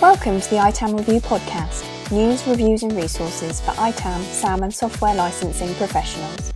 Welcome 0.00 0.40
to 0.40 0.50
the 0.50 0.58
ITAM 0.58 0.96
Review 0.96 1.18
podcast 1.18 1.84
news, 2.12 2.46
reviews, 2.46 2.84
and 2.84 2.92
resources 2.92 3.60
for 3.60 3.72
ITAM, 3.72 4.22
SAM, 4.22 4.62
and 4.62 4.72
software 4.72 5.16
licensing 5.16 5.74
professionals. 5.74 6.52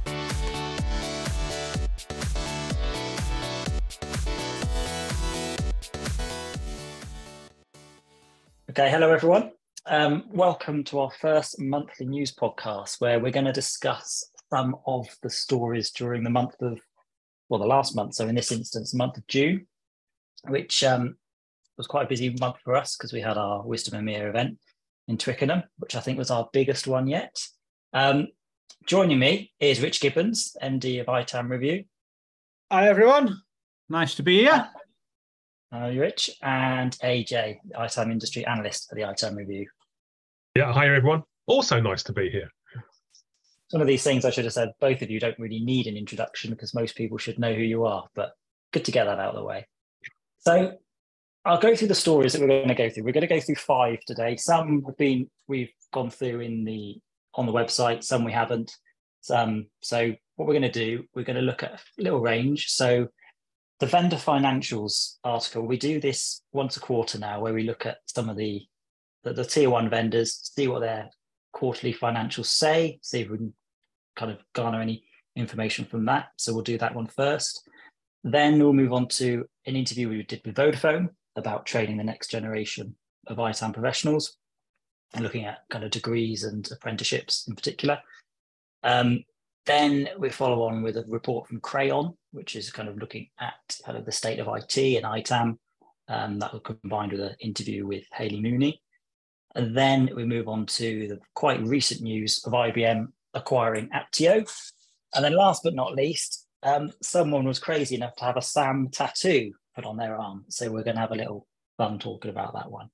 Okay, 8.70 8.88
hello 8.88 9.10
everyone. 9.10 9.47
Welcome 10.38 10.84
to 10.84 11.00
our 11.00 11.10
first 11.10 11.60
monthly 11.60 12.06
news 12.06 12.32
podcast 12.32 13.00
where 13.00 13.18
we're 13.18 13.32
going 13.32 13.46
to 13.46 13.52
discuss 13.52 14.24
some 14.50 14.76
of 14.86 15.08
the 15.20 15.28
stories 15.28 15.90
during 15.90 16.22
the 16.22 16.30
month 16.30 16.54
of, 16.62 16.78
well, 17.48 17.58
the 17.58 17.66
last 17.66 17.96
month. 17.96 18.14
So, 18.14 18.28
in 18.28 18.36
this 18.36 18.52
instance, 18.52 18.92
the 18.92 18.98
month 18.98 19.16
of 19.16 19.26
June, 19.26 19.66
which 20.46 20.84
um, 20.84 21.16
was 21.76 21.88
quite 21.88 22.06
a 22.06 22.08
busy 22.08 22.36
month 22.38 22.54
for 22.62 22.76
us 22.76 22.96
because 22.96 23.12
we 23.12 23.20
had 23.20 23.36
our 23.36 23.66
Wisdom 23.66 24.00
EMEA 24.00 24.28
event 24.28 24.58
in 25.08 25.18
Twickenham, 25.18 25.64
which 25.78 25.96
I 25.96 26.00
think 26.00 26.18
was 26.18 26.30
our 26.30 26.48
biggest 26.52 26.86
one 26.86 27.08
yet. 27.08 27.36
Um, 27.92 28.28
joining 28.86 29.18
me 29.18 29.52
is 29.58 29.80
Rich 29.80 30.00
Gibbons, 30.00 30.56
MD 30.62 31.00
of 31.00 31.08
ITAM 31.08 31.50
Review. 31.50 31.82
Hi, 32.70 32.88
everyone. 32.88 33.42
Nice 33.88 34.14
to 34.14 34.22
be 34.22 34.38
here. 34.42 34.68
Hi, 35.72 35.96
Rich. 35.96 36.30
And 36.40 36.92
AJ, 37.02 37.56
ITAM 37.76 38.12
Industry 38.12 38.46
Analyst 38.46 38.88
for 38.88 38.94
the 38.94 39.02
ITAM 39.02 39.34
Review. 39.34 39.66
Yeah, 40.58 40.72
hi, 40.72 40.92
everyone. 40.92 41.22
Also 41.46 41.80
nice 41.80 42.02
to 42.02 42.12
be 42.12 42.30
here. 42.30 42.50
Some 43.68 43.80
of 43.80 43.86
these 43.86 44.02
things 44.02 44.24
I 44.24 44.30
should 44.30 44.42
have 44.42 44.52
said, 44.52 44.72
both 44.80 45.02
of 45.02 45.08
you 45.08 45.20
don't 45.20 45.38
really 45.38 45.60
need 45.60 45.86
an 45.86 45.96
introduction 45.96 46.50
because 46.50 46.74
most 46.74 46.96
people 46.96 47.16
should 47.16 47.38
know 47.38 47.54
who 47.54 47.62
you 47.62 47.84
are, 47.84 48.08
but 48.16 48.32
good 48.72 48.84
to 48.86 48.90
get 48.90 49.04
that 49.04 49.20
out 49.20 49.36
of 49.36 49.36
the 49.36 49.44
way. 49.44 49.68
So 50.40 50.72
I'll 51.44 51.60
go 51.60 51.76
through 51.76 51.86
the 51.86 51.94
stories 51.94 52.32
that 52.32 52.40
we're 52.40 52.48
going 52.48 52.66
to 52.66 52.74
go 52.74 52.90
through. 52.90 53.04
We're 53.04 53.12
going 53.12 53.28
to 53.28 53.32
go 53.32 53.38
through 53.38 53.54
five 53.54 54.00
today. 54.04 54.34
Some 54.34 54.82
have 54.84 54.96
been 54.96 55.30
we've 55.46 55.70
gone 55.92 56.10
through 56.10 56.40
in 56.40 56.64
the 56.64 56.96
on 57.34 57.46
the 57.46 57.52
website. 57.52 58.02
Some 58.02 58.24
we 58.24 58.32
haven't. 58.32 58.72
Um, 59.30 59.66
so 59.78 60.12
what 60.34 60.48
we're 60.48 60.58
going 60.58 60.62
to 60.62 60.72
do, 60.72 61.04
we're 61.14 61.22
going 61.22 61.36
to 61.36 61.42
look 61.42 61.62
at 61.62 61.74
a 61.74 62.02
little 62.02 62.20
range. 62.20 62.66
So 62.70 63.06
the 63.78 63.86
vendor 63.86 64.16
financials 64.16 65.18
article, 65.22 65.64
we 65.64 65.76
do 65.76 66.00
this 66.00 66.42
once 66.50 66.76
a 66.76 66.80
quarter 66.80 67.16
now, 67.16 67.40
where 67.40 67.54
we 67.54 67.62
look 67.62 67.86
at 67.86 67.98
some 68.06 68.28
of 68.28 68.36
the 68.36 68.66
the, 69.28 69.42
the 69.42 69.44
tier 69.44 69.70
one 69.70 69.90
vendors, 69.90 70.50
see 70.54 70.68
what 70.68 70.80
their 70.80 71.10
quarterly 71.52 71.92
financials 71.92 72.46
say, 72.46 72.98
see 73.02 73.20
if 73.20 73.30
we 73.30 73.38
can 73.38 73.54
kind 74.16 74.30
of 74.30 74.38
garner 74.54 74.80
any 74.80 75.04
information 75.36 75.84
from 75.84 76.04
that. 76.06 76.28
So 76.36 76.52
we'll 76.52 76.62
do 76.62 76.78
that 76.78 76.94
one 76.94 77.06
first. 77.06 77.68
Then 78.24 78.58
we'll 78.58 78.72
move 78.72 78.92
on 78.92 79.08
to 79.08 79.44
an 79.66 79.76
interview 79.76 80.08
we 80.08 80.22
did 80.22 80.42
with 80.44 80.56
Vodafone, 80.56 81.10
about 81.36 81.66
training 81.66 81.96
the 81.96 82.04
next 82.04 82.30
generation 82.30 82.96
of 83.28 83.38
ITAM 83.38 83.72
professionals 83.72 84.36
and 85.14 85.22
looking 85.22 85.44
at 85.44 85.60
kind 85.70 85.84
of 85.84 85.90
degrees 85.90 86.44
and 86.44 86.68
apprenticeships 86.70 87.46
in 87.48 87.54
particular. 87.54 87.98
Um, 88.82 89.24
then 89.66 90.08
we 90.18 90.30
follow 90.30 90.62
on 90.62 90.82
with 90.82 90.96
a 90.96 91.04
report 91.06 91.46
from 91.46 91.60
Crayon, 91.60 92.14
which 92.32 92.56
is 92.56 92.70
kind 92.70 92.88
of 92.88 92.98
looking 92.98 93.28
at 93.38 93.76
kind 93.84 93.96
of 93.96 94.04
the 94.04 94.12
state 94.12 94.38
of 94.38 94.48
IT 94.48 94.76
and 94.76 95.04
ITAM. 95.04 95.58
Um, 96.08 96.38
that 96.38 96.52
will 96.52 96.60
combined 96.60 97.12
with 97.12 97.20
an 97.20 97.36
interview 97.40 97.86
with 97.86 98.04
Hayley 98.14 98.40
Mooney. 98.40 98.80
And 99.58 99.76
then 99.76 100.08
we 100.14 100.24
move 100.24 100.46
on 100.46 100.66
to 100.66 101.08
the 101.08 101.18
quite 101.34 101.60
recent 101.66 102.00
news 102.00 102.40
of 102.46 102.52
IBM 102.52 103.08
acquiring 103.34 103.90
Apptio. 103.90 104.48
And 105.14 105.24
then 105.24 105.34
last 105.34 105.64
but 105.64 105.74
not 105.74 105.96
least, 105.96 106.46
um, 106.62 106.92
someone 107.02 107.44
was 107.44 107.58
crazy 107.58 107.96
enough 107.96 108.14
to 108.16 108.24
have 108.24 108.36
a 108.36 108.42
SAM 108.42 108.88
tattoo 108.92 109.52
put 109.74 109.84
on 109.84 109.96
their 109.96 110.16
arm. 110.16 110.44
So 110.48 110.70
we're 110.70 110.84
going 110.84 110.94
to 110.94 111.00
have 111.00 111.10
a 111.10 111.16
little 111.16 111.48
fun 111.76 111.98
talking 111.98 112.30
about 112.30 112.54
that 112.54 112.70
one. 112.70 112.88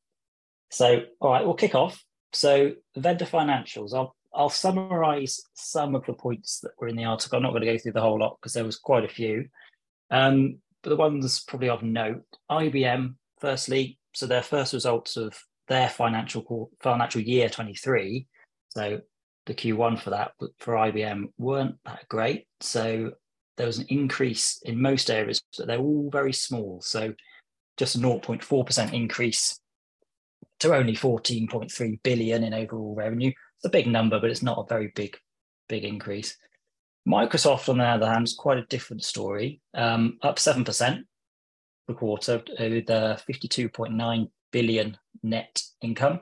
So, 0.71 1.03
all 1.21 1.33
right, 1.33 1.45
we'll 1.45 1.53
kick 1.53 1.75
off. 1.75 2.03
So, 2.33 2.73
vendor 2.97 3.27
financials. 3.27 3.95
I'll 3.95 4.17
I'll 4.35 4.51
summarize 4.51 5.41
some 5.53 5.95
of 5.95 6.07
the 6.07 6.15
points 6.15 6.61
that 6.61 6.73
were 6.79 6.89
in 6.89 6.97
the 6.97 7.05
article. 7.05 7.37
I'm 7.37 7.43
not 7.43 7.51
going 7.51 7.63
to 7.63 7.73
go 7.73 7.79
through 7.79 7.93
the 7.93 8.01
whole 8.01 8.19
lot 8.19 8.39
because 8.41 8.55
there 8.55 8.65
was 8.65 8.79
quite 8.79 9.05
a 9.05 9.09
few. 9.09 9.49
Um, 10.11 10.59
but 10.83 10.91
the 10.91 10.97
ones 10.97 11.45
probably 11.47 11.69
of 11.69 11.83
note, 11.83 12.25
IBM, 12.51 13.15
firstly, 13.39 13.99
so 14.13 14.27
their 14.27 14.43
first 14.43 14.73
results 14.73 15.17
of 15.17 15.39
their 15.69 15.89
financial 15.89 16.71
financial 16.81 17.21
year 17.21 17.49
23. 17.49 18.27
So 18.71 19.01
the 19.47 19.55
Q1 19.55 20.01
for 20.01 20.11
that 20.11 20.33
for 20.59 20.75
IBM 20.75 21.25
weren't 21.39 21.77
that 21.85 22.09
great. 22.09 22.47
So 22.61 23.13
there 23.57 23.67
was 23.67 23.79
an 23.79 23.87
increase 23.89 24.61
in 24.65 24.81
most 24.81 25.11
areas, 25.11 25.43
but 25.57 25.67
they're 25.67 25.79
all 25.79 26.11
very 26.11 26.33
small. 26.33 26.81
So 26.83 27.15
just 27.77 27.97
a 27.97 27.99
0.4% 27.99 28.93
increase 28.93 29.59
to 30.61 30.75
only 30.75 30.95
14.3 30.95 32.03
billion 32.03 32.45
in 32.45 32.55
overall 32.55 32.95
revenue. 32.95 33.29
It's 33.29 33.65
a 33.65 33.71
big 33.71 33.87
number, 33.87 34.21
but 34.21 34.31
it's 34.31 34.43
not 34.43 34.59
a 34.59 34.69
very 34.69 34.93
big, 34.95 35.17
big 35.69 35.85
increase. 35.85 36.37
Microsoft, 37.07 37.69
on 37.69 37.79
the 37.79 37.85
other 37.85 38.07
hand, 38.07 38.27
is 38.27 38.35
quite 38.35 38.59
a 38.59 38.67
different 38.67 39.05
story. 39.05 39.61
Um, 39.75 40.19
up 40.23 40.37
7% 40.37 41.03
per 41.87 41.95
quarter 41.95 42.43
with 42.59 42.89
uh, 42.89 43.17
52.9 43.31 44.31
billion 44.55 44.97
net 45.25 45.61
income, 45.83 46.21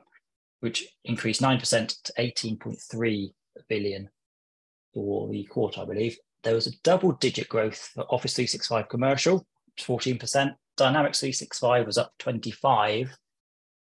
which 0.60 0.88
increased 1.04 1.42
9% 1.42 2.02
to 2.04 2.12
18.3 2.18 3.32
billion 3.68 4.08
for 4.94 5.28
the 5.28 5.44
quarter, 5.44 5.82
I 5.82 5.84
believe 5.84 6.16
there 6.42 6.54
was 6.54 6.66
a 6.66 6.76
double 6.82 7.12
digit 7.12 7.48
growth 7.48 7.90
for 7.94 8.04
Office 8.04 8.34
365 8.34 8.88
commercial, 8.88 9.46
14%. 9.78 10.54
Dynamics 10.76 11.20
365 11.20 11.86
was 11.86 11.98
up 11.98 12.12
25 12.18 13.14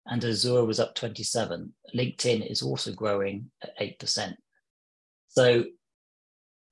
and 0.07 0.25
Azure 0.25 0.65
was 0.65 0.81
up 0.81 0.95
27. 0.95 1.73
LinkedIn 1.95 2.51
is 2.51 2.63
also 2.63 2.93
growing 2.93 3.51
at 3.63 3.79
8%. 3.79 4.35
So 5.29 5.65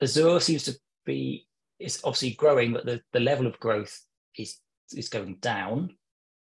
Azure 0.00 0.40
seems 0.40 0.64
to 0.64 0.76
be 1.04 1.46
is 1.78 2.00
obviously 2.04 2.30
growing, 2.30 2.72
but 2.72 2.86
the, 2.86 3.02
the 3.12 3.20
level 3.20 3.46
of 3.46 3.60
growth 3.60 4.00
is 4.38 4.58
is 4.92 5.10
going 5.10 5.36
down. 5.40 5.94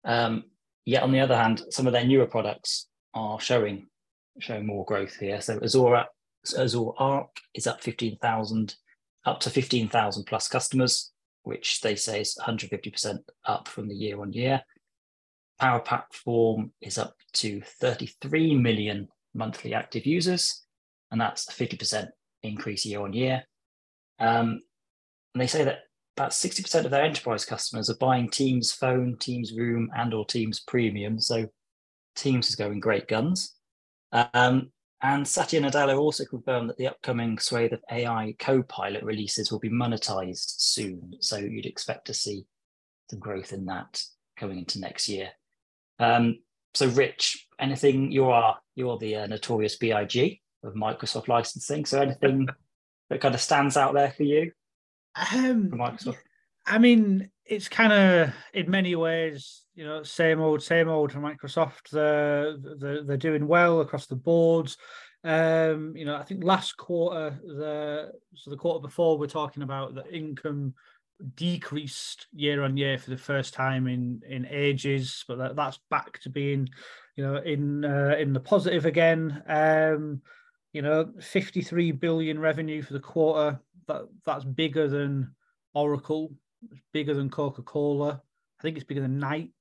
Um, 0.05 0.45
yet 0.85 1.03
on 1.03 1.13
the 1.13 1.21
other 1.21 1.37
hand, 1.37 1.63
some 1.71 1.87
of 1.87 1.93
their 1.93 2.07
newer 2.07 2.27
products 2.27 2.89
are 3.15 3.41
showing 3.41 3.89
showing 4.39 4.67
more 4.67 4.85
growth 4.85 5.17
here. 5.17 5.41
So 5.41 5.59
Azure 5.63 6.05
Azure 6.59 6.93
Arc 6.99 7.29
is 7.55 7.67
up 7.67 7.83
15,000 7.83 8.75
up 9.27 9.41
to 9.41 9.51
15,000 9.51 10.25
plus 10.25 10.49
customers, 10.49 11.13
which 11.43 11.81
they 11.83 11.95
say 11.95 12.23
is 12.23 12.39
150% 12.41 13.19
up 13.45 13.69
from 13.69 13.89
the 13.89 13.95
year 13.95 14.21
on 14.21 14.33
year. 14.33 14.63
Power 15.59 15.81
Platform 15.81 16.73
is 16.81 16.97
up 16.97 17.15
to 17.35 17.61
33 17.61 18.55
million 18.55 19.09
monthly 19.35 19.75
active 19.75 20.07
users, 20.07 20.65
and 21.11 21.21
that's 21.21 21.49
a 21.49 21.53
50% 21.53 22.09
increase 22.43 22.87
year 22.87 23.03
on 23.03 23.13
year. 23.13 23.45
Um, 24.19 24.63
and 25.35 25.41
they 25.43 25.47
say 25.47 25.65
that 25.65 25.81
about 26.21 26.33
60% 26.33 26.85
of 26.85 26.91
their 26.91 27.03
enterprise 27.03 27.47
customers 27.47 27.89
are 27.89 27.97
buying 27.97 28.29
Teams 28.29 28.73
Phone, 28.73 29.17
Teams 29.19 29.55
Room, 29.55 29.91
and 29.97 30.13
or 30.13 30.27
Teams 30.27 30.61
Premium. 30.61 31.19
So 31.19 31.47
Teams 32.15 32.51
is 32.51 32.57
going 32.57 32.79
great 32.79 33.09
guns. 33.09 33.55
Um, 34.13 34.71
and 35.01 35.27
Satya 35.27 35.63
Nadella 35.63 35.99
also 35.99 36.27
confirmed 36.27 36.69
that 36.69 36.77
the 36.77 36.89
upcoming 36.89 37.39
swathe 37.39 37.73
of 37.73 37.81
AI 37.91 38.35
Copilot 38.39 39.03
releases 39.03 39.51
will 39.51 39.61
be 39.61 39.71
monetized 39.71 40.57
soon. 40.59 41.15
So 41.21 41.39
you'd 41.39 41.65
expect 41.65 42.09
to 42.09 42.15
see 42.15 42.45
some 43.09 43.19
growth 43.19 43.55
in 43.55 43.65
that 43.67 44.03
coming 44.37 44.59
into 44.59 44.79
next 44.79 45.09
year. 45.09 45.31
Um, 45.99 46.41
so, 46.75 46.89
Rich, 46.89 47.49
anything 47.59 48.13
you 48.13 48.27
are 48.27 48.59
you're 48.75 48.99
the 48.99 49.17
uh, 49.17 49.27
notorious 49.27 49.79
BIG 49.79 50.41
of 50.63 50.75
Microsoft 50.75 51.29
licensing. 51.29 51.87
So, 51.87 52.03
anything 52.03 52.47
that 53.09 53.23
kind 53.23 53.35
of 53.35 53.41
stands 53.41 53.79
out 53.79 53.95
there 53.95 54.13
for 54.15 54.25
you? 54.25 54.53
Um, 55.17 55.71
Microsoft. 55.71 56.17
I 56.67 56.79
mean, 56.79 57.31
it's 57.45 57.69
kind 57.69 57.93
of 57.93 58.35
in 58.55 58.71
many 58.71 58.95
ways, 58.95 59.63
you 59.75 59.85
know, 59.85 60.03
same 60.03 60.41
old, 60.41 60.63
same 60.63 60.89
old 60.89 61.13
for 61.13 61.19
Microsoft. 61.19 61.91
They're, 61.91 62.57
they're, 62.79 63.03
they're 63.03 63.17
doing 63.17 63.47
well 63.49 63.81
across 63.81 64.07
the 64.07 64.17
boards. 64.17 64.77
Um, 65.25 65.95
you 65.97 66.05
know, 66.05 66.17
I 66.17 66.23
think 66.23 66.45
last 66.45 66.77
quarter, 66.77 67.39
the 67.45 68.13
so 68.35 68.51
the 68.51 68.57
quarter 68.57 68.81
before, 68.81 69.19
we're 69.19 69.27
talking 69.27 69.63
about 69.63 69.95
the 69.95 70.09
income 70.15 70.75
decreased 71.35 72.27
year 72.33 72.63
on 72.63 72.77
year 72.77 72.97
for 72.97 73.11
the 73.11 73.19
first 73.19 73.53
time 73.53 73.87
in 73.87 74.23
in 74.29 74.47
ages, 74.47 75.25
but 75.29 75.37
that, 75.39 75.57
that's 75.57 75.79
back 75.91 76.21
to 76.21 76.31
being, 76.31 76.69
you 77.17 77.25
know, 77.25 77.37
in 77.37 77.85
uh, 77.85 78.17
in 78.19 78.33
the 78.33 78.41
positive 78.41 78.87
again. 78.87 79.43
Um, 79.47 80.23
you 80.73 80.83
know, 80.83 81.11
53 81.21 81.93
billion 81.93 82.39
revenue 82.39 82.81
for 82.81 82.93
the 82.93 83.01
quarter. 83.01 83.61
That 83.89 84.03
that's 84.25 84.45
bigger 84.45 84.89
than 84.89 85.35
Oracle 85.75 86.33
it's 86.71 86.81
bigger 86.93 87.15
than 87.15 87.31
Coca 87.31 87.63
Cola. 87.63 88.21
I 88.59 88.63
think 88.63 88.77
it's 88.77 88.87
bigger 88.87 89.01
than 89.01 89.19
Nike. 89.19 89.53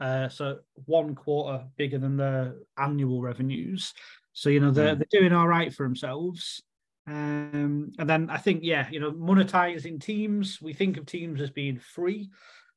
Uh, 0.00 0.28
so 0.28 0.58
one 0.84 1.14
quarter 1.14 1.64
bigger 1.76 1.98
than 1.98 2.16
the 2.16 2.64
annual 2.76 3.20
revenues. 3.20 3.92
So 4.32 4.48
you 4.48 4.60
know 4.60 4.70
they're 4.70 4.94
mm. 4.94 4.98
they're 4.98 5.20
doing 5.20 5.32
all 5.32 5.48
right 5.48 5.72
for 5.72 5.84
themselves. 5.84 6.62
Um, 7.06 7.92
and 7.98 8.08
then 8.08 8.28
I 8.28 8.36
think, 8.36 8.60
yeah, 8.62 8.86
you 8.90 9.00
know, 9.00 9.10
monetizing 9.12 9.98
teams. 9.98 10.60
We 10.60 10.74
think 10.74 10.98
of 10.98 11.06
teams 11.06 11.40
as 11.40 11.50
being 11.50 11.78
free, 11.78 12.28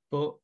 but 0.09 0.35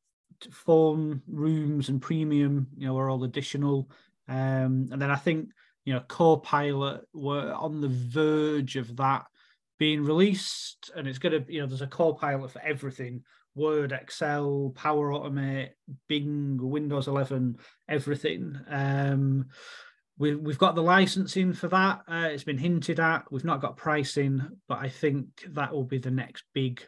phone 0.52 1.22
rooms 1.26 1.88
and 1.88 2.00
premium, 2.00 2.68
you 2.76 2.86
know, 2.86 2.98
are 2.98 3.08
all 3.08 3.24
additional. 3.24 3.90
Um, 4.28 4.88
and 4.92 5.00
then 5.00 5.10
I 5.10 5.16
think, 5.16 5.48
you 5.86 5.94
know, 5.94 6.00
Copilot 6.00 7.08
were 7.14 7.50
on 7.54 7.80
the 7.80 7.88
verge 7.88 8.76
of 8.76 8.94
that 8.96 9.24
being 9.78 10.04
released, 10.04 10.90
and 10.96 11.06
it's 11.06 11.18
going 11.18 11.44
to, 11.44 11.52
you 11.52 11.60
know, 11.60 11.66
there's 11.66 11.82
a 11.82 11.86
Copilot 11.86 12.50
for 12.50 12.62
everything. 12.62 13.22
Word, 13.54 13.92
Excel, 13.92 14.72
Power 14.74 15.10
Automate, 15.10 15.70
Bing, 16.08 16.58
Windows 16.60 17.08
11, 17.08 17.56
everything. 17.88 18.58
Um, 18.68 19.46
we, 20.18 20.34
we've 20.34 20.58
got 20.58 20.74
the 20.74 20.82
licensing 20.82 21.52
for 21.52 21.68
that. 21.68 22.00
Uh, 22.08 22.28
it's 22.30 22.44
been 22.44 22.58
hinted 22.58 23.00
at. 23.00 23.30
We've 23.30 23.44
not 23.44 23.60
got 23.60 23.76
pricing, 23.76 24.42
but 24.68 24.78
I 24.78 24.88
think 24.88 25.44
that 25.50 25.72
will 25.72 25.84
be 25.84 25.98
the 25.98 26.10
next 26.10 26.44
big 26.54 26.82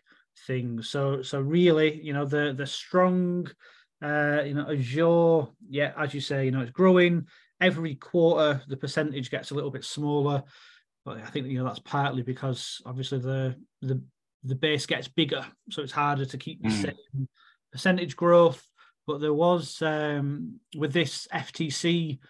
thing. 0.46 0.82
So 0.82 1.22
so 1.22 1.40
really, 1.40 2.00
you 2.02 2.12
know, 2.12 2.24
the 2.24 2.54
the 2.56 2.66
strong, 2.66 3.48
uh, 4.02 4.42
you 4.44 4.54
know, 4.54 4.70
Azure, 4.70 5.52
yeah, 5.68 5.92
as 5.96 6.14
you 6.14 6.20
say, 6.20 6.44
you 6.44 6.50
know, 6.50 6.60
it's 6.60 6.70
growing 6.70 7.26
every 7.60 7.94
quarter. 7.94 8.62
The 8.68 8.76
percentage 8.76 9.30
gets 9.30 9.50
a 9.50 9.54
little 9.54 9.70
bit 9.70 9.84
smaller, 9.84 10.42
but 11.10 11.22
I 11.24 11.30
think 11.30 11.48
you 11.48 11.58
know 11.58 11.64
that's 11.64 11.80
partly 11.80 12.22
because 12.22 12.80
obviously 12.86 13.18
the 13.18 13.56
the 13.82 14.00
the 14.44 14.54
base 14.54 14.86
gets 14.86 15.08
bigger, 15.08 15.44
so 15.68 15.82
it's 15.82 15.92
harder 15.92 16.24
to 16.24 16.38
keep 16.38 16.62
the 16.62 16.68
mm. 16.68 16.82
same 16.82 17.28
percentage 17.72 18.14
growth. 18.14 18.64
But 19.08 19.20
there 19.20 19.34
was 19.34 19.82
um, 19.82 20.60
with 20.76 20.92
this 20.92 21.26
FTC 21.34 22.20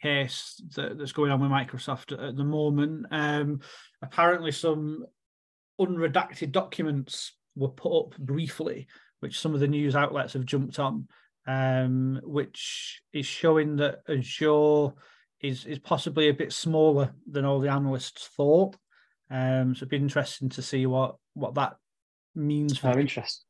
case 0.00 0.62
that, 0.74 0.96
that's 0.96 1.12
going 1.12 1.30
on 1.30 1.40
with 1.40 1.50
Microsoft 1.50 2.12
at 2.26 2.36
the 2.36 2.44
moment. 2.44 3.06
Um, 3.10 3.60
apparently, 4.00 4.50
some 4.50 5.04
unredacted 5.78 6.52
documents 6.52 7.32
were 7.54 7.68
put 7.68 7.98
up 7.98 8.16
briefly, 8.16 8.86
which 9.20 9.38
some 9.38 9.52
of 9.52 9.60
the 9.60 9.68
news 9.68 9.94
outlets 9.94 10.32
have 10.32 10.46
jumped 10.46 10.78
on, 10.78 11.06
um, 11.46 12.18
which 12.24 13.02
is 13.12 13.26
showing 13.26 13.76
that 13.76 13.98
Azure 14.08 14.94
is 15.42 15.64
is 15.64 15.78
possibly 15.78 16.28
a 16.28 16.34
bit 16.34 16.52
smaller 16.52 17.12
than 17.30 17.44
all 17.44 17.60
the 17.60 17.70
analysts 17.70 18.28
thought. 18.36 18.76
Um, 19.30 19.74
so 19.74 19.80
it'd 19.80 19.88
be 19.88 19.96
interesting 19.96 20.48
to 20.50 20.62
see 20.62 20.86
what 20.86 21.16
what 21.34 21.54
that 21.54 21.76
means 22.34 22.78
for. 22.78 22.88
Oh, 22.88 22.98
interest. 22.98 23.44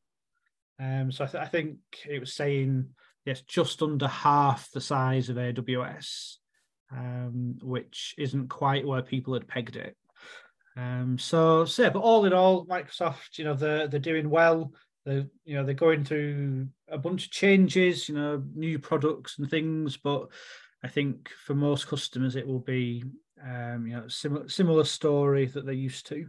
Um, 0.81 1.13
so 1.13 1.25
I, 1.25 1.27
th- 1.29 1.43
I 1.45 1.47
think 1.47 1.79
it 2.09 2.19
was 2.19 2.35
saying 2.35 2.89
yes, 3.25 3.43
just 3.43 3.83
under 3.83 4.09
half 4.09 4.71
the 4.73 4.81
size 4.81 5.29
of 5.29 5.37
AWS, 5.37 6.37
um, 6.91 7.59
which 7.63 8.15
isn't 8.19 8.49
quite 8.49 8.87
where 8.87 9.03
people 9.03 9.35
had 9.35 9.49
pegged 9.49 9.77
it. 9.77 9.97
Um, 10.77 11.19
so, 11.19 11.65
so 11.65 11.83
yeah, 11.83 11.91
but 11.91 12.01
all 12.01 12.25
in 12.25 12.33
all, 12.33 12.67
Microsoft, 12.67 13.39
you 13.39 13.45
know, 13.45 13.55
they're 13.55 13.89
they're 13.89 14.01
doing 14.01 14.31
well. 14.31 14.73
They, 15.05 15.27
you 15.45 15.57
know, 15.57 15.65
they're 15.65 15.75
going 15.75 16.05
through 16.05 16.69
a 16.89 16.97
bunch 16.97 17.27
of 17.27 17.33
changes, 17.33 18.09
you 18.09 18.15
know, 18.15 18.43
new 18.55 18.79
products 18.79 19.39
and 19.39 19.51
things. 19.51 19.97
But 19.97 20.29
I 20.85 20.89
think 20.89 21.31
for 21.47 21.55
most 21.55 21.87
customers, 21.87 22.37
it 22.37 22.47
will 22.47 22.61
be, 22.61 23.05
um, 23.43 23.87
you 23.87 23.95
know, 23.95 24.09
similar 24.09 24.49
similar 24.49 24.85
story 24.85 25.47
that 25.47 25.65
they're 25.65 25.75
used 25.75 26.07
to. 26.09 26.27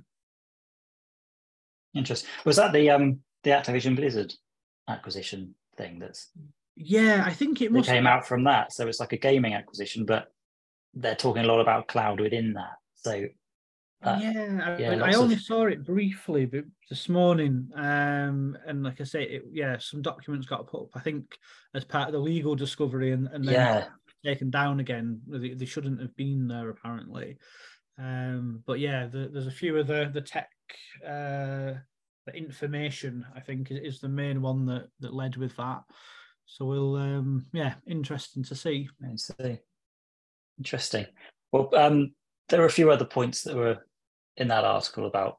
Interesting. 1.93 2.29
Was 2.45 2.57
that 2.57 2.73
the 2.73 2.89
um 2.89 3.19
the 3.43 3.51
Activision 3.51 3.95
Blizzard 3.95 4.33
acquisition 4.87 5.55
thing? 5.77 5.99
That's 5.99 6.29
yeah, 6.75 7.23
I 7.25 7.33
think 7.33 7.61
it 7.61 7.71
must 7.71 7.89
came 7.89 8.07
out 8.07 8.27
from 8.27 8.43
that. 8.45 8.73
So 8.73 8.87
it's 8.87 8.99
like 8.99 9.13
a 9.13 9.17
gaming 9.17 9.53
acquisition, 9.53 10.05
but 10.05 10.31
they're 10.93 11.15
talking 11.15 11.43
a 11.43 11.47
lot 11.47 11.59
about 11.59 11.87
cloud 11.87 12.19
within 12.19 12.53
that. 12.53 12.73
So 12.95 13.25
uh, 14.03 14.19
yeah, 14.21 14.77
yeah 14.77 14.91
I, 14.91 15.11
I 15.11 15.13
only 15.13 15.35
of... 15.35 15.41
saw 15.41 15.65
it 15.65 15.85
briefly 15.85 16.45
but 16.45 16.65
this 16.89 17.07
morning, 17.09 17.69
um, 17.75 18.57
and 18.67 18.83
like 18.83 18.99
I 18.99 19.03
say, 19.05 19.23
it, 19.23 19.43
yeah, 19.51 19.77
some 19.79 20.01
documents 20.01 20.47
got 20.47 20.67
put 20.67 20.83
up. 20.83 20.89
I 20.95 20.99
think 20.99 21.37
as 21.73 21.83
part 21.83 22.07
of 22.07 22.13
the 22.13 22.19
legal 22.19 22.55
discovery, 22.55 23.11
and, 23.11 23.27
and 23.27 23.45
then 23.45 23.53
yeah. 23.53 23.85
Taken 24.25 24.49
down 24.49 24.79
again. 24.79 25.21
They, 25.27 25.53
they, 25.53 25.65
shouldn't 25.65 26.01
have 26.01 26.15
been 26.15 26.47
there 26.47 26.69
apparently. 26.69 27.37
Um, 27.99 28.63
but 28.65 28.79
yeah, 28.79 29.07
the, 29.07 29.29
there's 29.31 29.47
a 29.47 29.51
few 29.51 29.77
of 29.77 29.87
the 29.87 30.09
the 30.13 30.21
tech, 30.21 30.49
uh, 31.05 31.79
the 32.25 32.33
information. 32.35 33.25
I 33.35 33.39
think 33.39 33.71
is, 33.71 33.95
is 33.95 33.99
the 33.99 34.09
main 34.09 34.41
one 34.41 34.65
that 34.67 34.87
that 34.99 35.13
led 35.13 35.37
with 35.37 35.55
that. 35.57 35.83
So 36.45 36.65
we'll, 36.65 36.95
um, 36.97 37.45
yeah, 37.53 37.75
interesting 37.87 38.43
to 38.45 38.55
see. 38.55 38.89
Interesting. 40.57 41.05
Well, 41.51 41.69
um, 41.75 42.13
there 42.49 42.61
are 42.61 42.65
a 42.65 42.71
few 42.71 42.91
other 42.91 43.05
points 43.05 43.43
that 43.43 43.55
were 43.55 43.79
in 44.37 44.49
that 44.49 44.65
article 44.65 45.05
about 45.05 45.37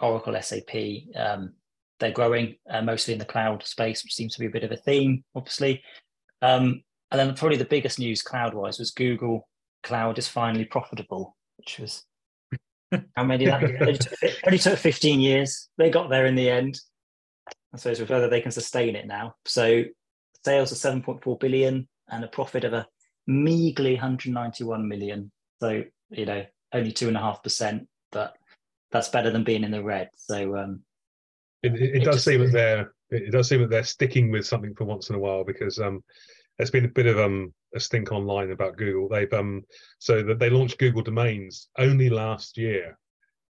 Oracle 0.00 0.36
SAP. 0.40 0.74
Um, 1.14 1.54
they're 2.00 2.10
growing 2.10 2.56
uh, 2.68 2.82
mostly 2.82 3.12
in 3.12 3.18
the 3.18 3.24
cloud 3.24 3.64
space, 3.64 4.02
which 4.02 4.14
seems 4.14 4.34
to 4.34 4.40
be 4.40 4.46
a 4.46 4.50
bit 4.50 4.64
of 4.64 4.72
a 4.72 4.76
theme, 4.76 5.24
obviously. 5.34 5.82
Um, 6.40 6.82
and 7.12 7.20
then 7.20 7.34
probably 7.34 7.58
the 7.58 7.64
biggest 7.64 7.98
news 7.98 8.22
cloud 8.22 8.54
wise 8.54 8.78
was 8.78 8.90
Google 8.90 9.48
Cloud 9.82 10.18
is 10.18 10.26
finally 10.26 10.64
profitable, 10.64 11.36
which 11.58 11.78
was 11.78 12.04
how 13.16 13.24
many 13.24 13.44
that 13.44 13.62
only 13.62 13.98
took, 13.98 14.12
only 14.46 14.58
took 14.58 14.78
15 14.78 15.20
years. 15.20 15.68
They 15.78 15.90
got 15.90 16.10
there 16.10 16.26
in 16.26 16.34
the 16.34 16.50
end. 16.50 16.80
I 17.74 17.78
suppose 17.78 18.00
whether 18.00 18.28
they 18.28 18.40
can 18.40 18.52
sustain 18.52 18.96
it 18.96 19.06
now. 19.06 19.34
So 19.46 19.84
sales 20.44 20.72
are 20.72 20.90
7.4 20.90 21.38
billion 21.38 21.88
and 22.08 22.24
a 22.24 22.28
profit 22.28 22.64
of 22.64 22.72
a 22.72 22.86
meagly 23.28 23.92
191 23.92 24.88
million. 24.88 25.30
So, 25.60 25.84
you 26.10 26.26
know, 26.26 26.44
only 26.72 26.92
two 26.92 27.08
and 27.08 27.16
a 27.16 27.20
half 27.20 27.42
percent 27.42 27.86
but 28.12 28.36
that's 28.92 29.08
better 29.08 29.30
than 29.30 29.42
being 29.42 29.64
in 29.64 29.70
the 29.70 29.82
red. 29.82 30.10
So 30.16 30.56
um, 30.56 30.82
it, 31.62 31.74
it, 31.74 31.96
it, 31.96 32.04
does 32.04 32.16
just, 32.16 32.24
seem 32.26 32.40
that 32.40 32.52
they're 32.52 32.92
it 33.10 33.32
does 33.32 33.48
seem 33.48 33.60
that 33.62 33.70
they're 33.70 33.84
sticking 33.84 34.30
with 34.30 34.46
something 34.46 34.74
for 34.74 34.84
once 34.84 35.10
in 35.10 35.16
a 35.16 35.18
while 35.18 35.44
because 35.44 35.78
um, 35.78 36.04
there's 36.62 36.70
been 36.70 36.84
a 36.84 36.88
bit 36.88 37.06
of 37.06 37.18
um, 37.18 37.52
a 37.74 37.80
stink 37.80 38.12
online 38.12 38.50
about 38.50 38.76
Google. 38.76 39.08
They've 39.08 39.32
um, 39.32 39.62
so 39.98 40.22
that 40.22 40.38
they 40.38 40.50
launched 40.50 40.78
Google 40.78 41.02
Domains 41.02 41.68
only 41.78 42.08
last 42.08 42.56
year, 42.56 42.98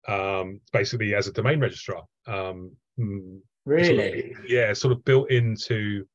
um, 0.06 0.60
basically 0.72 1.14
as 1.14 1.26
a 1.26 1.32
domain 1.32 1.60
registrar. 1.60 2.04
Um, 2.26 2.72
mm, 2.98 3.40
really? 3.64 4.32
Sort 4.32 4.44
of, 4.44 4.50
yeah, 4.50 4.72
sort 4.72 4.92
of 4.92 5.04
built 5.04 5.30
into 5.30 6.06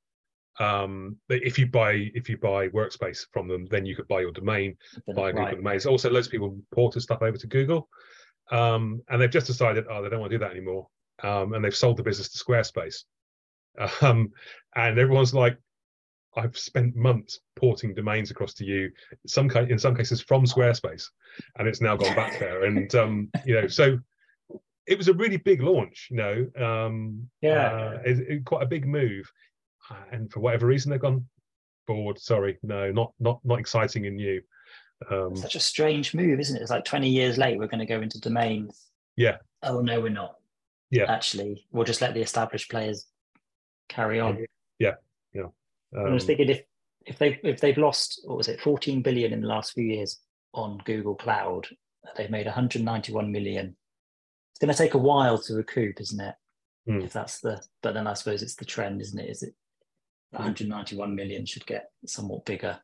um 0.60 1.18
if 1.30 1.58
you 1.58 1.66
buy 1.66 2.12
if 2.14 2.30
you 2.30 2.38
buy 2.38 2.68
workspace 2.68 3.26
from 3.32 3.48
them 3.48 3.66
then 3.72 3.88
you 3.88 3.96
could 3.96 4.08
buy 4.08 4.22
your 4.22 4.32
domain 4.32 4.78
buy 5.16 5.32
right. 5.32 5.36
google 5.36 5.56
domains 5.56 5.88
also 5.88 6.12
loads 6.12 6.28
of 6.28 6.32
people 6.32 6.56
ported 6.72 7.02
stuff 7.02 7.24
over 7.24 7.36
to 7.36 7.48
google 7.48 7.90
um, 8.52 9.02
and 9.10 9.22
they've 9.22 9.30
just 9.30 9.48
decided, 9.48 9.86
oh, 9.90 10.02
they 10.02 10.10
don't 10.10 10.20
want 10.20 10.32
to 10.32 10.38
do 10.38 10.44
that 10.44 10.52
anymore, 10.52 10.88
um, 11.24 11.54
and 11.54 11.64
they've 11.64 11.76
sold 11.76 11.98
the 11.98 12.04
business 12.04 12.30
to 12.30 12.44
Squarespace. 12.44 13.04
Um, 14.02 14.30
and 14.76 15.00
everyone's 15.00 15.34
like, 15.34 15.58
I've 16.36 16.58
spent 16.58 16.96
months 16.96 17.40
porting 17.56 17.94
domains 17.94 18.32
across 18.32 18.54
to 18.56 18.66
you, 18.66 18.92
some 19.28 19.50
in 19.52 19.80
some 19.80 19.96
cases 19.96 20.22
from 20.22 20.46
Squarespace, 20.46 21.06
and 21.58 21.68
it's 21.68 21.82
now 21.82 21.96
gone 21.96 22.16
back 22.16 22.40
there. 22.40 22.64
And 22.66 22.94
um, 22.96 23.30
you 23.46 23.56
know, 23.56 23.68
so 23.68 24.00
it 24.88 24.98
was 24.98 25.08
a 25.08 25.14
really 25.14 25.38
big 25.38 25.62
launch. 25.62 26.08
You 26.12 26.18
know, 26.18 26.66
um, 26.66 27.30
yeah, 27.42 27.68
uh, 27.68 28.02
it, 28.06 28.20
it, 28.20 28.46
quite 28.46 28.64
a 28.64 28.68
big 28.68 28.88
move. 28.88 29.32
Uh, 29.90 29.96
and 30.12 30.32
for 30.32 30.40
whatever 30.40 30.66
reason, 30.68 30.92
they've 30.92 31.00
gone 31.00 31.26
bored. 31.88 32.20
Sorry, 32.20 32.58
no, 32.64 32.92
not 32.92 33.14
not 33.20 33.40
not 33.44 33.60
exciting 33.60 34.06
and 34.08 34.18
new. 34.18 34.42
Um, 35.10 35.36
Such 35.36 35.56
a 35.56 35.60
strange 35.60 36.14
move, 36.14 36.40
isn't 36.40 36.56
it? 36.56 36.62
It's 36.62 36.72
like 36.72 36.86
20 36.86 37.10
years 37.10 37.38
late, 37.38 37.58
we're 37.58 37.68
going 37.68 37.80
to 37.80 37.86
go 37.86 38.02
into 38.02 38.22
domains. 38.22 38.88
Yeah. 39.18 39.38
Oh, 39.62 39.82
no, 39.82 40.00
we're 40.00 40.10
not. 40.10 40.36
Yeah. 40.92 41.12
Actually, 41.12 41.66
we'll 41.72 41.84
just 41.84 42.02
let 42.02 42.14
the 42.14 42.22
established 42.22 42.70
players 42.70 43.08
carry 43.90 44.20
on. 44.20 44.46
Yeah. 44.80 44.94
Yeah. 45.34 45.48
Um, 45.96 46.08
I 46.08 46.14
was 46.14 46.26
thinking 46.26 46.50
if, 46.50 46.62
if 47.06 47.18
they've, 47.18 47.38
if 47.44 47.60
they've 47.60 47.78
lost, 47.78 48.22
what 48.26 48.38
was 48.38 48.48
it, 48.48 48.62
14 48.62 49.02
billion 49.02 49.34
in 49.34 49.42
the 49.42 49.48
last 49.48 49.74
few 49.74 49.84
years 49.84 50.20
on 50.54 50.82
Google 50.86 51.16
Cloud, 51.16 51.68
they've 52.18 52.30
made 52.30 52.46
191 52.46 53.32
million. 53.32 53.76
It's 54.52 54.60
going 54.60 54.72
to 54.72 54.78
take 54.78 54.94
a 54.94 55.00
while 55.00 55.38
to 55.40 55.56
recoup, 55.56 56.00
isn't 56.00 56.20
it? 56.20 56.36
Mm. 56.88 57.04
If 57.04 57.14
that's 57.14 57.40
the, 57.40 57.62
but 57.82 57.94
then 57.94 58.08
I 58.08 58.14
suppose 58.14 58.44
it's 58.44 58.56
the 58.56 58.66
trend, 58.66 59.02
isn't 59.02 59.20
it? 59.20 59.30
Is 59.30 59.44
it 59.44 59.54
191 60.32 61.16
million 61.16 61.46
should 61.46 61.66
get 61.66 61.92
somewhat 62.06 62.46
bigger 62.46 62.80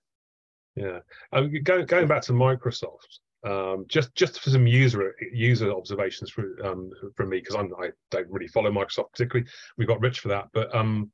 yeah, 0.80 1.00
um, 1.34 1.52
going 1.64 1.86
going 1.86 2.08
back 2.08 2.22
to 2.24 2.34
Microsoft, 2.34 3.20
um, 3.46 3.86
just 3.88 4.16
just 4.16 4.40
for 4.40 4.50
some 4.50 4.68
user 4.68 5.14
user 5.34 5.72
observations 5.74 6.30
from 6.30 6.56
um, 6.64 6.92
from 7.16 7.30
me 7.30 7.40
because 7.40 7.56
I 7.56 7.92
don't 8.12 8.30
really 8.30 8.48
follow 8.48 8.72
Microsoft 8.72 9.12
particularly. 9.12 9.50
We 9.78 9.86
got 9.86 10.00
rich 10.00 10.20
for 10.22 10.30
that, 10.30 10.48
but 10.54 10.74
um, 10.74 11.12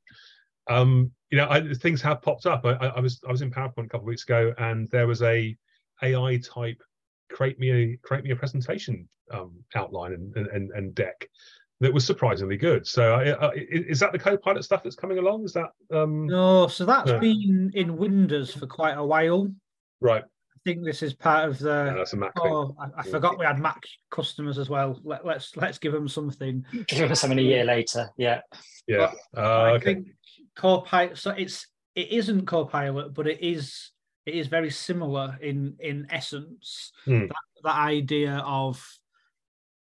um, 0.68 1.10
you 1.30 1.38
know, 1.38 1.48
I, 1.48 1.74
things 1.74 2.00
have 2.02 2.22
popped 2.22 2.46
up. 2.46 2.64
I, 2.64 2.72
I, 2.72 3.00
was 3.00 3.20
I 3.26 3.32
was 3.32 3.42
in 3.42 3.50
PowerPoint 3.50 3.86
a 3.86 3.88
couple 3.88 4.00
of 4.00 4.04
weeks 4.04 4.24
ago, 4.24 4.54
and 4.58 4.88
there 4.90 5.06
was 5.06 5.22
a 5.22 5.56
AI 6.02 6.38
type 6.38 6.82
create 7.30 7.58
me 7.58 7.70
a 7.72 7.96
create 8.02 8.24
me 8.24 8.30
a 8.30 8.36
presentation 8.36 9.08
um, 9.32 9.52
outline 9.74 10.12
and, 10.12 10.36
and 10.36 10.70
and 10.70 10.94
deck 10.94 11.28
that 11.80 11.92
was 11.92 12.06
surprisingly 12.06 12.56
good. 12.56 12.86
So, 12.86 13.14
uh, 13.14 13.46
uh 13.46 13.50
is 13.54 14.00
that 14.00 14.12
the 14.12 14.18
Copilot 14.18 14.64
stuff 14.64 14.82
that's 14.82 14.96
coming 14.96 15.18
along? 15.18 15.44
Is 15.44 15.52
that 15.52 15.70
um... 15.92 16.26
no? 16.26 16.68
So 16.68 16.86
that's 16.86 17.12
been 17.12 17.70
in 17.74 17.96
Windows 17.96 18.54
for 18.54 18.66
quite 18.66 18.94
a 18.96 19.04
while. 19.04 19.52
Right. 20.00 20.22
I 20.24 20.58
think 20.64 20.84
this 20.84 21.02
is 21.02 21.12
part 21.12 21.48
of 21.48 21.58
the. 21.58 21.84
Yeah, 21.88 21.94
that's 21.94 22.14
a 22.14 22.16
Mac 22.16 22.32
oh, 22.40 22.74
I, 22.80 23.00
I, 23.00 23.02
forgot 23.02 23.38
we 23.38 23.44
had 23.44 23.58
Mac 23.58 23.82
customers 24.10 24.58
as 24.58 24.70
well. 24.70 24.98
Let, 25.04 25.20
us 25.20 25.26
let's, 25.26 25.56
let's 25.56 25.78
give 25.78 25.92
them 25.92 26.08
something. 26.08 26.64
Give 26.86 27.08
them 27.08 27.14
something 27.14 27.38
a 27.38 27.42
year 27.42 27.64
later. 27.64 28.08
Yeah. 28.16 28.40
Yeah. 28.86 29.12
Uh, 29.36 29.40
I 29.40 29.70
okay. 29.72 29.84
think 29.84 30.08
Copilot. 30.56 31.18
So 31.18 31.30
it's 31.30 31.66
it 31.94 32.10
isn't 32.10 32.46
co-pilot, 32.46 33.14
but 33.14 33.26
it 33.26 33.40
is 33.42 33.90
it 34.26 34.34
is 34.34 34.48
very 34.48 34.70
similar 34.70 35.38
in 35.40 35.76
in 35.78 36.06
essence. 36.10 36.92
Hmm. 37.04 37.26
That, 37.26 37.36
that 37.64 37.76
idea 37.76 38.42
of 38.44 38.84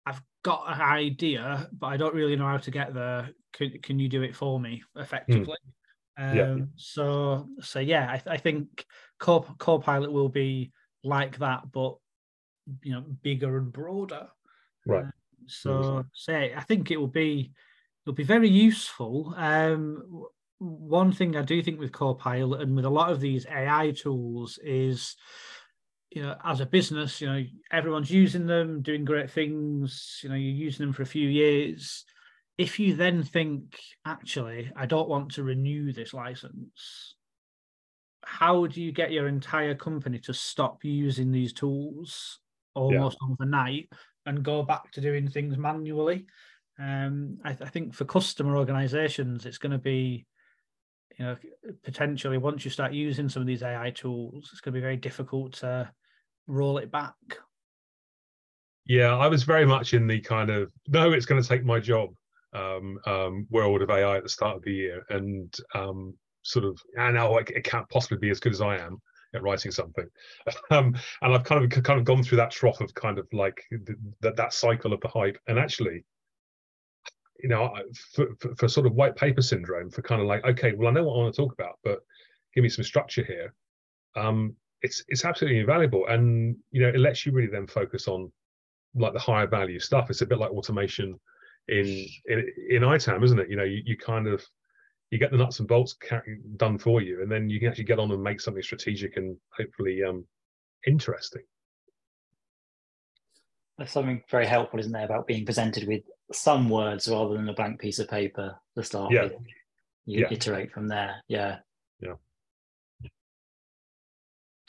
I've 0.06 0.22
got 0.42 0.64
an 0.66 0.80
idea, 0.80 1.68
but 1.72 1.86
I 1.88 1.96
don't 1.96 2.14
really 2.14 2.36
know 2.36 2.46
how 2.46 2.58
to 2.58 2.70
get 2.70 2.94
there. 2.94 3.30
Can, 3.52 3.78
can 3.82 3.98
you 3.98 4.08
do 4.08 4.22
it 4.22 4.34
for 4.34 4.58
me 4.58 4.82
effectively? 4.96 5.56
Um, 6.18 6.36
Yeah. 6.36 6.56
So 6.76 7.48
so 7.60 7.78
yeah, 7.80 8.10
I, 8.26 8.32
I 8.32 8.36
think 8.36 8.86
Co 9.18 9.40
Copilot 9.58 10.10
will 10.10 10.28
be 10.28 10.72
like 11.04 11.38
that, 11.38 11.70
but 11.70 11.96
you 12.82 12.92
know, 12.92 13.04
bigger 13.22 13.58
and 13.58 13.72
broader. 13.72 14.28
Right. 14.86 15.04
Um, 15.04 15.12
so 15.46 16.04
say 16.14 16.54
I 16.56 16.62
think 16.62 16.90
it 16.90 16.96
will 16.96 17.08
be 17.08 17.52
it'll 18.04 18.14
be 18.14 18.24
very 18.24 18.48
useful. 18.48 19.34
Um, 19.36 20.26
one 20.62 21.12
thing 21.12 21.36
I 21.36 21.42
do 21.42 21.60
think 21.62 21.80
with 21.80 21.92
Copilot 21.92 22.60
and 22.60 22.76
with 22.76 22.84
a 22.84 22.90
lot 22.90 23.10
of 23.10 23.20
these 23.20 23.46
AI 23.46 23.92
tools 23.96 24.58
is, 24.62 25.16
you 26.10 26.22
know, 26.22 26.36
as 26.44 26.60
a 26.60 26.66
business, 26.66 27.20
you 27.20 27.26
know, 27.26 27.42
everyone's 27.72 28.10
using 28.10 28.46
them, 28.46 28.80
doing 28.80 29.04
great 29.04 29.30
things. 29.30 30.20
You 30.22 30.28
know, 30.28 30.36
you're 30.36 30.52
using 30.52 30.86
them 30.86 30.92
for 30.92 31.02
a 31.02 31.06
few 31.06 31.28
years. 31.28 32.04
If 32.58 32.78
you 32.78 32.94
then 32.94 33.24
think, 33.24 33.78
actually, 34.06 34.70
I 34.76 34.86
don't 34.86 35.08
want 35.08 35.32
to 35.32 35.42
renew 35.42 35.92
this 35.92 36.14
license, 36.14 37.16
how 38.24 38.66
do 38.66 38.80
you 38.80 38.92
get 38.92 39.10
your 39.10 39.26
entire 39.26 39.74
company 39.74 40.18
to 40.20 40.34
stop 40.34 40.84
using 40.84 41.32
these 41.32 41.52
tools 41.52 42.38
almost 42.74 43.18
overnight 43.20 43.88
and 44.26 44.44
go 44.44 44.62
back 44.62 44.92
to 44.92 45.00
doing 45.00 45.28
things 45.28 45.58
manually? 45.58 46.26
Um, 46.78 47.38
I, 47.44 47.50
I 47.50 47.68
think 47.68 47.94
for 47.94 48.04
customer 48.04 48.56
organizations, 48.56 49.44
it's 49.44 49.58
going 49.58 49.72
to 49.72 49.78
be, 49.78 50.26
you 51.18 51.24
know, 51.24 51.36
potentially 51.84 52.38
once 52.38 52.64
you 52.64 52.70
start 52.70 52.92
using 52.92 53.28
some 53.28 53.42
of 53.42 53.46
these 53.46 53.62
AI 53.62 53.90
tools, 53.90 54.50
it's 54.52 54.60
going 54.60 54.72
to 54.72 54.78
be 54.78 54.82
very 54.82 54.96
difficult 54.96 55.54
to 55.54 55.90
roll 56.46 56.78
it 56.78 56.90
back. 56.90 57.14
Yeah, 58.86 59.16
I 59.16 59.28
was 59.28 59.44
very 59.44 59.64
much 59.64 59.94
in 59.94 60.06
the 60.06 60.20
kind 60.20 60.50
of 60.50 60.72
no, 60.88 61.12
it's 61.12 61.26
going 61.26 61.40
to 61.40 61.48
take 61.48 61.64
my 61.64 61.78
job 61.78 62.10
um, 62.52 62.98
um, 63.06 63.46
world 63.50 63.82
of 63.82 63.90
AI 63.90 64.16
at 64.16 64.22
the 64.22 64.28
start 64.28 64.56
of 64.56 64.62
the 64.62 64.72
year, 64.72 65.04
and 65.10 65.54
um, 65.74 66.14
sort 66.42 66.64
of, 66.64 66.78
and 66.96 67.14
now 67.14 67.36
it, 67.36 67.64
can't 67.64 67.88
possibly 67.88 68.18
be 68.18 68.30
as 68.30 68.40
good 68.40 68.52
as 68.52 68.60
I 68.60 68.76
am 68.76 69.00
at 69.34 69.42
writing 69.42 69.70
something. 69.70 70.06
Um, 70.70 70.96
and 71.20 71.34
I've 71.34 71.44
kind 71.44 71.64
of 71.64 71.82
kind 71.82 71.98
of 71.98 72.06
gone 72.06 72.22
through 72.22 72.38
that 72.38 72.50
trough 72.50 72.80
of 72.80 72.94
kind 72.94 73.18
of 73.18 73.26
like 73.32 73.62
th- 73.70 73.98
that 74.20 74.36
that 74.36 74.54
cycle 74.54 74.92
of 74.92 75.00
the 75.00 75.08
hype, 75.08 75.38
and 75.46 75.58
actually, 75.58 76.04
you 77.42 77.48
know, 77.48 77.74
for, 78.14 78.28
for, 78.38 78.54
for 78.54 78.68
sort 78.68 78.86
of 78.86 78.94
white 78.94 79.16
paper 79.16 79.42
syndrome, 79.42 79.90
for 79.90 80.02
kind 80.02 80.20
of 80.20 80.28
like, 80.28 80.44
okay, 80.44 80.72
well, 80.74 80.88
I 80.88 80.92
know 80.92 81.04
what 81.04 81.14
I 81.14 81.18
want 81.18 81.34
to 81.34 81.42
talk 81.42 81.52
about, 81.52 81.78
but 81.82 81.98
give 82.54 82.62
me 82.62 82.68
some 82.68 82.84
structure 82.84 83.24
here. 83.24 83.52
Um, 84.16 84.54
it's 84.82 85.04
it's 85.08 85.24
absolutely 85.24 85.60
invaluable, 85.60 86.06
and 86.08 86.56
you 86.70 86.82
know, 86.82 86.88
it 86.88 86.98
lets 86.98 87.24
you 87.24 87.32
really 87.32 87.50
then 87.50 87.66
focus 87.66 88.08
on 88.08 88.30
like 88.94 89.12
the 89.12 89.18
higher 89.18 89.46
value 89.46 89.80
stuff. 89.80 90.10
It's 90.10 90.22
a 90.22 90.26
bit 90.26 90.38
like 90.38 90.50
automation 90.50 91.18
in 91.68 92.06
in, 92.26 92.46
in 92.70 92.82
ITAM, 92.82 93.22
isn't 93.22 93.38
it? 93.38 93.48
You 93.48 93.56
know, 93.56 93.64
you, 93.64 93.82
you 93.84 93.96
kind 93.96 94.26
of 94.26 94.44
you 95.10 95.18
get 95.18 95.30
the 95.30 95.36
nuts 95.36 95.60
and 95.60 95.68
bolts 95.68 95.96
done 96.56 96.78
for 96.78 97.00
you, 97.00 97.22
and 97.22 97.30
then 97.30 97.48
you 97.48 97.60
can 97.60 97.68
actually 97.68 97.84
get 97.84 97.98
on 97.98 98.10
and 98.10 98.22
make 98.22 98.40
something 98.40 98.62
strategic 98.62 99.16
and 99.16 99.36
hopefully 99.56 100.00
um, 100.02 100.26
interesting. 100.86 101.42
There's 103.78 103.90
something 103.90 104.22
very 104.30 104.46
helpful, 104.46 104.80
isn't 104.80 104.92
there, 104.92 105.04
about 105.04 105.26
being 105.26 105.44
presented 105.44 105.88
with 105.88 106.02
some 106.34 106.68
words 106.68 107.08
rather 107.08 107.34
than 107.34 107.48
a 107.48 107.54
blank 107.54 107.80
piece 107.80 107.98
of 107.98 108.08
paper 108.08 108.56
to 108.76 108.82
start 108.82 109.12
Yeah. 109.12 109.24
with. 109.24 109.34
You 110.04 110.20
Yeah. 110.22 110.32
iterate 110.32 110.72
from 110.72 110.88
there. 110.88 111.22
Yeah. 111.28 111.60
Yeah. 112.00 112.14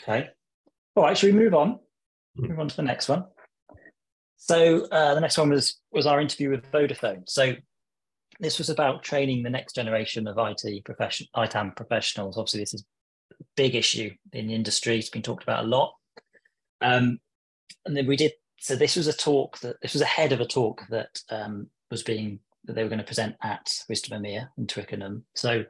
Okay. 0.01 0.29
All 0.95 1.03
right. 1.03 1.17
Should 1.17 1.33
we 1.33 1.39
move 1.39 1.53
on? 1.53 1.79
Mhm. 2.37 2.49
Move 2.49 2.59
on 2.59 2.67
to 2.69 2.75
the 2.75 2.81
next 2.83 3.07
one. 3.09 3.25
So 4.37 4.85
uh, 4.87 5.13
the 5.15 5.21
next 5.21 5.37
one 5.37 5.49
was 5.49 5.79
was 5.91 6.05
our 6.05 6.19
interview 6.19 6.49
with 6.49 6.69
Vodafone. 6.71 7.27
So 7.29 7.53
this 8.39 8.57
was 8.57 8.69
about 8.69 9.03
training 9.03 9.43
the 9.43 9.49
next 9.49 9.73
generation 9.75 10.27
of 10.27 10.37
IT 10.37 10.81
profession, 10.83 11.27
ITAM 11.35 11.75
professionals. 11.75 12.37
Obviously, 12.37 12.59
this 12.61 12.73
is 12.73 12.85
a 13.39 13.43
big 13.55 13.75
issue 13.75 14.11
in 14.33 14.47
the 14.47 14.55
industry. 14.55 14.97
It's 14.99 15.09
been 15.09 15.21
talked 15.21 15.43
about 15.43 15.63
a 15.63 15.67
lot. 15.67 15.93
Um, 16.81 17.19
and 17.85 17.95
then 17.95 18.05
we 18.07 18.17
did. 18.17 18.33
So 18.63 18.77
this 18.77 18.95
was 18.95 19.07
a 19.07 19.13
talk 19.13 19.59
that 19.59 19.81
this 19.81 19.91
was 19.91 20.01
ahead 20.01 20.31
of 20.31 20.39
a 20.39 20.45
talk 20.45 20.83
that 20.89 21.21
um, 21.29 21.67
was 21.91 22.01
being 22.01 22.39
that 22.63 22.75
they 22.75 22.83
were 22.83 22.87
going 22.87 22.97
to 22.97 23.03
present 23.03 23.35
at 23.43 23.69
Wisdom 23.89 24.23
EMEA 24.23 24.47
in 24.57 24.67
Twickenham. 24.67 25.25
So 25.35 25.65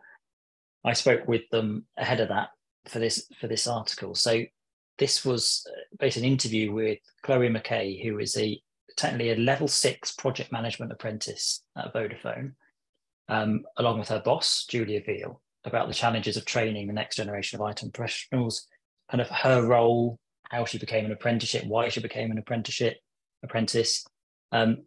I 0.85 0.93
spoke 0.93 1.27
with 1.27 1.41
them 1.49 1.87
ahead 1.97 2.19
of 2.19 2.29
that 2.29 2.49
for 2.85 2.99
this 2.99 3.27
for 3.41 3.47
this 3.47 3.65
article. 3.65 4.13
So 4.13 4.43
this 4.99 5.25
was 5.25 5.65
uh, 5.67 5.95
basically 5.97 6.27
an 6.27 6.33
interview 6.33 6.71
with 6.71 6.99
Chloe 7.23 7.49
McKay, 7.49 8.03
who 8.03 8.19
is 8.19 8.37
a 8.37 8.61
technically 8.95 9.31
a 9.31 9.37
level 9.37 9.67
six 9.67 10.11
project 10.11 10.51
management 10.51 10.91
apprentice 10.91 11.63
at 11.75 11.91
Vodafone, 11.95 12.51
um, 13.27 13.63
along 13.77 13.97
with 13.97 14.09
her 14.09 14.21
boss 14.23 14.67
Julia 14.69 15.01
Veal, 15.03 15.41
about 15.65 15.87
the 15.87 15.95
challenges 15.95 16.37
of 16.37 16.45
training 16.45 16.85
the 16.85 16.93
next 16.93 17.15
generation 17.15 17.59
of 17.59 17.67
ITAM 17.67 17.89
professionals, 17.89 18.67
kind 19.09 19.19
of 19.19 19.29
her 19.29 19.65
role, 19.65 20.19
how 20.53 20.65
she 20.65 20.77
became 20.77 21.05
an 21.05 21.11
apprenticeship, 21.11 21.65
why 21.65 21.89
she 21.89 21.99
became 21.99 22.29
an 22.29 22.37
apprenticeship 22.37 22.97
apprentice. 23.43 24.05
Um, 24.51 24.83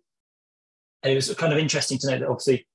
and 1.02 1.12
it 1.12 1.16
was 1.16 1.35
kind 1.35 1.52
of 1.52 1.58
interesting 1.58 1.99
to 1.99 2.11
know 2.11 2.18
that 2.18 2.28
obviously 2.28 2.68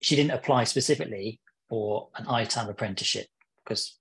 she 0.00 0.14
didn't 0.14 0.30
apply 0.30 0.64
specifically 0.64 1.40
for 1.68 2.08
an 2.14 2.26
ITAM 2.26 2.68
apprenticeship 2.68 3.26
because 3.64 3.98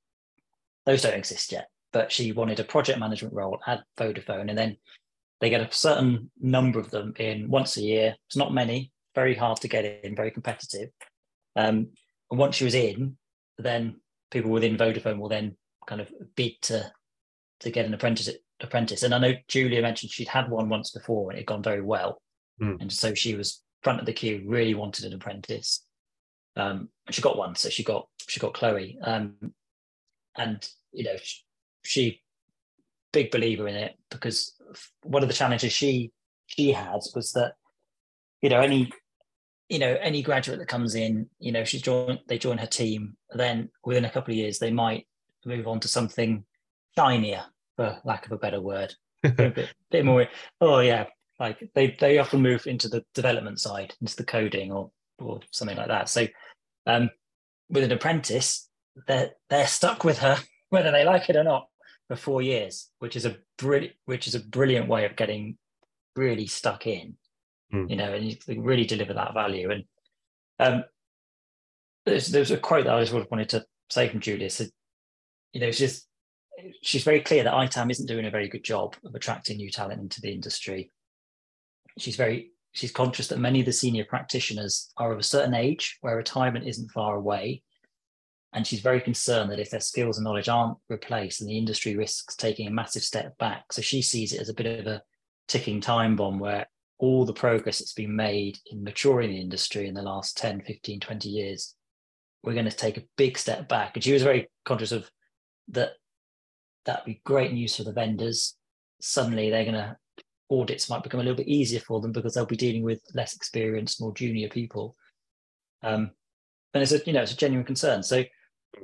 those 0.85 1.01
don't 1.01 1.15
exist 1.15 1.51
yet. 1.51 1.69
But 1.91 2.11
she 2.11 2.31
wanted 2.31 2.59
a 2.59 2.63
project 2.63 2.99
management 2.99 3.33
role 3.33 3.59
at 3.65 3.83
Vodafone, 3.97 4.49
and 4.49 4.57
then 4.57 4.77
they 5.41 5.49
get 5.49 5.61
a 5.61 5.73
certain 5.73 6.29
number 6.39 6.79
of 6.79 6.91
them 6.91 7.13
in 7.17 7.49
once 7.49 7.77
a 7.77 7.81
year. 7.81 8.15
It's 8.27 8.37
not 8.37 8.53
many, 8.53 8.91
very 9.15 9.33
hard 9.33 9.59
to 9.61 9.67
get 9.67 9.85
in, 10.03 10.15
very 10.15 10.29
competitive. 10.29 10.89
Um, 11.55 11.87
and 12.29 12.39
once 12.39 12.57
she 12.57 12.65
was 12.65 12.75
in, 12.75 13.17
then 13.57 14.01
people 14.29 14.51
within 14.51 14.77
Vodafone 14.77 15.17
will 15.17 15.29
then 15.29 15.55
kind 15.87 16.01
of 16.01 16.11
bid 16.35 16.61
to 16.63 16.91
to 17.61 17.71
get 17.71 17.85
an 17.85 17.93
apprentice. 17.93 18.29
Apprentice, 18.59 19.03
and 19.03 19.13
I 19.13 19.19
know 19.19 19.33
Julia 19.47 19.83
mentioned 19.83 20.11
she'd 20.11 20.27
had 20.27 20.49
one 20.49 20.67
once 20.67 20.89
before 20.89 21.29
and 21.29 21.37
it 21.37 21.41
had 21.41 21.45
gone 21.47 21.61
very 21.61 21.81
well, 21.81 22.21
Mm. 22.59 22.81
and 22.81 22.91
so 22.91 23.13
she 23.13 23.35
was 23.35 23.61
front 23.83 23.99
of 23.99 24.07
the 24.07 24.13
queue, 24.13 24.43
really 24.47 24.73
wanted 24.73 25.05
an 25.05 25.13
apprentice. 25.13 25.85
Um, 26.55 26.89
and 27.05 27.13
she 27.15 27.21
got 27.21 27.37
one, 27.37 27.53
so 27.53 27.69
she 27.69 27.83
got 27.83 28.07
she 28.27 28.39
got 28.39 28.55
Chloe, 28.55 28.97
um, 29.03 29.35
and 30.35 30.67
you 30.91 31.03
know 31.03 31.15
she, 31.21 31.43
she 31.83 32.21
big 33.13 33.29
believer 33.29 33.67
in 33.67 33.75
it 33.75 33.95
because 34.09 34.55
one 35.03 35.21
of 35.23 35.29
the 35.29 35.35
challenges 35.35 35.71
she 35.71 36.11
she 36.47 36.71
had 36.71 36.99
was 37.15 37.31
that 37.33 37.53
you 38.41 38.49
know 38.49 38.59
any 38.59 38.91
you 39.69 39.79
know 39.79 39.97
any 40.01 40.21
graduate 40.21 40.59
that 40.59 40.67
comes 40.67 40.95
in 40.95 41.29
you 41.39 41.51
know 41.51 41.63
she's 41.63 41.81
joined 41.81 42.19
they 42.27 42.37
join 42.37 42.57
her 42.57 42.67
team 42.67 43.15
then 43.31 43.69
within 43.83 44.05
a 44.05 44.09
couple 44.09 44.31
of 44.31 44.37
years 44.37 44.59
they 44.59 44.71
might 44.71 45.07
move 45.45 45.67
on 45.67 45.79
to 45.79 45.87
something 45.87 46.43
shinier 46.97 47.43
for 47.75 47.99
lack 48.03 48.25
of 48.25 48.31
a 48.31 48.37
better 48.37 48.61
word. 48.61 48.93
A 49.23 49.29
bit, 49.29 49.73
bit 49.89 50.05
more 50.05 50.27
oh 50.61 50.79
yeah 50.79 51.05
like 51.39 51.57
they 51.73 51.97
they 51.99 52.19
often 52.19 52.41
move 52.41 52.67
into 52.67 52.87
the 52.87 53.03
development 53.15 53.59
side 53.59 53.95
into 53.99 54.15
the 54.15 54.23
coding 54.23 54.71
or 54.71 54.91
or 55.19 55.39
something 55.51 55.75
like 55.77 55.87
that. 55.87 56.07
So 56.07 56.27
um 56.85 57.09
with 57.69 57.83
an 57.83 57.91
apprentice 57.91 58.69
they're 59.07 59.31
they're 59.49 59.67
stuck 59.67 60.03
with 60.03 60.19
her 60.19 60.37
whether 60.69 60.91
they 60.91 61.03
like 61.03 61.29
it 61.29 61.35
or 61.35 61.43
not 61.43 61.67
for 62.07 62.15
four 62.15 62.41
years 62.41 62.89
which 62.99 63.15
is 63.15 63.25
a 63.25 63.37
brilliant 63.57 63.95
which 64.05 64.27
is 64.27 64.35
a 64.35 64.39
brilliant 64.39 64.87
way 64.87 65.05
of 65.05 65.15
getting 65.15 65.57
really 66.15 66.47
stuck 66.47 66.87
in 66.87 67.15
Mm. 67.73 67.89
you 67.89 67.97
know 67.97 68.13
and 68.13 68.25
you 68.25 68.61
really 68.61 68.85
deliver 68.85 69.13
that 69.13 69.33
value. 69.33 69.69
And 69.71 69.83
um 70.59 70.83
there's 72.05 72.29
there's 72.29 72.51
a 72.51 72.57
quote 72.57 72.85
that 72.85 72.95
i 72.95 73.03
just 73.03 73.11
wanted 73.29 73.49
to 73.49 73.65
say 73.89 74.07
from 74.07 74.21
julia. 74.21 74.49
Said 74.49 74.69
you 75.51 75.59
know 75.59 75.71
she's 75.71 76.06
she's 76.81 77.03
very 77.03 77.21
clear 77.21 77.43
that 77.43 77.53
itam 77.53 77.91
isn't 77.91 78.07
doing 78.07 78.25
a 78.25 78.31
very 78.31 78.47
good 78.47 78.63
job 78.63 78.95
of 79.05 79.15
attracting 79.15 79.57
new 79.57 79.69
talent 79.69 80.01
into 80.01 80.21
the 80.21 80.31
industry. 80.31 80.91
She's 81.97 82.15
very 82.15 82.51
she's 82.71 82.91
conscious 82.91 83.27
that 83.29 83.39
many 83.39 83.59
of 83.59 83.65
the 83.65 83.73
senior 83.73 84.05
practitioners 84.05 84.91
are 84.97 85.11
of 85.11 85.19
a 85.19 85.23
certain 85.23 85.53
age 85.53 85.97
where 86.01 86.15
retirement 86.15 86.67
isn't 86.67 86.91
far 86.91 87.15
away. 87.15 87.63
And 88.53 88.65
she's 88.65 88.81
very 88.81 89.01
concerned 89.01 89.51
that 89.51 89.59
if 89.59 89.69
their 89.69 89.79
skills 89.79 90.17
and 90.17 90.23
knowledge 90.23 90.49
aren't 90.49 90.77
replaced 90.89 91.39
then 91.39 91.47
the 91.47 91.57
industry 91.57 91.95
risks 91.95 92.35
taking 92.35 92.67
a 92.67 92.71
massive 92.71 93.03
step 93.03 93.37
back. 93.37 93.73
So 93.73 93.81
she 93.81 94.01
sees 94.01 94.33
it 94.33 94.41
as 94.41 94.49
a 94.49 94.53
bit 94.53 94.79
of 94.79 94.87
a 94.87 95.01
ticking 95.47 95.81
time 95.81 96.15
bomb 96.15 96.39
where 96.39 96.67
all 96.99 97.25
the 97.25 97.33
progress 97.33 97.79
that's 97.79 97.93
been 97.93 98.15
made 98.15 98.57
in 98.71 98.83
maturing 98.83 99.29
the 99.29 99.41
industry 99.41 99.87
in 99.87 99.93
the 99.93 100.01
last 100.01 100.35
10 100.37 100.61
15 100.61 100.99
20 100.99 101.29
years 101.29 101.75
we're 102.43 102.53
going 102.53 102.65
to 102.65 102.71
take 102.71 102.97
a 102.97 103.03
big 103.17 103.37
step 103.37 103.67
back. 103.67 103.91
And 103.95 104.03
she 104.03 104.13
was 104.13 104.23
very 104.23 104.47
conscious 104.63 104.91
of 104.91 105.09
that 105.69 105.93
that'd 106.87 107.05
be 107.05 107.21
great 107.23 107.53
news 107.53 107.75
for 107.75 107.83
the 107.83 107.93
vendors. 107.93 108.55
Suddenly, 108.99 109.51
they're 109.51 109.65
going 109.65 109.75
to 109.75 109.95
audits 110.49 110.89
might 110.89 111.03
become 111.03 111.19
a 111.19 111.23
little 111.23 111.37
bit 111.37 111.47
easier 111.47 111.81
for 111.81 111.99
them 111.99 112.13
because 112.13 112.33
they'll 112.33 112.45
be 112.45 112.55
dealing 112.55 112.81
with 112.81 113.01
less 113.13 113.35
experienced, 113.35 114.01
more 114.01 114.13
junior 114.13 114.47
people. 114.47 114.95
Um, 115.83 116.11
and 116.73 116.81
it's 116.81 116.91
a 116.91 117.01
you 117.05 117.13
know 117.13 117.21
it's 117.21 117.33
a 117.33 117.37
genuine 117.37 117.65
concern. 117.65 118.01
So 118.01 118.23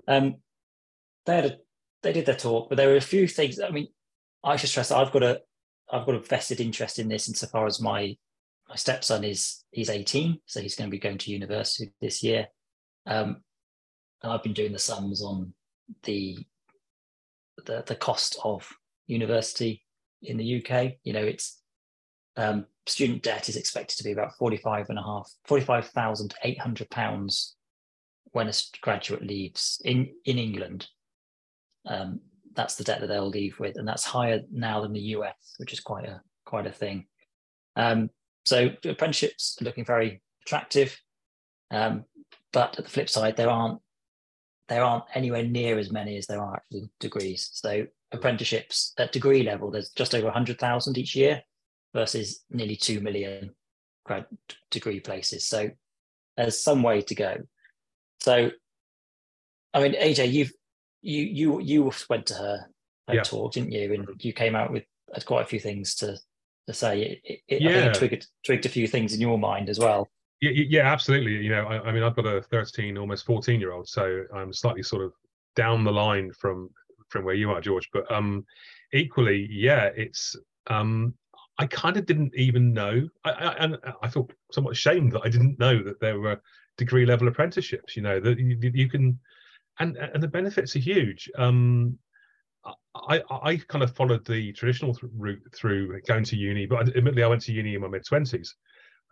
um, 0.08 0.36
they 1.26 1.36
had 1.36 1.46
a, 1.46 1.58
they 2.04 2.14
did 2.14 2.26
their 2.26 2.36
talk, 2.36 2.70
but 2.70 2.76
there 2.76 2.90
were 2.90 2.98
a 2.98 3.02
few 3.02 3.28
things. 3.28 3.60
I 3.60 3.70
mean, 3.70 3.88
I 4.44 4.58
should 4.58 4.70
stress 4.70 4.90
that 4.90 4.98
I've 4.98 5.12
got 5.12 5.24
a 5.24 5.40
I've 5.92 6.06
got 6.06 6.16
a 6.16 6.20
vested 6.20 6.60
interest 6.60 7.00
in 7.00 7.08
this 7.08 7.28
insofar 7.28 7.66
as 7.66 7.82
my 7.82 8.16
my 8.70 8.76
stepson 8.76 9.24
is 9.24 9.64
he's 9.72 9.90
18, 9.90 10.40
so 10.46 10.62
he's 10.62 10.76
going 10.76 10.90
to 10.90 10.92
be 10.92 11.00
going 11.00 11.18
to 11.18 11.32
university 11.32 11.92
this 12.02 12.24
year. 12.24 12.48
Um, 13.06 13.42
and 14.22 14.32
I've 14.32 14.44
been 14.44 14.54
doing 14.54 14.72
the 14.72 14.80
sums 14.80 15.22
on 15.22 15.54
the 16.04 16.38
the 17.66 17.84
the 17.86 17.96
cost 17.96 18.38
of 18.44 18.68
university 19.08 19.84
in 20.22 20.38
the 20.38 20.64
UK. 20.64 20.94
You 21.04 21.14
know, 21.14 21.24
it's 21.24 21.62
um, 22.38 22.66
student 22.88 23.24
debt 23.24 23.50
is 23.50 23.58
expected 23.58 23.98
to 23.98 24.04
be 24.04 24.12
about 24.12 24.36
45 24.38 24.90
and 24.90 25.00
a 25.00 25.04
half, 25.04 25.32
45,800 25.46 26.90
pounds 26.90 27.56
when 28.32 28.48
a 28.48 28.54
graduate 28.82 29.24
leaves 29.24 29.82
in, 29.86 30.10
in 30.26 30.38
England. 30.38 30.88
Um, 31.86 32.20
that's 32.56 32.76
the 32.76 32.84
debt 32.84 33.02
that 33.02 33.08
they'll 33.08 33.28
leave 33.28 33.60
with, 33.60 33.78
and 33.78 33.88
that's 33.88 34.04
higher 34.04 34.42
now 34.52 34.82
than 34.82 34.94
the 34.94 35.00
US, 35.00 35.56
which 35.58 35.74
is 35.74 35.80
quite 35.80 36.06
a 36.06 36.22
quite 36.46 36.68
a 36.68 36.72
thing. 36.72 37.06
Um, 37.76 38.10
so 38.46 38.70
apprenticeships 38.86 39.58
are 39.60 39.66
looking 39.66 39.86
very 39.86 40.22
attractive, 40.46 41.00
um, 41.72 42.06
but 42.52 42.78
at 42.78 42.86
the 42.86 42.92
flip 42.92 43.10
side, 43.10 43.38
there 43.38 43.50
aren't 43.50 43.80
there 44.70 44.84
aren't 44.84 45.06
anywhere 45.14 45.44
near 45.44 45.78
as 45.78 45.92
many 45.92 46.18
as 46.18 46.28
there 46.28 46.42
are 46.42 46.56
actually 46.56 46.90
degrees. 47.00 47.50
So 47.54 47.86
apprenticeships 48.12 48.94
at 48.98 49.12
degree 49.12 49.44
level, 49.44 49.72
there's 49.72 49.90
just 49.90 50.16
over 50.16 50.26
100,000 50.26 50.98
each 50.98 51.16
year 51.16 51.42
versus 51.94 52.44
nearly 52.50 52.76
2 52.76 53.02
million 53.02 53.52
grad 54.06 54.26
degree 54.72 55.00
places. 55.00 55.46
So 55.46 55.70
there's 56.38 56.60
some 56.60 56.84
way 56.84 57.02
to 57.02 57.16
go. 57.16 57.38
So, 58.20 58.52
I 59.74 59.82
mean, 59.82 59.94
AJ, 59.94 60.32
you've 60.32 60.54
you 61.02 61.24
you 61.24 61.60
you 61.60 61.92
went 62.10 62.26
to 62.28 62.34
her, 62.36 62.66
her 63.08 63.16
yeah. 63.16 63.24
talk, 63.24 63.54
didn't 63.54 63.72
you? 63.72 63.94
And 63.94 64.08
you 64.20 64.34
came 64.34 64.56
out 64.56 64.72
with 64.72 64.84
uh, 65.14 65.20
quite 65.26 65.44
a 65.44 65.48
few 65.48 65.60
things 65.60 65.96
to 65.96 66.18
to 66.68 66.74
say. 66.74 67.20
It, 67.24 67.42
it, 67.48 67.62
yeah. 67.62 67.70
I 67.70 67.74
think 67.74 67.86
it 67.86 67.96
triggered 67.96 68.26
triggered 68.46 68.66
a 68.66 68.70
few 68.70 68.88
things 68.88 69.14
in 69.14 69.20
your 69.22 69.38
mind 69.38 69.70
as 69.70 69.80
well. 69.80 70.10
Yeah, 70.44 70.52
yeah, 70.68 70.92
absolutely. 70.92 71.38
You 71.38 71.52
know, 71.52 71.66
I, 71.68 71.80
I 71.88 71.92
mean, 71.94 72.04
I've 72.04 72.18
got 72.18 72.26
a 72.26 72.42
13, 72.42 72.98
almost 72.98 73.26
14 73.26 73.62
year 73.62 73.72
old, 73.72 73.88
so 73.88 74.26
I'm 74.36 74.52
slightly 74.52 74.84
sort 74.84 75.04
of 75.06 75.14
down 75.56 75.86
the 75.86 75.92
line 75.92 76.32
from 76.34 76.70
from 77.08 77.24
where 77.24 77.36
you 77.36 77.50
are, 77.52 77.62
George. 77.62 77.90
But 77.94 78.12
um, 78.12 78.46
equally, 78.92 79.48
yeah, 79.50 79.90
it's 79.96 80.36
um, 80.68 81.14
I 81.60 81.66
kind 81.68 81.96
of 81.96 82.06
didn't 82.06 82.34
even 82.36 82.74
know, 82.74 83.08
I, 83.24 83.32
I, 83.32 83.54
and 83.64 83.78
I 84.02 84.10
feel 84.10 84.28
somewhat 84.52 84.72
ashamed 84.74 85.14
that 85.14 85.22
I 85.24 85.30
didn't 85.30 85.60
know 85.60 85.82
that 85.82 86.02
there 86.02 86.20
were 86.20 86.42
degree 86.78 87.06
level 87.06 87.30
apprenticeships. 87.30 87.96
You 87.96 88.02
know 88.02 88.20
that 88.20 88.38
you, 88.38 88.58
you 88.62 88.90
can, 88.90 89.18
and 89.80 89.96
and 89.96 90.22
the 90.22 90.28
benefits 90.28 90.76
are 90.76 90.80
huge. 90.80 91.32
Um, 91.38 91.98
I, 92.96 93.22
I 93.30 93.58
kind 93.68 93.84
of 93.84 93.96
followed 93.96 94.26
the 94.26 94.54
traditional 94.54 94.98
route 95.18 95.42
through 95.54 96.02
going 96.02 96.24
to 96.26 96.36
uni, 96.36 96.66
but 96.66 96.90
admittedly, 96.96 97.24
I 97.24 97.28
went 97.28 97.42
to 97.44 97.54
uni 97.54 97.76
in 97.76 97.82
my 97.82 97.88
mid 97.88 98.06
twenties. 98.06 98.56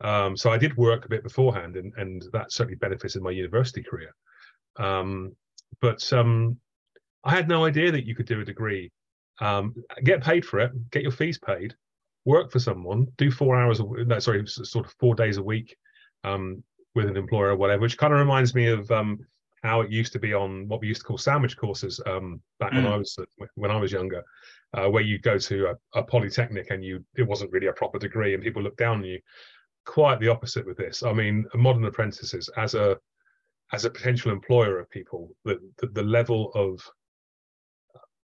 Um, 0.04 0.36
so 0.36 0.50
I 0.52 0.58
did 0.58 0.76
work 0.78 1.06
a 1.06 1.10
bit 1.10 1.24
beforehand, 1.24 1.76
and, 1.76 1.94
and 1.98 2.24
that 2.34 2.52
certainly 2.52 2.76
benefited 2.76 3.22
my 3.22 3.32
university 3.32 3.84
career. 3.84 4.14
Um, 4.78 5.36
but 5.80 6.12
um, 6.12 6.58
I 7.24 7.32
had 7.32 7.48
no 7.48 7.66
idea 7.66 7.92
that 7.92 8.06
you 8.06 8.16
could 8.16 8.26
do 8.26 8.42
a 8.42 8.46
degree, 8.46 8.92
um, 9.40 9.76
get 10.04 10.24
paid 10.24 10.46
for 10.46 10.60
it, 10.60 10.72
get 10.92 11.04
your 11.04 11.12
fees 11.12 11.38
paid, 11.38 11.76
work 12.26 12.52
for 12.52 12.60
someone, 12.60 13.08
do 13.18 13.32
four 13.32 13.56
hours, 13.56 13.80
a, 13.80 13.84
no, 13.84 14.20
sorry, 14.20 14.44
sort 14.48 14.86
of 14.86 14.94
four 15.00 15.16
days 15.16 15.38
a 15.38 15.44
week 15.44 15.76
um, 16.24 16.64
with 16.96 17.08
an 17.08 17.18
employer 17.18 17.50
or 17.50 17.56
whatever, 17.56 17.82
which 17.82 17.98
kind 17.98 18.14
of 18.14 18.20
reminds 18.20 18.56
me 18.56 18.68
of 18.68 18.90
um, 18.92 19.20
how 19.64 19.82
it 19.82 19.92
used 19.92 20.14
to 20.14 20.20
be 20.20 20.34
on 20.34 20.68
what 20.68 20.82
we 20.82 20.88
used 20.88 21.02
to 21.02 21.08
call 21.08 21.18
sandwich 21.18 21.58
courses 21.58 22.00
back 22.06 22.72
mm. 22.72 22.76
when 22.76 22.88
I 22.88 22.98
was 22.98 23.18
when 23.56 23.72
I 23.72 23.78
was 23.78 23.92
younger, 23.92 24.24
uh, 24.74 24.90
where 24.90 25.04
you 25.04 25.20
go 25.20 25.38
to 25.38 25.68
a, 25.68 26.00
a 26.00 26.04
polytechnic 26.04 26.72
and 26.72 26.84
you 26.84 27.06
it 27.16 27.28
wasn't 27.28 27.52
really 27.52 27.68
a 27.68 27.74
proper 27.74 28.00
degree 28.00 28.34
and 28.34 28.44
people 28.44 28.62
look 28.62 28.78
down 28.78 28.98
on 28.98 29.04
you 29.04 29.20
quite 29.86 30.20
the 30.20 30.28
opposite 30.28 30.66
with 30.66 30.78
this. 30.78 31.04
I 31.04 31.14
mean, 31.14 31.46
modern 31.56 31.86
apprentices 31.86 32.50
as 32.58 32.74
a 32.76 32.98
as 33.74 33.86
a 33.86 33.90
potential 33.90 34.32
employer 34.32 34.80
of 34.80 34.90
people, 34.90 35.30
the, 35.46 35.58
the, 35.78 35.88
the 35.88 36.04
level 36.04 36.52
of 36.54 36.82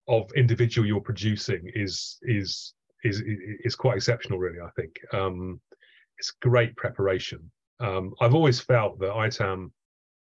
of 0.08 0.30
individual 0.36 0.86
you're 0.86 1.00
producing 1.00 1.70
is 1.74 2.18
is 2.22 2.74
is 3.04 3.22
is 3.64 3.74
quite 3.74 3.96
exceptional, 3.96 4.38
really. 4.38 4.60
I 4.60 4.70
think 4.76 4.92
um, 5.12 5.60
it's 6.18 6.32
great 6.42 6.76
preparation. 6.76 7.50
Um, 7.80 8.14
I've 8.20 8.34
always 8.34 8.60
felt 8.60 8.98
that 9.00 9.14
ITAM 9.14 9.72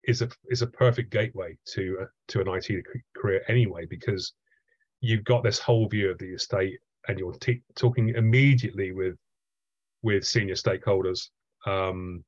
is 0.05 0.21
a 0.21 0.29
is 0.49 0.61
a 0.61 0.67
perfect 0.67 1.11
gateway 1.11 1.57
to 1.73 1.97
uh, 2.01 2.05
to 2.29 2.41
an 2.41 2.47
IT 2.47 2.83
career 3.15 3.41
anyway, 3.47 3.85
because 3.85 4.33
you've 5.01 5.23
got 5.23 5.43
this 5.43 5.59
whole 5.59 5.88
view 5.88 6.11
of 6.11 6.17
the 6.17 6.33
estate, 6.33 6.79
and 7.07 7.19
you're 7.19 7.33
t- 7.33 7.61
talking 7.75 8.09
immediately 8.09 8.91
with 8.91 9.15
with 10.05 10.23
senior 10.23 10.53
stakeholders, 10.53 11.29
um, 11.65 12.23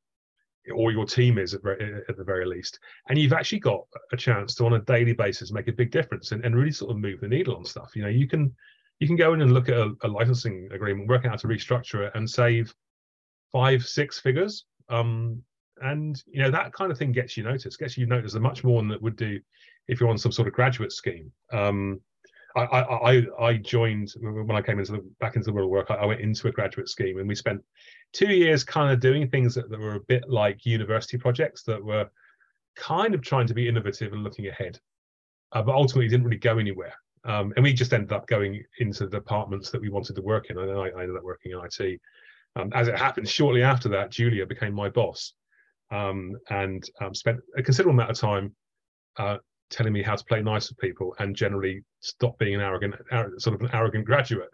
or 0.75 0.91
your 0.91 1.05
team 1.05 1.37
is 1.37 1.53
at, 1.53 1.61
at, 2.09 2.17
the 2.17 2.23
very 2.23 2.45
least. 2.45 2.79
And 3.07 3.17
you've 3.17 3.33
actually 3.33 3.59
got 3.59 3.81
a 4.11 4.17
chance 4.17 4.55
to, 4.55 4.65
on 4.65 4.73
a 4.73 4.79
daily 4.79 5.13
basis, 5.13 5.53
make 5.53 5.67
a 5.67 5.71
big 5.71 5.91
difference 5.91 6.31
and, 6.31 6.43
and 6.43 6.55
really 6.55 6.71
sort 6.71 6.91
of 6.91 6.97
move 6.97 7.21
the 7.21 7.27
needle 7.27 7.55
on 7.55 7.63
stuff. 7.63 7.95
You 7.95 8.01
know, 8.01 8.09
you 8.09 8.27
can 8.27 8.53
you 8.99 9.07
can 9.07 9.15
go 9.15 9.33
in 9.33 9.41
and 9.41 9.53
look 9.53 9.69
at 9.69 9.77
a, 9.77 9.93
a 10.03 10.07
licensing 10.07 10.67
agreement, 10.73 11.07
work 11.07 11.23
out 11.23 11.31
how 11.31 11.37
to 11.37 11.47
restructure 11.47 12.07
it, 12.07 12.11
and 12.15 12.27
save 12.27 12.73
five, 13.51 13.85
six 13.85 14.19
figures. 14.19 14.65
Um, 14.89 15.43
and 15.83 16.21
you 16.25 16.41
know 16.41 16.49
that 16.49 16.73
kind 16.73 16.91
of 16.91 16.97
thing 16.97 17.11
gets 17.11 17.37
you 17.37 17.43
noticed, 17.43 17.77
gets 17.77 17.97
you 17.97 18.07
noticed 18.07 18.37
much 18.39 18.63
more 18.63 18.81
than 18.81 18.91
it 18.91 19.01
would 19.01 19.15
do 19.15 19.39
if 19.87 19.99
you're 19.99 20.09
on 20.09 20.17
some 20.17 20.31
sort 20.31 20.47
of 20.47 20.55
graduate 20.55 20.91
scheme. 20.91 21.31
Um, 21.53 22.01
I, 22.62 22.82
I, 22.82 23.26
I 23.39 23.54
joined 23.58 24.13
when 24.20 24.56
I 24.56 24.62
came 24.62 24.80
into 24.80 24.93
the, 24.93 25.10
back 25.20 25.36
into 25.36 25.46
the 25.46 25.54
world 25.54 25.67
of 25.67 25.72
work. 25.72 25.91
I, 25.91 25.96
I, 25.96 26.06
went 26.06 26.22
into 26.22 26.48
a 26.48 26.52
graduate 26.52 26.89
scheme, 26.89 27.20
and 27.20 27.28
we 27.28 27.36
spent 27.36 27.62
two 28.13 28.30
years 28.30 28.63
kind 28.63 28.91
of 28.91 29.00
doing 29.00 29.30
things 29.30 29.56
that, 29.56 29.70
that 29.70 29.80
were 29.80 29.96
a 29.96 30.02
bit 30.02 30.30
like 30.30 30.65
university 30.65 31.17
projects 31.17 31.63
that 31.63 31.84
were 31.84 32.10
kind 32.76 33.13
of 33.13 33.22
trying 33.22 33.48
to 33.48 33.54
be 33.54 33.67
innovative 33.67 34.13
and 34.13 34.24
looking 34.24 34.48
ahead, 34.48 34.80
uh, 35.52 35.62
but 35.62 35.76
ultimately 35.76 36.08
didn't 36.08 36.26
really 36.26 36.38
go 36.38 36.58
anywhere. 36.58 36.93
Um, 37.26 37.54
and 37.56 37.63
we 37.63 37.74
just 37.74 37.93
ended 37.93 38.13
up 38.13 38.28
going 38.28 38.63
into 38.80 39.06
the 39.06 39.17
departments 39.17 39.70
that 39.72 39.82
we 39.82 39.89
wanted 39.89 40.15
to 40.15 40.22
work 40.22 40.50
in. 40.50 40.58
And 40.58 40.72
I, 40.72 40.89
I 40.89 41.02
ended 41.02 41.17
up 41.17 41.24
working 41.24 41.52
in 41.52 41.60
IT. 41.63 42.00
Um, 42.56 42.72
as 42.74 42.88
it 42.88 42.98
happened, 42.98 43.28
shortly 43.28 43.63
after 43.63 43.89
that, 43.89 44.12
Julia 44.12 44.46
became 44.46 44.74
my 44.74 44.89
boss 44.89 45.34
um, 45.91 46.38
and 46.50 46.89
um, 47.02 47.13
spent 47.13 47.39
a 47.58 47.63
considerable 47.63 47.93
amount 47.93 48.12
of 48.12 48.17
time 48.17 48.56
uh, 49.17 49.38
telling 49.69 49.93
me 49.93 50.01
how 50.01 50.15
to 50.15 50.23
play 50.25 50.41
nice 50.41 50.69
with 50.69 50.77
people 50.77 51.15
and 51.19 51.36
generally 51.36 51.84
stop 51.99 52.38
being 52.38 52.56
an 52.56 52.62
arrogant, 52.62 52.95
sort 53.38 53.56
of 53.56 53.62
an 53.62 53.69
arrogant 53.73 54.06
graduate. 54.06 54.49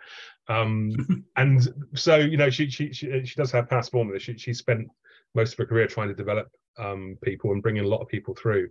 Um, 0.47 1.25
and 1.37 1.67
so, 1.95 2.17
you 2.17 2.37
know, 2.37 2.49
she, 2.49 2.69
she 2.69 2.91
she 2.93 3.25
she 3.25 3.35
does 3.35 3.51
have 3.51 3.69
past 3.69 3.91
form. 3.91 4.17
She 4.19 4.37
she 4.37 4.53
spent 4.53 4.87
most 5.35 5.53
of 5.53 5.57
her 5.59 5.65
career 5.65 5.87
trying 5.87 6.09
to 6.09 6.13
develop 6.13 6.49
um, 6.77 7.17
people 7.23 7.51
and 7.51 7.61
bringing 7.61 7.85
a 7.85 7.87
lot 7.87 8.01
of 8.01 8.07
people 8.07 8.35
through. 8.35 8.69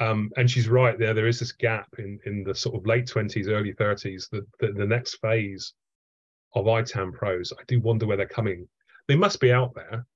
Um, 0.00 0.30
and 0.36 0.50
she's 0.50 0.68
right 0.68 0.98
there. 0.98 1.12
There 1.12 1.26
is 1.26 1.40
this 1.40 1.52
gap 1.52 1.88
in 1.98 2.18
in 2.24 2.44
the 2.44 2.54
sort 2.54 2.76
of 2.76 2.86
late 2.86 3.06
twenties, 3.06 3.48
early 3.48 3.72
thirties. 3.72 4.28
The, 4.30 4.46
the, 4.60 4.72
the 4.72 4.86
next 4.86 5.16
phase 5.16 5.74
of 6.54 6.66
ITAM 6.66 7.12
pros. 7.12 7.52
I 7.52 7.62
do 7.66 7.80
wonder 7.80 8.06
where 8.06 8.16
they're 8.16 8.26
coming. 8.26 8.66
They 9.08 9.16
must 9.16 9.40
be 9.40 9.52
out 9.52 9.74
there, 9.74 10.06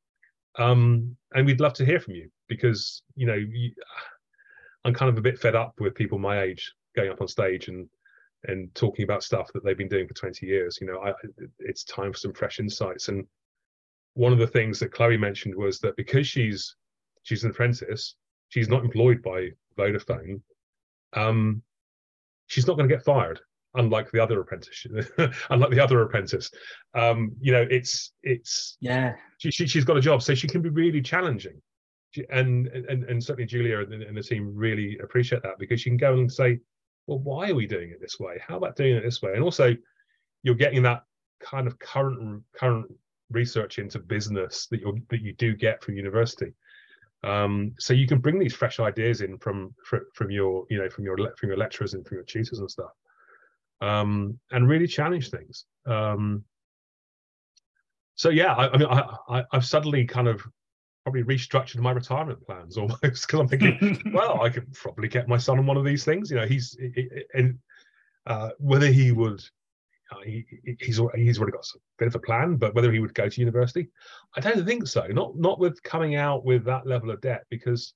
um, 0.56 1.16
and 1.34 1.46
we'd 1.46 1.60
love 1.60 1.74
to 1.74 1.84
hear 1.84 1.98
from 1.98 2.14
you 2.14 2.30
because 2.48 3.02
you 3.16 3.26
know 3.26 3.34
you, 3.34 3.72
I'm 4.84 4.94
kind 4.94 5.08
of 5.08 5.18
a 5.18 5.22
bit 5.22 5.38
fed 5.38 5.54
up 5.54 5.74
with 5.80 5.94
people 5.94 6.18
my 6.18 6.42
age 6.42 6.72
going 6.96 7.10
up 7.10 7.20
on 7.20 7.28
stage 7.28 7.68
and 7.68 7.88
and 8.48 8.74
talking 8.74 9.04
about 9.04 9.22
stuff 9.22 9.52
that 9.52 9.64
they've 9.64 9.78
been 9.78 9.88
doing 9.88 10.08
for 10.08 10.14
20 10.14 10.46
years. 10.46 10.78
You 10.80 10.88
know, 10.88 11.00
I, 11.00 11.12
it's 11.60 11.84
time 11.84 12.12
for 12.12 12.18
some 12.18 12.32
fresh 12.32 12.58
insights. 12.58 13.08
And 13.08 13.24
one 14.14 14.32
of 14.32 14.40
the 14.40 14.46
things 14.48 14.80
that 14.80 14.92
Chloe 14.92 15.16
mentioned 15.16 15.54
was 15.54 15.78
that 15.80 15.96
because 15.96 16.26
she's 16.26 16.74
she's 17.22 17.44
an 17.44 17.50
apprentice, 17.50 18.16
she's 18.48 18.68
not 18.68 18.84
employed 18.84 19.22
by 19.22 19.50
Vodafone. 19.78 20.40
Um, 21.12 21.62
she's 22.48 22.66
not 22.66 22.76
going 22.76 22.88
to 22.88 22.94
get 22.94 23.04
fired, 23.04 23.40
unlike 23.74 24.10
the 24.10 24.20
other 24.20 24.40
apprentice. 24.40 24.86
unlike 25.50 25.70
the 25.70 25.80
other 25.80 26.02
apprentice, 26.02 26.50
um, 26.94 27.32
you 27.40 27.52
know, 27.52 27.66
it's 27.70 28.12
it's 28.22 28.76
yeah. 28.80 29.14
She, 29.38 29.50
she 29.52 29.66
she's 29.66 29.84
got 29.84 29.96
a 29.96 30.00
job, 30.00 30.22
so 30.22 30.34
she 30.34 30.48
can 30.48 30.62
be 30.62 30.68
really 30.68 31.00
challenging 31.00 31.62
and 32.30 32.68
and 32.68 33.04
and 33.04 33.22
certainly 33.22 33.46
Julia 33.46 33.80
and 33.80 34.16
the 34.16 34.22
team 34.22 34.52
really 34.54 34.98
appreciate 35.02 35.42
that 35.42 35.58
because 35.58 35.84
you 35.84 35.92
can 35.92 35.98
go 35.98 36.14
and 36.14 36.32
say, 36.32 36.58
well, 37.06 37.18
why 37.20 37.50
are 37.50 37.54
we 37.54 37.66
doing 37.66 37.90
it 37.90 38.00
this 38.00 38.20
way? 38.20 38.40
How 38.46 38.56
about 38.56 38.76
doing 38.76 38.94
it 38.96 39.02
this 39.02 39.22
way? 39.22 39.32
And 39.34 39.42
also, 39.42 39.76
you're 40.42 40.54
getting 40.54 40.82
that 40.84 41.04
kind 41.40 41.66
of 41.66 41.78
current 41.78 42.42
current 42.54 42.86
research 43.30 43.78
into 43.78 43.98
business 43.98 44.66
that 44.70 44.80
you 44.80 45.00
that 45.10 45.22
you 45.22 45.32
do 45.34 45.54
get 45.54 45.82
from 45.82 45.96
university. 45.96 46.52
Um, 47.24 47.74
so 47.78 47.94
you 47.94 48.06
can 48.06 48.18
bring 48.18 48.38
these 48.38 48.54
fresh 48.54 48.80
ideas 48.80 49.20
in 49.20 49.38
from 49.38 49.74
from 50.14 50.30
your 50.30 50.66
you 50.70 50.78
know 50.78 50.90
from 50.90 51.04
your 51.04 51.16
from 51.38 51.48
your 51.48 51.58
lecturers 51.58 51.94
and 51.94 52.06
from 52.06 52.16
your 52.16 52.24
tutors 52.24 52.58
and 52.60 52.70
stuff. 52.70 52.90
um, 53.82 54.38
and 54.52 54.68
really 54.68 54.86
challenge 54.86 55.30
things. 55.30 55.66
Um, 55.86 56.44
so 58.14 58.30
yeah, 58.30 58.54
I, 58.54 58.68
I 58.72 58.78
mean, 58.78 58.88
I, 58.88 59.16
I, 59.28 59.44
I've 59.52 59.64
suddenly 59.66 60.06
kind 60.06 60.28
of 60.28 60.42
probably 61.04 61.24
restructured 61.24 61.78
my 61.78 61.90
retirement 61.92 62.44
plans 62.46 62.76
almost 62.78 63.02
because 63.02 63.40
I'm 63.40 63.48
thinking, 63.48 64.12
well, 64.14 64.42
I 64.42 64.50
could 64.50 64.72
probably 64.72 65.08
get 65.08 65.28
my 65.28 65.38
son 65.38 65.58
on 65.58 65.66
one 65.66 65.76
of 65.76 65.84
these 65.84 66.04
things. 66.04 66.30
You 66.30 66.36
know, 66.36 66.46
he's 66.46 66.76
and 67.34 67.58
uh, 68.26 68.50
whether 68.58 68.86
he 68.86 69.12
would, 69.12 69.42
uh, 70.12 70.20
he, 70.24 70.44
he's 70.80 71.00
he's 71.14 71.38
already 71.38 71.52
got 71.52 71.66
a 71.74 71.78
bit 71.98 72.08
of 72.08 72.14
a 72.14 72.20
plan, 72.20 72.56
but 72.56 72.74
whether 72.74 72.92
he 72.92 73.00
would 73.00 73.14
go 73.14 73.28
to 73.28 73.40
university, 73.40 73.88
I 74.36 74.40
don't 74.40 74.64
think 74.64 74.86
so. 74.86 75.06
Not 75.08 75.36
not 75.36 75.58
with 75.58 75.82
coming 75.82 76.14
out 76.14 76.44
with 76.44 76.64
that 76.64 76.86
level 76.86 77.10
of 77.10 77.20
debt 77.20 77.44
because. 77.50 77.94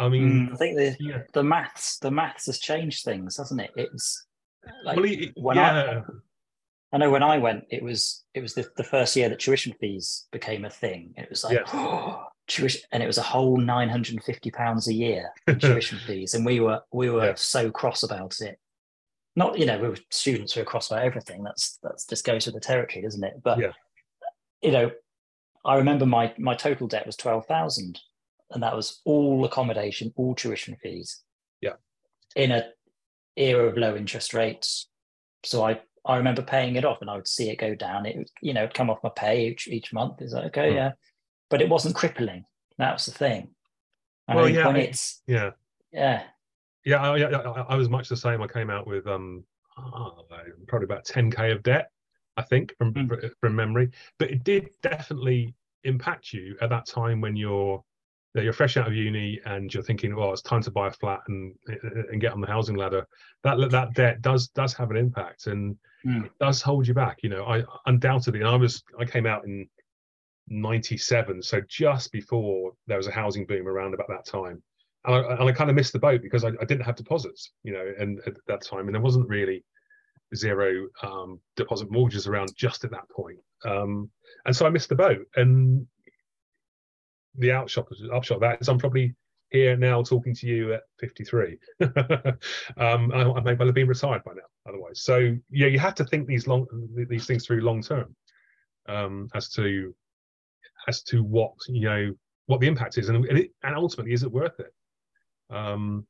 I 0.00 0.08
mean, 0.08 0.46
mm, 0.48 0.52
I 0.52 0.56
think 0.56 0.76
the 0.76 0.96
yeah. 1.00 1.22
the 1.32 1.42
maths 1.42 1.98
the 1.98 2.12
maths 2.12 2.46
has 2.46 2.60
changed 2.60 3.04
things, 3.04 3.36
hasn't 3.36 3.60
it? 3.60 3.72
It's 3.74 4.28
like 4.84 4.96
well, 4.96 5.04
he, 5.04 5.32
when 5.34 5.56
yeah. 5.56 6.02
I 6.06 6.12
I 6.92 6.98
know 6.98 7.10
when 7.10 7.22
I 7.22 7.38
went, 7.38 7.64
it 7.70 7.82
was 7.82 8.24
it 8.34 8.40
was 8.40 8.54
the, 8.54 8.68
the 8.76 8.84
first 8.84 9.14
year 9.14 9.28
that 9.28 9.40
tuition 9.40 9.74
fees 9.80 10.26
became 10.32 10.64
a 10.64 10.70
thing. 10.70 11.12
It 11.16 11.28
was 11.28 11.44
like 11.44 11.54
yes. 11.54 11.68
oh, 11.72 12.24
tuition, 12.46 12.80
and 12.92 13.02
it 13.02 13.06
was 13.06 13.18
a 13.18 13.22
whole 13.22 13.58
nine 13.58 13.88
hundred 13.88 14.14
and 14.14 14.24
fifty 14.24 14.50
pounds 14.50 14.88
a 14.88 14.94
year 14.94 15.30
tuition 15.58 15.98
fees, 16.06 16.34
and 16.34 16.46
we 16.46 16.60
were 16.60 16.80
we 16.92 17.10
were 17.10 17.26
yeah. 17.26 17.34
so 17.34 17.70
cross 17.70 18.02
about 18.02 18.40
it. 18.40 18.58
Not 19.36 19.58
you 19.58 19.66
know 19.66 19.78
we 19.78 19.88
were 19.88 19.98
students 20.10 20.54
who 20.54 20.60
were 20.60 20.66
cross 20.66 20.90
about 20.90 21.04
everything. 21.04 21.42
That's 21.42 21.78
that's 21.82 22.06
just 22.06 22.24
goes 22.24 22.46
with 22.46 22.54
the 22.54 22.60
territory, 22.60 23.02
doesn't 23.02 23.24
it? 23.24 23.34
But 23.42 23.58
yeah. 23.58 23.72
you 24.62 24.72
know, 24.72 24.90
I 25.66 25.76
remember 25.76 26.06
my 26.06 26.32
my 26.38 26.54
total 26.54 26.86
debt 26.86 27.04
was 27.04 27.16
twelve 27.16 27.44
thousand, 27.46 28.00
and 28.50 28.62
that 28.62 28.74
was 28.74 29.02
all 29.04 29.44
accommodation, 29.44 30.12
all 30.16 30.34
tuition 30.34 30.76
fees. 30.82 31.20
Yeah. 31.60 31.74
In 32.34 32.50
a 32.50 32.64
era 33.36 33.66
of 33.66 33.76
low 33.76 33.94
interest 33.94 34.32
rates, 34.32 34.88
so 35.44 35.64
I 35.64 35.80
I 36.08 36.16
remember 36.16 36.42
paying 36.42 36.76
it 36.76 36.86
off 36.86 37.02
and 37.02 37.10
I 37.10 37.16
would 37.16 37.28
see 37.28 37.50
it 37.50 37.58
go 37.58 37.74
down. 37.74 38.06
It 38.06 38.16
would, 38.16 38.30
you 38.40 38.54
know, 38.54 38.62
it'd 38.64 38.74
come 38.74 38.88
off 38.88 39.02
my 39.04 39.10
pay 39.10 39.48
each, 39.48 39.68
each 39.68 39.92
month. 39.92 40.22
Is 40.22 40.32
like, 40.32 40.46
okay, 40.46 40.70
mm. 40.70 40.74
yeah. 40.74 40.92
But 41.50 41.60
it 41.60 41.68
wasn't 41.68 41.94
crippling. 41.94 42.44
That 42.78 42.94
was 42.94 43.06
the 43.06 43.12
thing. 43.12 43.50
I 44.26 44.34
well, 44.36 44.48
yeah, 44.48 44.70
it's 44.74 45.22
yeah, 45.26 45.50
yeah, 45.92 46.22
yeah. 46.84 47.02
I, 47.02 47.16
yeah, 47.16 47.64
I, 47.68 47.76
was 47.76 47.88
much 47.88 48.08
the 48.08 48.16
same. 48.16 48.42
I 48.42 48.46
came 48.46 48.68
out 48.68 48.86
with 48.86 49.06
um 49.06 49.42
oh, 49.78 50.26
probably 50.66 50.84
about 50.84 51.06
10k 51.06 51.52
of 51.52 51.62
debt, 51.62 51.90
I 52.36 52.42
think, 52.42 52.74
from 52.76 52.92
mm. 52.92 53.30
from 53.40 53.56
memory. 53.56 53.90
But 54.18 54.30
it 54.30 54.44
did 54.44 54.68
definitely 54.82 55.54
impact 55.84 56.32
you 56.34 56.56
at 56.60 56.68
that 56.70 56.86
time 56.86 57.22
when 57.22 57.36
you're 57.36 57.82
you're 58.34 58.52
fresh 58.52 58.76
out 58.76 58.86
of 58.86 58.94
uni 58.94 59.40
and 59.44 59.72
you're 59.72 59.82
thinking, 59.82 60.14
well, 60.14 60.32
it's 60.32 60.42
time 60.42 60.62
to 60.62 60.70
buy 60.70 60.88
a 60.88 60.92
flat 60.92 61.20
and 61.28 61.54
and 62.10 62.20
get 62.20 62.32
on 62.32 62.40
the 62.40 62.46
housing 62.46 62.76
ladder. 62.76 63.06
That 63.44 63.70
that 63.70 63.94
debt 63.94 64.22
does 64.22 64.48
does 64.48 64.74
have 64.74 64.90
an 64.90 64.96
impact 64.96 65.46
and 65.46 65.76
mm. 66.06 66.26
it 66.26 66.32
does 66.40 66.62
hold 66.62 66.86
you 66.86 66.94
back. 66.94 67.22
You 67.22 67.30
know, 67.30 67.44
I 67.44 67.62
undoubtedly, 67.86 68.40
and 68.40 68.48
I 68.48 68.56
was 68.56 68.82
I 68.98 69.04
came 69.04 69.26
out 69.26 69.44
in 69.44 69.68
'97, 70.48 71.42
so 71.42 71.60
just 71.68 72.12
before 72.12 72.72
there 72.86 72.98
was 72.98 73.06
a 73.06 73.12
housing 73.12 73.46
boom 73.46 73.66
around 73.66 73.94
about 73.94 74.08
that 74.08 74.26
time, 74.26 74.62
and 75.04 75.14
I, 75.14 75.18
and 75.32 75.48
I 75.48 75.52
kind 75.52 75.70
of 75.70 75.76
missed 75.76 75.92
the 75.92 75.98
boat 75.98 76.22
because 76.22 76.44
I, 76.44 76.48
I 76.60 76.64
didn't 76.64 76.84
have 76.84 76.96
deposits. 76.96 77.52
You 77.62 77.72
know, 77.72 77.92
and 77.98 78.20
at 78.26 78.34
that 78.46 78.62
time, 78.62 78.86
and 78.86 78.94
there 78.94 79.02
wasn't 79.02 79.28
really 79.28 79.64
zero 80.34 80.86
um, 81.02 81.40
deposit 81.56 81.90
mortgages 81.90 82.26
around 82.26 82.54
just 82.56 82.84
at 82.84 82.90
that 82.90 83.08
point. 83.10 83.38
Um, 83.64 84.10
and 84.44 84.54
so 84.54 84.66
I 84.66 84.70
missed 84.70 84.88
the 84.88 84.94
boat. 84.94 85.26
And 85.36 85.86
the 87.38 87.52
upshot 87.52 87.86
upshot 88.12 88.36
of 88.36 88.40
that 88.42 88.60
is 88.60 88.68
I'm 88.68 88.78
probably 88.78 89.14
here 89.50 89.76
now 89.76 90.02
talking 90.02 90.34
to 90.34 90.46
you 90.46 90.74
at 90.74 90.82
53. 91.00 91.56
um, 91.80 93.12
I, 93.12 93.22
I 93.22 93.40
may 93.40 93.54
well 93.54 93.66
have 93.66 93.74
been 93.74 93.88
retired 93.88 94.22
by 94.24 94.32
now, 94.34 94.42
otherwise. 94.68 95.02
So 95.02 95.36
yeah, 95.50 95.66
you 95.68 95.78
have 95.78 95.94
to 95.96 96.04
think 96.04 96.26
these 96.26 96.46
long 96.46 96.66
these 97.08 97.26
things 97.26 97.46
through 97.46 97.60
long 97.60 97.82
term 97.82 98.14
um, 98.88 99.28
as 99.34 99.48
to 99.50 99.94
as 100.86 101.02
to 101.04 101.22
what 101.22 101.52
you 101.68 101.82
know 101.82 102.14
what 102.46 102.60
the 102.60 102.66
impact 102.66 102.98
is, 102.98 103.08
and 103.08 103.26
and 103.26 103.74
ultimately 103.74 104.12
is 104.12 104.22
it 104.22 104.32
worth 104.32 104.58
it? 104.60 104.72
Um, 105.50 106.06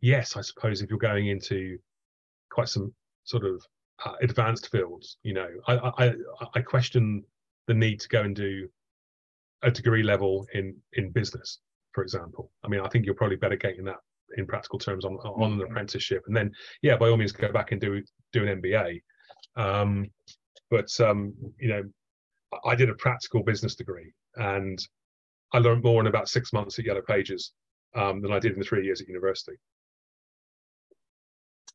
yes, 0.00 0.36
I 0.36 0.40
suppose 0.40 0.82
if 0.82 0.90
you're 0.90 0.98
going 0.98 1.28
into 1.28 1.78
quite 2.50 2.68
some 2.68 2.92
sort 3.24 3.44
of 3.44 3.62
uh, 4.04 4.14
advanced 4.22 4.70
fields, 4.70 5.18
you 5.22 5.34
know, 5.34 5.48
I, 5.66 5.74
I 5.98 6.14
I 6.54 6.60
question 6.60 7.24
the 7.66 7.74
need 7.74 8.00
to 8.00 8.08
go 8.08 8.22
and 8.22 8.34
do 8.34 8.68
a 9.62 9.70
degree 9.70 10.02
level 10.02 10.46
in 10.54 10.76
in 10.94 11.10
business, 11.10 11.60
for 11.92 12.02
example. 12.02 12.50
I 12.64 12.68
mean, 12.68 12.80
I 12.80 12.88
think 12.88 13.04
you're 13.04 13.14
probably 13.14 13.36
better 13.36 13.56
getting 13.56 13.84
that 13.84 13.98
in 14.36 14.46
practical 14.46 14.78
terms 14.78 15.04
on 15.04 15.14
on 15.14 15.52
an 15.52 15.58
mm-hmm. 15.58 15.70
apprenticeship, 15.70 16.24
and 16.26 16.36
then 16.36 16.52
yeah, 16.82 16.96
by 16.96 17.08
all 17.08 17.16
means, 17.16 17.32
go 17.32 17.52
back 17.52 17.72
and 17.72 17.80
do 17.80 18.02
do 18.32 18.46
an 18.46 18.60
MBA. 18.60 19.00
Um, 19.56 20.10
but 20.70 20.88
um, 21.00 21.34
you 21.58 21.68
know, 21.68 21.82
I 22.64 22.74
did 22.74 22.90
a 22.90 22.94
practical 22.94 23.42
business 23.42 23.74
degree, 23.74 24.12
and 24.36 24.78
I 25.52 25.58
learned 25.58 25.82
more 25.82 26.00
in 26.00 26.06
about 26.06 26.28
six 26.28 26.52
months 26.52 26.78
at 26.78 26.84
Yellow 26.84 27.02
Pages 27.02 27.52
um, 27.94 28.22
than 28.22 28.32
I 28.32 28.38
did 28.38 28.52
in 28.52 28.58
the 28.58 28.64
three 28.64 28.84
years 28.84 29.00
at 29.00 29.08
university. 29.08 29.56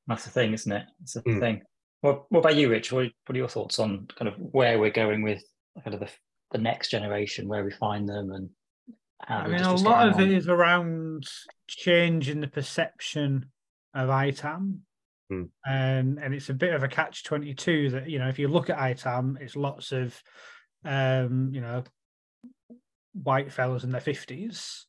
That's 0.07 0.23
the 0.23 0.29
thing, 0.29 0.53
isn't 0.53 0.71
it? 0.71 0.85
It's 1.01 1.13
the 1.13 1.21
mm. 1.21 1.39
thing. 1.39 1.61
What, 2.01 2.25
what 2.29 2.41
about 2.41 2.55
you, 2.55 2.69
Rich? 2.69 2.91
What, 2.91 3.07
what 3.25 3.35
are 3.35 3.39
your 3.39 3.47
thoughts 3.47 3.79
on 3.79 4.07
kind 4.17 4.27
of 4.29 4.35
where 4.37 4.79
we're 4.79 4.91
going 4.91 5.23
with 5.23 5.43
kind 5.83 5.93
of 5.93 5.99
the 5.99 6.09
the 6.51 6.57
next 6.57 6.89
generation, 6.89 7.47
where 7.47 7.63
we 7.63 7.71
find 7.71 8.07
them, 8.07 8.31
and 8.31 8.49
I 9.27 9.47
mean, 9.47 9.61
a 9.61 9.75
lot 9.75 10.07
of 10.07 10.15
on. 10.15 10.21
it 10.21 10.31
is 10.31 10.47
around 10.47 11.25
changing 11.67 12.41
the 12.41 12.47
perception 12.47 13.47
of 13.93 14.09
ITAM. 14.09 14.81
Mm. 15.31 15.49
And 15.65 16.19
and 16.19 16.33
it's 16.35 16.49
a 16.49 16.53
bit 16.53 16.73
of 16.73 16.83
a 16.83 16.87
catch 16.87 17.23
twenty 17.23 17.55
two 17.55 17.89
that 17.91 18.09
you 18.09 18.19
know 18.19 18.27
if 18.27 18.37
you 18.37 18.47
look 18.47 18.69
at 18.69 18.77
ITAM, 18.77 19.37
it's 19.41 19.55
lots 19.55 19.91
of 19.91 20.21
um, 20.83 21.49
you 21.51 21.61
know 21.61 21.83
white 23.13 23.51
fellows 23.51 23.83
in 23.83 23.89
their 23.89 24.01
fifties, 24.01 24.85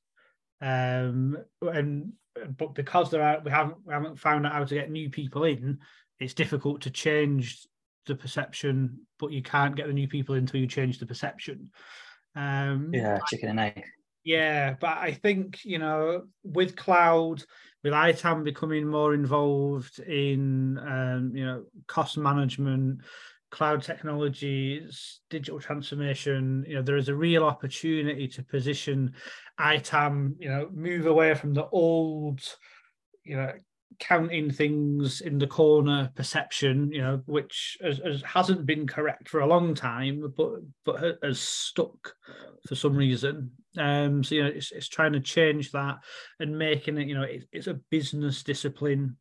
um, 0.61 1.39
and 1.63 2.13
but 2.59 2.75
because 2.75 3.11
there 3.11 3.23
are 3.23 3.41
we 3.43 3.51
haven't 3.51 3.79
we 3.87 3.95
haven't 3.95 4.19
found 4.19 4.45
out 4.45 4.53
how 4.53 4.65
to 4.65 4.75
get 4.75 4.91
new 4.91 5.09
people 5.09 5.45
in, 5.45 5.79
it's 6.21 6.35
difficult 6.35 6.83
to 6.83 6.91
change 6.91 7.67
the 8.07 8.15
perception, 8.15 9.01
but 9.19 9.33
you 9.33 9.43
can't 9.43 9.77
get 9.77 9.87
the 9.87 9.93
new 9.93 10.09
people 10.09 10.35
until 10.35 10.61
you 10.61 10.67
change 10.67 10.99
the 10.99 11.07
perception. 11.07 11.71
Um, 12.35 12.91
yeah, 12.93 13.19
chicken 13.29 13.51
and 13.51 13.61
egg. 13.61 13.85
Yeah, 14.25 14.75
but 14.81 14.99
I 14.99 15.13
think 15.13 15.65
you 15.65 15.79
know 15.79 16.25
with 16.43 16.77
cloud, 16.77 17.45
with 17.85 17.93
ITAM 17.93 18.45
becoming 18.45 18.87
more 18.87 19.15
involved 19.15 19.99
in 20.01 20.79
um, 20.79 21.33
you 21.35 21.45
know 21.45 21.65
cost 21.87 22.19
management, 22.19 23.03
cloud 23.51 23.83
technologies, 23.83 25.21
digital 25.31 25.61
transformation, 25.61 26.65
you 26.67 26.75
know 26.75 26.83
there 26.83 26.97
is 26.97 27.09
a 27.09 27.15
real 27.15 27.45
opportunity 27.45 28.27
to 28.29 28.43
position 28.43 29.15
ITAM, 29.59 30.37
you 30.39 30.49
know, 30.49 30.69
move 30.73 31.07
away 31.07 31.35
from 31.35 31.55
the 31.55 31.67
old, 31.69 32.41
you 33.25 33.37
know, 33.37 33.53
counting 33.99 34.51
things 34.51 35.21
in 35.21 35.39
the 35.39 35.47
corner 35.47 36.11
perception, 36.15 36.91
you 36.93 37.01
know, 37.01 37.23
which 37.27 37.79
has, 37.83 37.99
has, 38.05 38.23
hasn't 38.23 38.67
been 38.67 38.87
correct 38.87 39.29
for 39.29 39.41
a 39.41 39.47
long 39.47 39.75
time, 39.75 40.33
but 40.37 40.61
but 40.85 41.19
has 41.23 41.41
stuck 41.41 42.15
for 42.69 42.75
some 42.75 42.95
reason. 42.95 43.51
Um, 43.79 44.23
so 44.23 44.35
you 44.35 44.43
know, 44.45 44.51
it's 44.51 44.73
it's 44.73 44.89
trying 44.89 45.13
to 45.13 45.21
change 45.21 45.73
that 45.73 45.97
and 46.41 46.59
making 46.59 46.99
it, 46.99 47.09
you 47.09 47.15
know, 47.15 47.23
it, 47.23 47.45
it's 47.53 47.67
a 47.67 47.81
business 47.91 48.43
discipline. 48.43 49.17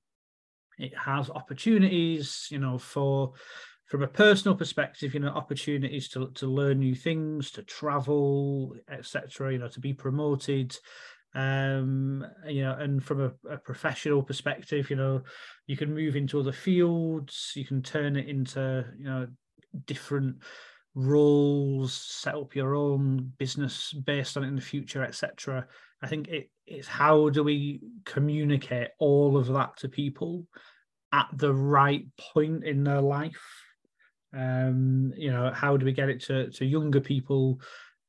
It 0.77 0.97
has 0.97 1.29
opportunities, 1.29 2.47
you 2.51 2.59
know, 2.59 2.77
for 2.77 3.33
from 3.85 4.01
a 4.01 4.07
personal 4.07 4.57
perspective, 4.57 5.13
you 5.13 5.19
know, 5.19 5.29
opportunities 5.29 6.09
to 6.09 6.31
to 6.31 6.47
learn 6.47 6.79
new 6.79 6.95
things, 6.95 7.51
to 7.51 7.63
travel, 7.63 8.75
etc. 8.91 9.53
You 9.53 9.59
know, 9.59 9.69
to 9.69 9.79
be 9.79 9.93
promoted 9.93 10.77
um 11.35 12.25
you 12.47 12.63
know 12.63 12.73
and 12.73 13.03
from 13.03 13.21
a, 13.21 13.31
a, 13.49 13.57
professional 13.57 14.23
perspective 14.23 14.89
you 14.89 14.95
know 14.95 15.21
you 15.67 15.75
can 15.75 15.93
move 15.93 16.15
into 16.15 16.39
other 16.39 16.53
fields 16.53 17.51
you 17.55 17.65
can 17.65 17.81
turn 17.81 18.15
it 18.15 18.27
into 18.27 18.85
you 18.97 19.03
know 19.03 19.27
different 19.85 20.37
roles 20.93 21.93
set 21.93 22.35
up 22.35 22.55
your 22.55 22.73
own 22.73 23.33
business 23.37 23.91
based 24.05 24.37
on 24.37 24.45
it 24.45 24.47
in 24.47 24.55
the 24.55 24.61
future 24.61 25.03
etc 25.03 25.67
i 26.01 26.07
think 26.07 26.29
it, 26.29 26.49
it's 26.65 26.87
how 26.87 27.27
do 27.29 27.43
we 27.43 27.81
communicate 28.05 28.89
all 28.97 29.35
of 29.35 29.47
that 29.47 29.75
to 29.75 29.89
people 29.89 30.45
at 31.15 31.29
the 31.33 31.53
right 31.53 32.05
point 32.33 32.65
in 32.65 32.83
their 32.83 33.01
life? 33.01 33.41
Um 34.35 35.13
you 35.15 35.31
know 35.31 35.51
how 35.51 35.77
do 35.77 35.85
we 35.85 35.93
get 35.93 36.09
it 36.09 36.21
to 36.23 36.51
to 36.51 36.65
younger 36.65 36.99
people 36.99 37.61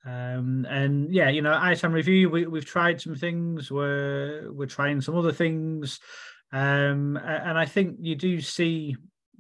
um, 0.07 0.65
and 0.71 1.13
yeah, 1.13 1.31
you 1.31 1.43
know, 1.43 1.53
ITAM 1.53 1.93
review, 1.93 2.31
we, 2.31 2.47
we've 2.47 2.65
tried 2.65 3.01
some 3.01 3.17
things, 3.17 3.73
we're, 3.73 4.53
we're 4.53 4.67
trying 4.67 5.01
some 5.01 5.17
other 5.17 5.33
things. 5.33 5.99
Um, 6.53 7.17
and 7.17 7.59
I 7.59 7.67
think 7.67 7.97
you 8.01 8.15
do 8.15 8.41
see 8.41 8.97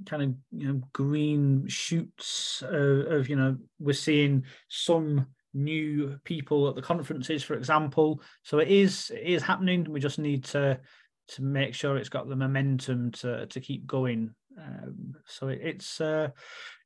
kind 0.06 0.22
of, 0.22 0.34
you 0.50 0.66
know, 0.66 0.80
green 0.92 1.68
shoots 1.68 2.64
of, 2.66 3.06
of, 3.06 3.28
you 3.28 3.36
know, 3.36 3.56
we're 3.78 3.92
seeing 3.92 4.44
some 4.68 5.26
new 5.54 6.18
people 6.24 6.68
at 6.68 6.74
the 6.74 6.82
conferences, 6.82 7.44
for 7.44 7.54
example. 7.54 8.20
So 8.42 8.58
it 8.58 8.68
is, 8.68 9.12
it 9.14 9.22
is 9.22 9.42
happening. 9.42 9.84
We 9.88 10.00
just 10.00 10.18
need 10.18 10.44
to, 10.46 10.80
to 11.28 11.42
make 11.42 11.74
sure 11.74 11.96
it's 11.96 12.08
got 12.08 12.28
the 12.28 12.36
momentum 12.36 13.12
to, 13.12 13.46
to 13.46 13.60
keep 13.60 13.86
going. 13.86 14.34
Um, 14.58 15.14
so 15.26 15.48
it, 15.48 15.60
it's 15.62 16.00
uh, 16.00 16.28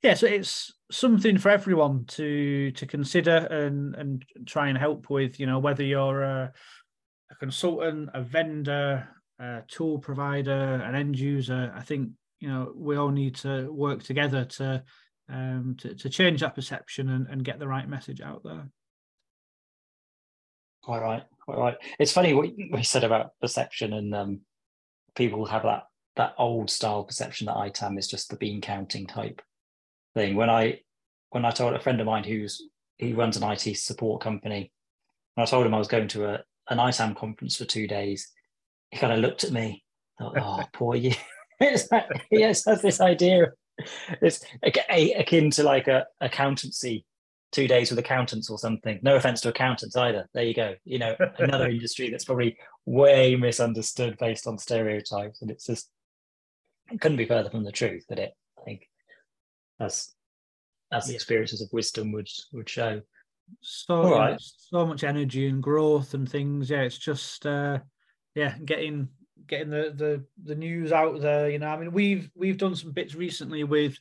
yeah, 0.03 0.15
so 0.15 0.27
it's 0.27 0.73
something 0.91 1.39
for 1.39 1.51
everyone 1.51 2.05
to 2.07 2.71
to 2.73 2.87
consider 2.87 3.37
and 3.37 3.95
and 3.95 4.25
try 4.47 4.69
and 4.69 4.79
help 4.79 5.11
with. 5.11 5.39
You 5.39 5.47
know, 5.47 5.59
whether 5.59 5.83
you're 5.83 6.23
a, 6.23 6.53
a 7.31 7.35
consultant, 7.37 8.11
a 8.15 8.23
vendor, 8.23 9.09
a 9.39 9.63
tool 9.69 9.99
provider, 9.99 10.53
an 10.85 10.95
end 10.95 11.19
user. 11.19 11.73
I 11.75 11.83
think 11.83 12.11
you 12.41 12.49
know 12.49 12.73
we 12.75 12.97
all 12.97 13.11
need 13.11 13.37
to 13.37 13.71
work 13.73 14.03
together 14.03 14.45
to 14.45 14.83
um, 15.29 15.77
to, 15.79 15.95
to 15.95 16.09
change 16.09 16.41
that 16.41 16.55
perception 16.55 17.09
and, 17.09 17.27
and 17.29 17.45
get 17.45 17.59
the 17.59 17.69
right 17.69 17.89
message 17.89 18.21
out 18.21 18.43
there. 18.43 18.69
Quite 20.83 21.03
right, 21.03 21.23
quite 21.45 21.59
right. 21.59 21.77
It's 21.99 22.13
funny 22.13 22.33
what 22.35 22.51
we 22.73 22.83
said 22.83 23.05
about 23.05 23.39
perception, 23.41 23.93
and 23.93 24.15
um, 24.15 24.41
people 25.15 25.45
have 25.47 25.63
that 25.63 25.85
that 26.21 26.35
old 26.37 26.69
style 26.69 27.03
perception 27.03 27.47
that 27.47 27.57
ITAM 27.57 27.97
is 27.97 28.07
just 28.07 28.29
the 28.29 28.37
bean 28.37 28.61
counting 28.61 29.07
type 29.07 29.41
thing. 30.13 30.37
When 30.37 30.51
I 30.51 30.81
when 31.31 31.47
I 31.47 31.51
told 31.51 31.73
a 31.73 31.81
friend 31.81 31.99
of 31.99 32.07
mine 32.07 32.25
who's 32.25 32.63
he 32.99 33.15
runs 33.15 33.39
an 33.39 33.51
IT 33.51 33.79
support 33.79 34.21
company, 34.21 34.71
and 35.37 35.43
I 35.43 35.47
told 35.47 35.65
him 35.65 35.73
I 35.73 35.79
was 35.79 35.89
going 35.89 36.09
to 36.09 36.27
a 36.27 36.43
an 36.69 36.79
ITAM 36.79 37.15
conference 37.15 37.57
for 37.57 37.65
two 37.65 37.87
days, 37.87 38.31
he 38.91 38.99
kind 38.99 39.15
of 39.15 39.21
looked 39.21 39.45
at 39.45 39.51
me, 39.51 39.83
thought, 40.19 40.37
"Oh, 40.39 40.63
poor 40.75 40.95
you." 40.95 41.13
it's 41.61 41.91
like, 41.91 42.05
he 42.29 42.43
has 42.43 42.65
this 42.65 43.01
idea. 43.01 43.53
It's 44.21 44.45
akin 44.63 45.51
to 45.53 45.63
like 45.63 45.89
a 45.89 46.05
accountancy 46.21 47.07
two 47.51 47.67
days 47.67 47.89
with 47.89 47.99
accountants 47.99 48.51
or 48.51 48.59
something. 48.59 49.01
No 49.03 49.17
offense 49.17 49.41
to 49.41 49.49
accountants 49.49 49.97
either. 49.97 50.29
There 50.35 50.45
you 50.45 50.53
go. 50.53 50.75
You 50.85 50.99
know, 50.99 51.17
another 51.39 51.69
industry 51.71 52.11
that's 52.11 52.27
probably 52.27 52.59
way 52.85 53.37
misunderstood 53.37 54.19
based 54.19 54.47
on 54.47 54.59
stereotypes. 54.59 55.41
And 55.41 55.51
it's 55.51 55.65
just, 55.65 55.89
couldn't 56.97 57.19
be 57.19 57.27
further 57.27 57.51
from 57.51 57.65
the 57.65 57.73
truth 57.73 58.05
that 58.09 58.19
it, 58.19 58.33
I 58.59 58.63
think, 58.63 58.89
as 59.79 60.11
as 60.93 61.07
the 61.07 61.15
experiences 61.15 61.61
of 61.61 61.73
wisdom 61.73 62.13
would 62.13 62.29
would 62.53 62.69
show. 62.69 63.03
So 63.61 64.17
right. 64.17 64.41
so 64.41 64.87
much 64.87 65.05
energy 65.05 65.49
and 65.49 65.63
growth 65.63 66.15
and 66.15 66.31
things. 66.31 66.71
Yeah, 66.71 66.83
it's 66.83 66.99
just 66.99 67.47
uh 67.47 67.79
yeah, 68.35 68.57
getting 68.65 69.09
getting 69.47 69.71
the 69.71 69.93
the 69.97 70.25
the 70.45 70.55
news 70.55 70.93
out 70.93 71.21
there. 71.21 71.51
You 71.51 71.59
know, 71.59 71.69
I 71.69 71.77
mean, 71.77 71.93
we've 71.93 72.31
we've 72.35 72.59
done 72.59 72.77
some 72.77 72.93
bits 72.93 73.15
recently 73.15 73.65
with 73.65 73.99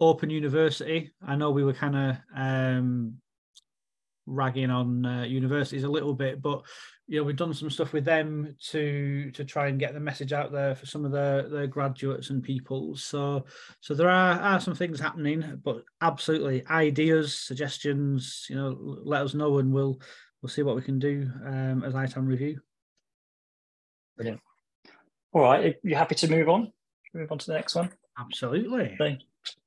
Open 0.00 0.30
University. 0.30 1.12
I 1.26 1.36
know 1.36 1.50
we 1.50 1.64
were 1.64 1.72
kind 1.72 1.96
of 1.96 2.16
um, 2.36 3.14
ragging 4.28 4.70
on 4.70 5.04
uh, 5.04 5.22
universities 5.22 5.84
a 5.84 5.88
little 5.88 6.14
bit, 6.14 6.40
but 6.42 6.62
you 7.06 7.18
know 7.18 7.24
we've 7.24 7.36
done 7.36 7.54
some 7.54 7.70
stuff 7.70 7.92
with 7.92 8.04
them 8.04 8.54
to 8.70 9.30
to 9.32 9.44
try 9.44 9.68
and 9.68 9.80
get 9.80 9.94
the 9.94 10.00
message 10.00 10.32
out 10.32 10.52
there 10.52 10.74
for 10.74 10.86
some 10.86 11.04
of 11.04 11.12
the 11.12 11.48
the 11.50 11.66
graduates 11.66 12.30
and 12.30 12.42
people. 12.42 12.96
So 12.96 13.44
so 13.80 13.94
there 13.94 14.10
are 14.10 14.38
are 14.38 14.60
some 14.60 14.74
things 14.74 15.00
happening, 15.00 15.60
but 15.64 15.82
absolutely 16.00 16.66
ideas, 16.66 17.38
suggestions. 17.38 18.46
You 18.48 18.56
know, 18.56 18.98
let 19.04 19.22
us 19.22 19.34
know 19.34 19.58
and 19.58 19.72
we'll 19.72 20.00
we'll 20.42 20.50
see 20.50 20.62
what 20.62 20.76
we 20.76 20.82
can 20.82 20.98
do 20.98 21.30
um, 21.46 21.82
as 21.84 21.94
ITAM 21.94 22.26
review. 22.26 22.60
Brilliant. 24.16 24.40
All 25.32 25.42
right, 25.42 25.76
you 25.82 25.94
happy 25.94 26.14
to 26.16 26.30
move 26.30 26.48
on? 26.48 26.72
Move 27.14 27.32
on 27.32 27.38
to 27.38 27.46
the 27.46 27.54
next 27.54 27.74
one. 27.74 27.90
Absolutely. 28.18 28.96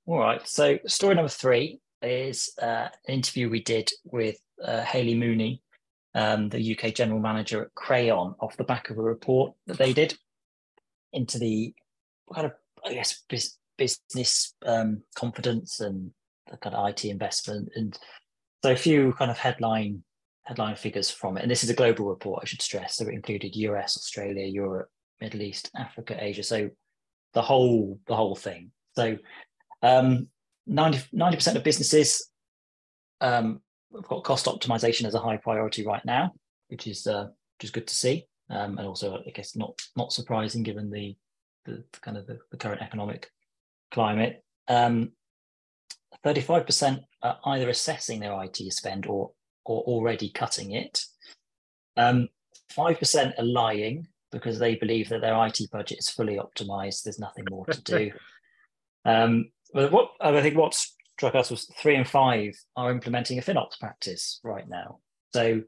All 0.05 0.19
right. 0.19 0.45
So, 0.47 0.77
story 0.85 1.15
number 1.15 1.29
three 1.29 1.79
is 2.01 2.51
uh, 2.61 2.89
an 3.07 3.13
interview 3.13 3.49
we 3.49 3.63
did 3.63 3.91
with 4.03 4.37
uh, 4.63 4.81
Hayley 4.83 5.15
Mooney, 5.15 5.61
um, 6.15 6.49
the 6.49 6.77
UK 6.77 6.93
general 6.93 7.19
manager 7.19 7.63
at 7.63 7.73
Crayon, 7.75 8.35
off 8.39 8.57
the 8.57 8.63
back 8.63 8.89
of 8.89 8.97
a 8.97 9.01
report 9.01 9.53
that 9.67 9.77
they 9.77 9.93
did 9.93 10.17
into 11.13 11.39
the 11.39 11.73
kind 12.33 12.47
of, 12.47 12.53
I 12.85 12.93
guess, 12.93 13.23
business 13.77 14.53
um, 14.65 15.03
confidence 15.15 15.79
and 15.79 16.11
the 16.49 16.57
kind 16.57 16.75
of 16.75 16.89
IT 16.89 17.05
investment. 17.05 17.69
And 17.75 17.97
so, 18.63 18.71
a 18.71 18.75
few 18.75 19.13
kind 19.13 19.31
of 19.31 19.37
headline 19.37 20.03
headline 20.43 20.75
figures 20.75 21.09
from 21.09 21.37
it. 21.37 21.43
And 21.43 21.51
this 21.51 21.63
is 21.63 21.69
a 21.69 21.75
global 21.75 22.07
report, 22.07 22.41
I 22.41 22.45
should 22.45 22.61
stress. 22.61 22.97
So, 22.97 23.07
it 23.07 23.13
included 23.13 23.55
US, 23.55 23.97
Australia, 23.97 24.45
Europe, 24.45 24.89
Middle 25.19 25.41
East, 25.41 25.69
Africa, 25.75 26.17
Asia. 26.19 26.43
So, 26.43 26.69
the 27.33 27.41
whole 27.41 27.99
the 28.07 28.15
whole 28.15 28.35
thing. 28.35 28.71
So 28.95 29.17
um, 29.81 30.27
90 30.67 31.35
percent 31.35 31.57
of 31.57 31.63
businesses 31.63 32.29
um, 33.19 33.61
have 33.95 34.07
got 34.07 34.23
cost 34.23 34.45
optimization 34.45 35.05
as 35.05 35.15
a 35.15 35.19
high 35.19 35.37
priority 35.37 35.85
right 35.85 36.03
now, 36.05 36.31
which 36.69 36.87
is 36.87 37.07
uh, 37.07 37.27
which 37.57 37.65
is 37.65 37.71
good 37.71 37.87
to 37.87 37.95
see, 37.95 38.25
um, 38.49 38.77
and 38.77 38.87
also 38.87 39.21
I 39.25 39.31
guess 39.31 39.55
not 39.55 39.79
not 39.95 40.13
surprising 40.13 40.63
given 40.63 40.89
the 40.89 41.15
the, 41.65 41.83
kind 42.01 42.17
of 42.17 42.25
the, 42.25 42.39
the, 42.49 42.57
current 42.57 42.81
economic 42.81 43.29
climate. 43.91 44.43
Um, 44.67 45.11
35% 46.25 47.01
are 47.21 47.37
either 47.45 47.69
assessing 47.69 48.19
their 48.19 48.41
IT 48.43 48.57
spend 48.73 49.05
or 49.05 49.31
or 49.65 49.81
already 49.83 50.29
cutting 50.29 50.71
it. 50.71 51.05
Um, 51.97 52.29
5% 52.75 53.37
are 53.37 53.43
lying 53.43 54.07
because 54.31 54.57
they 54.57 54.75
believe 54.75 55.09
that 55.09 55.21
their 55.21 55.45
IT 55.45 55.59
budget 55.71 55.99
is 55.99 56.09
fully 56.09 56.37
optimized. 56.37 57.03
There's 57.03 57.19
nothing 57.19 57.45
more 57.49 57.65
to 57.67 57.81
do. 57.81 58.11
Um, 59.03 59.49
but 59.73 59.91
what 59.91 60.11
I 60.19 60.41
think 60.41 60.57
what 60.57 60.75
struck 61.21 61.35
us 61.35 61.51
was 61.51 61.71
three 61.77 61.95
and 61.95 62.07
five 62.07 62.53
are 62.75 62.91
implementing 62.91 63.37
a 63.37 63.41
FinOps 63.41 63.79
practice 63.79 64.39
right 64.43 64.67
now. 64.67 64.99
So 65.33 65.61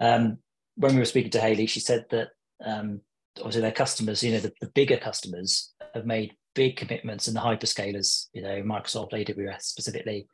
um, 0.00 0.38
when 0.76 0.94
we 0.94 1.00
were 1.00 1.04
speaking 1.04 1.30
to 1.32 1.40
Hayley, 1.40 1.66
she 1.66 1.80
said 1.80 2.06
that 2.10 2.28
um, 2.64 3.00
obviously 3.38 3.62
their 3.62 3.72
customers, 3.72 4.22
you 4.22 4.32
know, 4.32 4.40
the, 4.40 4.52
the 4.60 4.68
bigger 4.68 4.96
customers 4.96 5.72
have 5.94 6.06
made 6.06 6.36
big 6.54 6.76
commitments 6.76 7.26
and 7.26 7.36
the 7.36 7.40
hyperscalers, 7.40 8.28
you 8.32 8.42
know, 8.42 8.62
Microsoft, 8.62 9.12
AWS 9.12 9.62
specifically, 9.62 10.28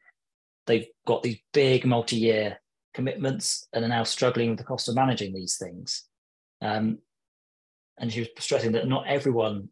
they've 0.66 0.86
got 1.06 1.22
these 1.22 1.38
big 1.52 1.86
multi-year 1.86 2.60
commitments 2.94 3.66
and 3.72 3.84
are 3.84 3.88
now 3.88 4.04
struggling 4.04 4.50
with 4.50 4.58
the 4.58 4.64
cost 4.64 4.88
of 4.88 4.94
managing 4.94 5.32
these 5.32 5.56
things. 5.56 6.04
Um, 6.60 6.98
and 7.98 8.12
she 8.12 8.20
was 8.20 8.28
stressing 8.38 8.72
that 8.72 8.88
not 8.88 9.06
everyone 9.06 9.68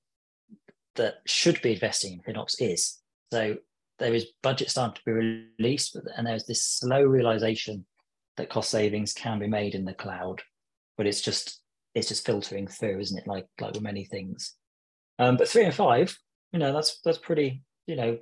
that 0.97 1.17
should 1.27 1.61
be 1.63 1.75
investing 1.75 2.15
in 2.27 2.35
FinOps 2.35 2.57
is. 2.59 2.99
So 3.33 3.57
there 3.99 4.15
is 4.15 4.27
budget 4.43 4.71
starting 4.71 4.95
to 4.95 5.03
be 5.05 5.13
released, 5.59 5.95
but, 5.95 6.05
and 6.17 6.27
there's 6.27 6.47
this 6.47 6.65
slow 6.65 7.03
realization 7.03 7.85
that 8.37 8.49
cost 8.49 8.71
savings 8.71 9.13
can 9.13 9.39
be 9.39 9.49
made 9.49 9.75
in 9.75 9.85
the 9.85 9.95
cloud, 9.95 10.43
but 10.97 11.07
it's 11.07 11.21
just 11.21 11.61
it's 11.95 12.09
just 12.09 12.25
filtering 12.25 12.67
through, 12.67 13.01
isn't 13.01 13.19
it? 13.19 13.27
Like 13.27 13.47
like 13.61 13.73
with 13.73 13.83
many 13.83 14.05
things. 14.05 14.55
Um, 15.19 15.37
but 15.37 15.49
three 15.49 15.65
and 15.65 15.75
five, 15.75 16.17
you 16.53 16.59
know, 16.59 16.73
that's 16.73 17.01
that's 17.05 17.19
pretty, 17.19 17.63
you 17.87 17.97
know, 17.97 18.19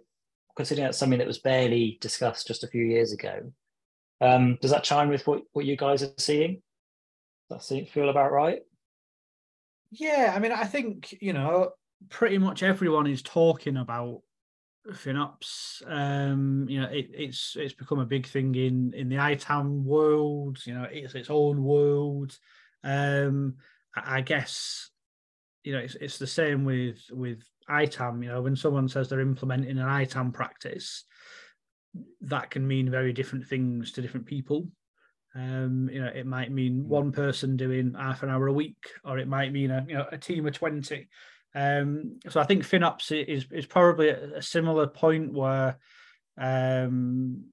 considering 0.57 0.87
that's 0.87 0.99
something 0.99 1.19
that 1.19 1.27
was 1.27 1.39
barely 1.39 1.99
discussed 2.01 2.47
just 2.47 2.65
a 2.65 2.69
few 2.69 2.85
years 2.85 3.13
ago. 3.13 3.53
Um, 4.21 4.59
does 4.63 4.71
that 4.71 4.85
chime 4.85 5.11
with 5.11 5.27
what, 5.27 5.43
what 5.53 5.67
you 5.67 5.77
guys 5.77 6.03
are 6.03 6.11
seeing? 6.17 6.63
Does 7.51 7.69
that 7.69 7.91
feel 7.91 8.09
about 8.09 8.33
right? 8.33 8.61
Yeah, 9.91 10.33
I 10.35 10.39
mean, 10.39 10.53
I 10.53 10.65
think 10.65 11.17
you 11.21 11.35
know, 11.35 11.73
pretty 12.09 12.39
much 12.39 12.63
everyone 12.63 13.07
is 13.07 13.23
talking 13.23 13.77
about 13.77 14.23
FinOps. 14.93 15.83
Um, 15.87 16.67
you 16.69 16.81
know, 16.81 16.89
it, 16.89 17.11
it's 17.13 17.57
it's 17.59 17.75
become 17.75 17.99
a 17.99 18.07
big 18.07 18.27
thing 18.27 18.55
in 18.55 18.93
in 18.95 19.09
the 19.09 19.17
ITAM 19.17 19.85
world. 19.85 20.59
You 20.65 20.75
know, 20.75 20.87
it's 20.91 21.15
its 21.15 21.31
own 21.31 21.63
world. 21.63 22.37
Um, 22.85 23.57
I, 23.95 24.19
I 24.19 24.21
guess 24.21 24.91
you 25.65 25.73
know 25.73 25.79
it's 25.79 25.97
it's 25.97 26.19
the 26.19 26.27
same 26.27 26.65
with 26.65 26.99
with 27.11 27.43
ITAM. 27.69 28.23
You 28.23 28.31
know, 28.31 28.43
when 28.43 28.57
someone 28.57 28.89
says 28.89 29.09
they're 29.09 29.21
implementing 29.21 29.79
an 29.79 29.89
ITAM 29.89 30.33
practice, 30.33 31.05
that 32.23 32.51
can 32.51 32.67
mean 32.67 32.91
very 32.91 33.13
different 33.13 33.47
things 33.47 33.93
to 33.93 34.03
different 34.03 34.27
people. 34.27 34.69
Um, 35.35 35.91
you 35.93 36.01
know, 36.01 36.09
it 36.09 36.27
might 36.27 36.51
mean 36.51 36.83
hmm. 36.83 36.89
one 36.89 37.13
person 37.13 37.57
doing 37.57 37.95
half 37.95 38.23
an 38.23 38.31
hour 38.31 38.47
a 38.47 38.53
week, 38.53 38.91
or 39.05 39.19
it 39.19 39.29
might 39.29 39.53
mean 39.53 39.71
a 39.71 39.85
you 39.89 39.95
know 39.95 40.07
a 40.11 40.19
team 40.19 40.47
of 40.47 40.55
twenty. 40.55 41.09
Um, 41.57 42.19
so 42.29 42.39
I 42.39 42.45
think 42.45 42.65
FinOps 42.65 43.11
is 43.11 43.47
is 43.51 43.65
probably 43.65 44.11
a, 44.11 44.43
similar 44.43 44.87
point 44.87 45.33
where 45.33 45.79
um, 46.39 47.45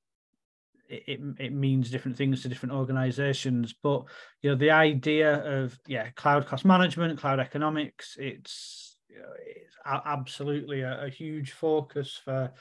it, 0.90 1.22
it 1.40 1.54
means 1.54 1.90
different 1.90 2.18
things 2.18 2.42
to 2.42 2.50
different 2.50 2.76
organizations. 2.76 3.74
But 3.82 4.04
you 4.42 4.50
know, 4.50 4.58
the 4.58 4.72
idea 4.72 5.62
of 5.62 5.80
yeah, 5.88 6.10
cloud 6.18 6.46
cost 6.48 6.66
management, 6.66 7.18
cloud 7.18 7.40
economics, 7.40 8.18
it's, 8.20 8.98
you 9.08 9.20
know, 9.20 9.32
it's 9.46 9.78
absolutely 9.86 10.82
a, 10.82 11.06
a, 11.06 11.10
huge 11.10 11.52
focus 11.52 12.20
for 12.26 12.52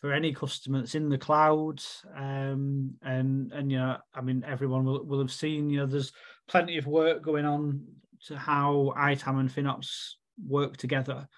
for 0.00 0.12
any 0.12 0.34
customer 0.34 0.80
that's 0.80 0.94
in 0.94 1.08
the 1.08 1.16
cloud. 1.16 1.82
Um, 2.14 2.96
and 3.00 3.50
and 3.52 3.72
you 3.72 3.78
know, 3.78 3.96
I 4.14 4.20
mean, 4.20 4.44
everyone 4.46 4.84
will, 4.84 5.02
will 5.06 5.20
have 5.20 5.32
seen, 5.32 5.70
you 5.70 5.78
know, 5.78 5.86
there's 5.86 6.12
plenty 6.46 6.76
of 6.76 6.86
work 6.86 7.22
going 7.22 7.46
on 7.46 7.86
to 8.26 8.36
how 8.36 8.92
ITAM 8.98 9.38
and 9.38 9.50
FinOps 9.50 10.16
work 10.46 10.76
together. 10.76 11.28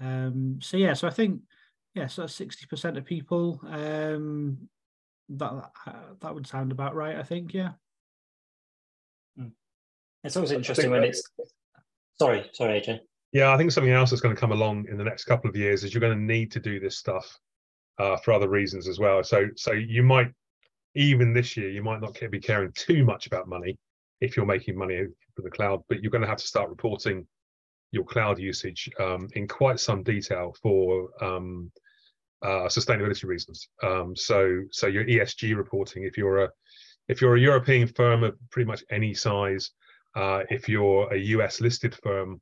Um, 0.00 0.58
so 0.60 0.76
yeah, 0.76 0.94
so 0.94 1.06
I 1.06 1.10
think 1.10 1.40
yeah, 1.94 2.06
so 2.06 2.26
sixty 2.26 2.66
percent 2.66 2.96
of 2.96 3.04
people 3.04 3.60
um, 3.68 4.58
that 5.28 5.70
that 6.20 6.34
would 6.34 6.46
sound 6.46 6.72
about 6.72 6.94
right. 6.94 7.16
I 7.16 7.22
think 7.22 7.54
yeah. 7.54 7.72
Hmm. 9.36 9.48
It's 10.24 10.36
always 10.36 10.52
interesting 10.52 10.90
when 10.90 11.04
it's. 11.04 11.22
Sorry, 12.18 12.48
sorry, 12.52 12.80
AJ. 12.80 13.00
Yeah, 13.32 13.52
I 13.52 13.56
think 13.56 13.72
something 13.72 13.92
else 13.92 14.10
that's 14.10 14.20
going 14.20 14.34
to 14.34 14.40
come 14.40 14.52
along 14.52 14.86
in 14.90 14.98
the 14.98 15.04
next 15.04 15.24
couple 15.24 15.48
of 15.48 15.56
years 15.56 15.84
is 15.84 15.94
you're 15.94 16.02
going 16.02 16.16
to 16.16 16.24
need 16.24 16.52
to 16.52 16.60
do 16.60 16.78
this 16.78 16.98
stuff 16.98 17.38
uh, 17.98 18.16
for 18.18 18.32
other 18.32 18.48
reasons 18.48 18.86
as 18.86 18.98
well. 18.98 19.24
So, 19.24 19.48
so 19.56 19.72
you 19.72 20.02
might 20.02 20.30
even 20.94 21.32
this 21.32 21.56
year 21.56 21.70
you 21.70 21.82
might 21.82 22.00
not 22.00 22.18
be 22.30 22.40
caring 22.40 22.72
too 22.74 23.04
much 23.04 23.26
about 23.26 23.48
money 23.48 23.78
if 24.20 24.36
you're 24.36 24.46
making 24.46 24.76
money 24.76 25.06
for 25.34 25.42
the 25.42 25.50
cloud, 25.50 25.82
but 25.88 26.02
you're 26.02 26.10
going 26.10 26.22
to 26.22 26.28
have 26.28 26.38
to 26.38 26.46
start 26.46 26.68
reporting 26.68 27.26
your 27.92 28.04
cloud 28.04 28.38
usage 28.38 28.90
um, 28.98 29.28
in 29.34 29.46
quite 29.46 29.78
some 29.78 30.02
detail 30.02 30.54
for 30.60 31.10
um, 31.22 31.70
uh, 32.42 32.66
sustainability 32.66 33.24
reasons. 33.24 33.68
Um, 33.82 34.16
so, 34.16 34.62
so 34.72 34.88
your 34.88 35.04
ESG 35.04 35.56
reporting, 35.56 36.04
if 36.04 36.18
you're 36.18 36.44
a 36.44 36.50
if 37.08 37.20
you're 37.20 37.36
a 37.36 37.40
European 37.40 37.88
firm 37.88 38.22
of 38.22 38.34
pretty 38.50 38.66
much 38.66 38.82
any 38.90 39.12
size, 39.12 39.70
uh, 40.14 40.42
if 40.50 40.68
you're 40.68 41.12
a 41.12 41.18
US 41.18 41.60
listed 41.60 41.94
firm, 42.02 42.40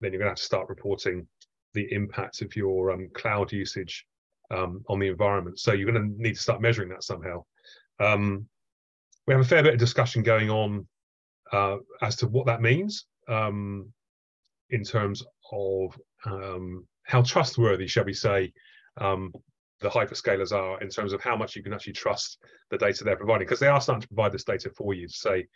then 0.00 0.12
you're 0.12 0.18
going 0.18 0.26
to 0.26 0.30
have 0.30 0.38
to 0.38 0.42
start 0.42 0.68
reporting 0.68 1.26
the 1.74 1.92
impact 1.92 2.42
of 2.42 2.54
your 2.56 2.90
um, 2.90 3.08
cloud 3.14 3.52
usage 3.52 4.06
um, 4.50 4.82
on 4.88 4.98
the 4.98 5.08
environment. 5.08 5.58
So 5.58 5.72
you're 5.72 5.90
going 5.90 6.02
to 6.16 6.22
need 6.22 6.34
to 6.34 6.40
start 6.40 6.62
measuring 6.62 6.88
that 6.88 7.04
somehow. 7.04 7.44
Um, 8.00 8.48
we 9.26 9.34
have 9.34 9.42
a 9.42 9.48
fair 9.48 9.62
bit 9.62 9.74
of 9.74 9.78
discussion 9.78 10.22
going 10.22 10.48
on 10.48 10.86
uh, 11.52 11.76
as 12.00 12.16
to 12.16 12.26
what 12.26 12.46
that 12.46 12.62
means 12.62 13.04
um, 13.28 13.92
in 14.70 14.82
terms 14.82 15.22
of 15.52 15.98
um, 16.26 16.86
how 17.04 17.22
trustworthy, 17.22 17.86
shall 17.86 18.04
we 18.04 18.14
say, 18.14 18.52
um, 19.00 19.32
the 19.80 19.88
hyperscalers 19.88 20.52
are 20.52 20.80
in 20.80 20.88
terms 20.88 21.12
of 21.12 21.20
how 21.20 21.36
much 21.36 21.54
you 21.54 21.62
can 21.62 21.72
actually 21.72 21.92
trust 21.92 22.38
the 22.70 22.78
data 22.78 23.04
they're 23.04 23.16
providing 23.16 23.46
because 23.46 23.60
they 23.60 23.68
are 23.68 23.80
starting 23.80 24.02
to 24.02 24.08
provide 24.08 24.32
this 24.32 24.44
data 24.44 24.70
for 24.76 24.92
you 24.92 25.06
to 25.06 25.14
say 25.14 25.46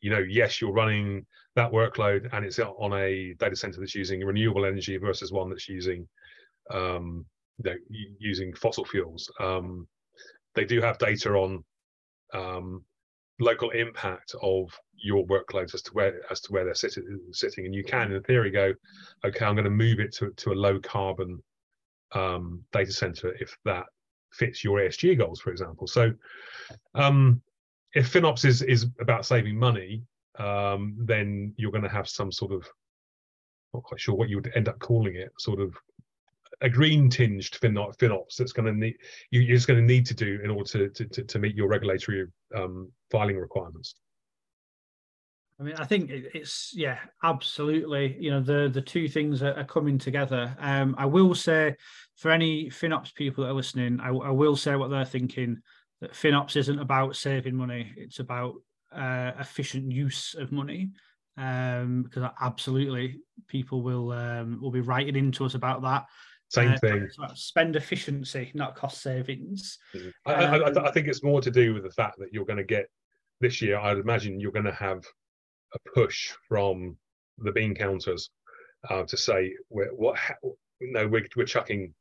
you 0.00 0.10
know 0.10 0.22
yes 0.28 0.60
you're 0.60 0.72
running 0.72 1.26
that 1.56 1.72
workload 1.72 2.28
and 2.32 2.44
it's 2.44 2.58
on 2.58 2.92
a 2.92 3.34
data 3.40 3.56
center 3.56 3.80
that's 3.80 3.94
using 3.94 4.24
renewable 4.24 4.64
energy 4.64 4.96
versus 4.96 5.32
one 5.32 5.48
that's 5.48 5.68
using 5.68 6.06
um, 6.70 7.24
you 7.58 7.70
know, 7.70 7.76
using 8.18 8.54
fossil 8.54 8.84
fuels. 8.84 9.30
Um, 9.40 9.86
they 10.54 10.64
do 10.64 10.80
have 10.80 10.98
data 10.98 11.30
on 11.32 11.64
um, 12.32 12.84
local 13.40 13.70
impact 13.70 14.34
of 14.42 14.70
your 15.04 15.24
workloads 15.26 15.74
as 15.74 15.82
to 15.82 15.92
where 15.92 16.20
as 16.30 16.40
to 16.40 16.52
where 16.52 16.64
they're 16.64 16.74
sitting, 16.74 17.20
sitting 17.32 17.66
and 17.66 17.74
you 17.74 17.84
can 17.84 18.10
in 18.10 18.22
theory 18.22 18.50
go 18.50 18.72
okay 19.24 19.44
i'm 19.44 19.54
going 19.54 19.64
to 19.64 19.70
move 19.70 20.00
it 20.00 20.12
to, 20.12 20.30
to 20.30 20.52
a 20.52 20.54
low 20.54 20.80
carbon 20.80 21.42
um, 22.12 22.62
data 22.72 22.92
center 22.92 23.34
if 23.40 23.56
that 23.64 23.84
fits 24.32 24.64
your 24.64 24.78
esg 24.78 25.18
goals 25.18 25.40
for 25.40 25.50
example 25.50 25.86
so 25.86 26.12
um, 26.94 27.40
if 27.94 28.12
finops 28.12 28.44
is 28.44 28.62
is 28.62 28.86
about 29.00 29.26
saving 29.26 29.56
money 29.56 30.02
um, 30.38 30.96
then 30.98 31.52
you're 31.56 31.70
going 31.70 31.84
to 31.84 31.88
have 31.88 32.08
some 32.08 32.32
sort 32.32 32.52
of 32.52 32.66
not 33.74 33.82
quite 33.82 34.00
sure 34.00 34.14
what 34.14 34.28
you 34.28 34.36
would 34.36 34.50
end 34.56 34.68
up 34.68 34.78
calling 34.78 35.16
it 35.16 35.30
sort 35.38 35.60
of 35.60 35.74
a 36.60 36.68
green 36.68 37.10
tinged 37.10 37.50
FinOps, 37.60 37.96
FinOps 37.96 38.36
that's 38.36 38.52
going 38.52 38.66
to 38.66 38.72
need 38.72 38.96
you, 39.30 39.42
are 39.42 39.56
just 39.56 39.66
going 39.66 39.78
to 39.78 39.84
need 39.84 40.06
to 40.06 40.14
do 40.14 40.40
in 40.42 40.50
order 40.50 40.88
to 40.88 41.06
to, 41.08 41.22
to 41.22 41.38
meet 41.38 41.54
your 41.54 41.68
regulatory 41.68 42.26
um, 42.56 42.90
filing 43.10 43.36
requirements. 43.36 43.96
I 45.60 45.62
mean, 45.62 45.74
I 45.76 45.84
think 45.84 46.10
it's 46.10 46.72
yeah, 46.74 46.98
absolutely. 47.22 48.16
You 48.18 48.30
know, 48.30 48.40
the 48.40 48.68
the 48.72 48.82
two 48.82 49.08
things 49.08 49.42
are, 49.42 49.54
are 49.54 49.64
coming 49.64 49.98
together. 49.98 50.54
Um, 50.58 50.96
I 50.98 51.06
will 51.06 51.34
say 51.34 51.76
for 52.16 52.30
any 52.30 52.66
FinOps 52.70 53.14
people 53.14 53.44
that 53.44 53.50
are 53.50 53.54
listening, 53.54 54.00
I, 54.00 54.08
I, 54.08 54.30
will 54.30 54.56
say 54.56 54.74
what 54.74 54.90
they're 54.90 55.04
thinking. 55.04 55.60
That 56.00 56.12
FinOps 56.12 56.56
isn't 56.56 56.80
about 56.80 57.14
saving 57.14 57.54
money; 57.54 57.92
it's 57.96 58.18
about 58.18 58.54
uh, 58.92 59.32
efficient 59.38 59.92
use 59.92 60.34
of 60.34 60.50
money. 60.50 60.90
Um, 61.36 62.02
because 62.02 62.30
absolutely, 62.40 63.20
people 63.46 63.82
will 63.82 64.10
um, 64.10 64.58
will 64.60 64.72
be 64.72 64.80
writing 64.80 65.14
into 65.14 65.44
us 65.44 65.54
about 65.54 65.82
that. 65.82 66.06
Same 66.48 66.72
uh, 66.72 66.78
thing. 66.78 67.08
Spend 67.34 67.76
efficiency, 67.76 68.50
not 68.54 68.74
cost 68.74 69.02
savings. 69.02 69.78
Mm-hmm. 69.94 70.08
I, 70.26 70.32
I, 70.32 70.56
I, 70.56 70.86
um, 70.86 70.92
think 70.92 71.06
it's 71.06 71.22
more 71.22 71.40
to 71.40 71.50
do 71.50 71.74
with 71.74 71.84
the 71.84 71.90
fact 71.90 72.18
that 72.18 72.32
you're 72.32 72.44
going 72.44 72.58
to 72.58 72.64
get 72.64 72.86
this 73.40 73.62
year. 73.62 73.78
I'd 73.78 73.98
imagine 73.98 74.40
you're 74.40 74.52
going 74.52 74.64
to 74.64 74.72
have 74.72 75.04
a 75.74 75.78
push 75.94 76.32
from 76.48 76.96
the 77.38 77.52
bean 77.52 77.74
counters 77.74 78.30
uh, 78.90 79.02
to 79.04 79.16
say 79.16 79.52
we're 79.70 79.92
what 79.94 80.18
no 80.80 81.06
we're, 81.08 81.26
we're 81.36 81.44
chucking 81.44 81.92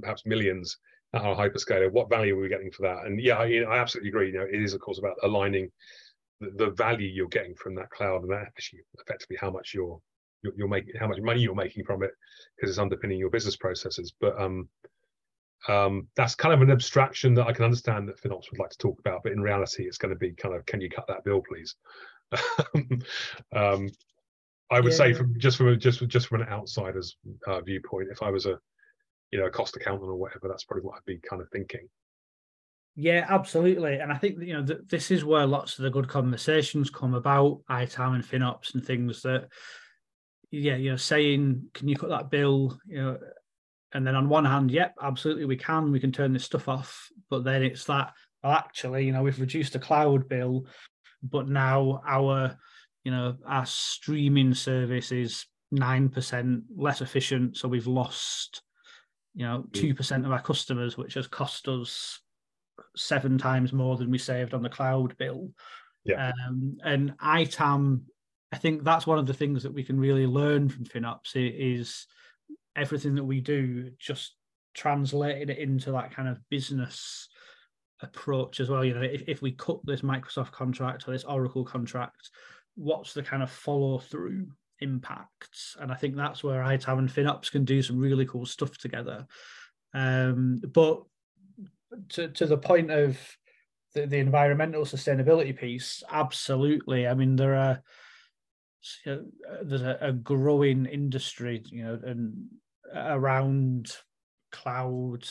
perhaps 0.00 0.26
millions 0.26 0.78
at 1.14 1.22
our 1.22 1.36
hyperscaler. 1.36 1.90
What 1.90 2.10
value 2.10 2.38
are 2.38 2.42
we 2.42 2.48
getting 2.48 2.70
for 2.70 2.82
that? 2.82 3.06
And 3.06 3.20
yeah, 3.20 3.36
I, 3.36 3.62
I 3.68 3.78
absolutely 3.78 4.08
agree. 4.10 4.28
You 4.28 4.38
know, 4.38 4.46
it 4.50 4.62
is 4.62 4.74
of 4.74 4.80
course 4.80 4.98
about 4.98 5.16
aligning 5.22 5.70
the, 6.40 6.50
the 6.56 6.70
value 6.70 7.08
you're 7.08 7.28
getting 7.28 7.54
from 7.54 7.74
that 7.76 7.90
cloud 7.90 8.22
and 8.22 8.30
that 8.30 8.46
actually 8.46 8.80
effectively 8.98 9.36
how 9.40 9.50
much 9.50 9.72
you're 9.74 10.00
you're, 10.42 10.54
you're 10.56 10.68
making 10.68 10.94
how 10.98 11.06
much 11.06 11.20
money 11.20 11.40
you're 11.40 11.54
making 11.54 11.84
from 11.84 12.02
it 12.02 12.12
because 12.56 12.70
it's 12.70 12.78
underpinning 12.78 13.18
your 13.18 13.30
business 13.30 13.56
processes. 13.56 14.12
But 14.20 14.40
um, 14.40 14.68
um, 15.68 16.08
that's 16.16 16.34
kind 16.34 16.52
of 16.52 16.62
an 16.62 16.70
abstraction 16.70 17.34
that 17.34 17.46
I 17.46 17.52
can 17.52 17.64
understand 17.64 18.08
that 18.08 18.20
FinOps 18.20 18.50
would 18.50 18.58
like 18.58 18.70
to 18.70 18.78
talk 18.78 18.98
about, 18.98 19.22
but 19.22 19.32
in 19.32 19.40
reality, 19.40 19.84
it's 19.84 19.98
going 19.98 20.12
to 20.12 20.18
be 20.18 20.32
kind 20.32 20.54
of, 20.54 20.66
can 20.66 20.80
you 20.80 20.90
cut 20.90 21.06
that 21.08 21.24
bill, 21.24 21.42
please? 21.48 21.76
um, 23.54 23.88
I 24.70 24.80
would 24.80 24.92
yeah. 24.92 24.96
say 24.96 25.12
from 25.12 25.38
just 25.38 25.58
from 25.58 25.78
just 25.78 26.06
just 26.08 26.28
from 26.28 26.42
an 26.42 26.48
outsider's 26.48 27.16
uh, 27.46 27.60
viewpoint, 27.60 28.08
if 28.10 28.22
I 28.22 28.30
was 28.30 28.46
a 28.46 28.58
you 29.30 29.40
know 29.40 29.46
a 29.46 29.50
cost 29.50 29.76
accountant 29.76 30.10
or 30.10 30.16
whatever, 30.16 30.48
that's 30.48 30.64
probably 30.64 30.84
what 30.84 30.96
I'd 30.96 31.04
be 31.04 31.18
kind 31.18 31.42
of 31.42 31.48
thinking. 31.50 31.88
Yeah, 32.94 33.26
absolutely, 33.28 33.96
and 33.96 34.12
I 34.12 34.16
think 34.16 34.40
you 34.40 34.54
know 34.54 34.64
th- 34.64 34.80
this 34.88 35.10
is 35.10 35.24
where 35.24 35.46
lots 35.46 35.78
of 35.78 35.84
the 35.84 35.90
good 35.90 36.08
conversations 36.08 36.90
come 36.90 37.14
about 37.14 37.62
ITAM 37.70 38.14
and 38.14 38.24
FinOps 38.24 38.74
and 38.74 38.84
things 38.84 39.22
that 39.22 39.48
yeah, 40.52 40.76
you 40.76 40.90
know, 40.90 40.96
saying, 40.96 41.70
can 41.72 41.88
you 41.88 41.96
cut 41.96 42.10
that 42.10 42.30
bill? 42.30 42.78
You 42.86 43.02
know, 43.02 43.18
and 43.94 44.06
then 44.06 44.14
on 44.14 44.28
one 44.28 44.44
hand, 44.44 44.70
yep, 44.70 44.94
absolutely, 45.02 45.46
we 45.46 45.56
can. 45.56 45.90
We 45.90 45.98
can 45.98 46.12
turn 46.12 46.32
this 46.32 46.44
stuff 46.44 46.68
off. 46.68 47.08
But 47.30 47.42
then 47.42 47.62
it's 47.62 47.84
that, 47.86 48.12
well, 48.44 48.52
actually, 48.52 49.06
you 49.06 49.12
know, 49.12 49.22
we've 49.22 49.40
reduced 49.40 49.72
the 49.72 49.78
cloud 49.78 50.28
bill, 50.28 50.66
but 51.22 51.48
now 51.48 52.02
our, 52.06 52.56
you 53.04 53.10
know, 53.10 53.36
our 53.46 53.66
streaming 53.66 54.54
service 54.54 55.12
is 55.12 55.46
nine 55.70 56.08
percent 56.08 56.64
less 56.76 57.00
efficient. 57.00 57.56
So 57.56 57.68
we've 57.68 57.86
lost, 57.86 58.62
you 59.34 59.46
know, 59.46 59.64
mm. 59.68 59.72
two 59.72 59.94
percent 59.94 60.26
of 60.26 60.32
our 60.32 60.42
customers, 60.42 60.96
which 60.96 61.14
has 61.14 61.26
cost 61.26 61.68
us 61.68 62.20
seven 62.96 63.38
times 63.38 63.72
more 63.72 63.96
than 63.96 64.10
we 64.10 64.18
saved 64.18 64.54
on 64.54 64.62
the 64.62 64.68
cloud 64.68 65.16
bill. 65.16 65.50
Yeah. 66.04 66.32
Um, 66.48 66.78
and 66.84 67.14
ITAM 67.22 68.02
I 68.52 68.58
think 68.58 68.84
that's 68.84 69.06
one 69.06 69.18
of 69.18 69.26
the 69.26 69.34
things 69.34 69.62
that 69.62 69.72
we 69.72 69.82
can 69.82 69.98
really 69.98 70.26
learn 70.26 70.68
from 70.68 70.84
FinOps 70.84 71.34
is 71.34 72.06
everything 72.76 73.14
that 73.14 73.24
we 73.24 73.40
do 73.40 73.90
just 73.98 74.34
translating 74.74 75.48
it 75.48 75.58
into 75.58 75.92
that 75.92 76.14
kind 76.14 76.28
of 76.28 76.38
business 76.50 77.28
approach 78.02 78.60
as 78.60 78.68
well. 78.68 78.84
You 78.84 78.94
know, 78.94 79.02
if, 79.02 79.22
if 79.26 79.42
we 79.42 79.52
cut 79.52 79.84
this 79.84 80.02
Microsoft 80.02 80.52
contract 80.52 81.06
or 81.06 81.12
this 81.12 81.24
Oracle 81.24 81.64
contract, 81.64 82.30
what's 82.76 83.14
the 83.14 83.22
kind 83.22 83.42
of 83.42 83.50
follow 83.50 83.98
through 83.98 84.48
impacts? 84.80 85.76
And 85.80 85.90
I 85.92 85.94
think 85.94 86.16
that's 86.16 86.42
where 86.42 86.62
ITAM 86.62 86.98
and 86.98 87.08
FinOps 87.08 87.50
can 87.50 87.64
do 87.64 87.82
some 87.82 87.98
really 87.98 88.26
cool 88.26 88.46
stuff 88.46 88.76
together. 88.78 89.26
Um, 89.94 90.60
but 90.72 91.02
to, 92.10 92.28
to 92.28 92.46
the 92.46 92.58
point 92.58 92.90
of 92.90 93.18
the, 93.94 94.06
the 94.06 94.18
environmental 94.18 94.84
sustainability 94.84 95.56
piece, 95.56 96.02
absolutely. 96.10 97.06
I 97.06 97.14
mean, 97.14 97.36
there 97.36 97.54
are 97.56 97.82
you 99.04 99.12
know, 99.12 99.24
there's 99.62 99.82
a, 99.82 99.98
a, 100.00 100.12
growing 100.12 100.86
industry, 100.86 101.62
you 101.70 101.84
know, 101.84 102.00
and 102.04 102.48
around 102.94 103.92
cloud 104.50 105.24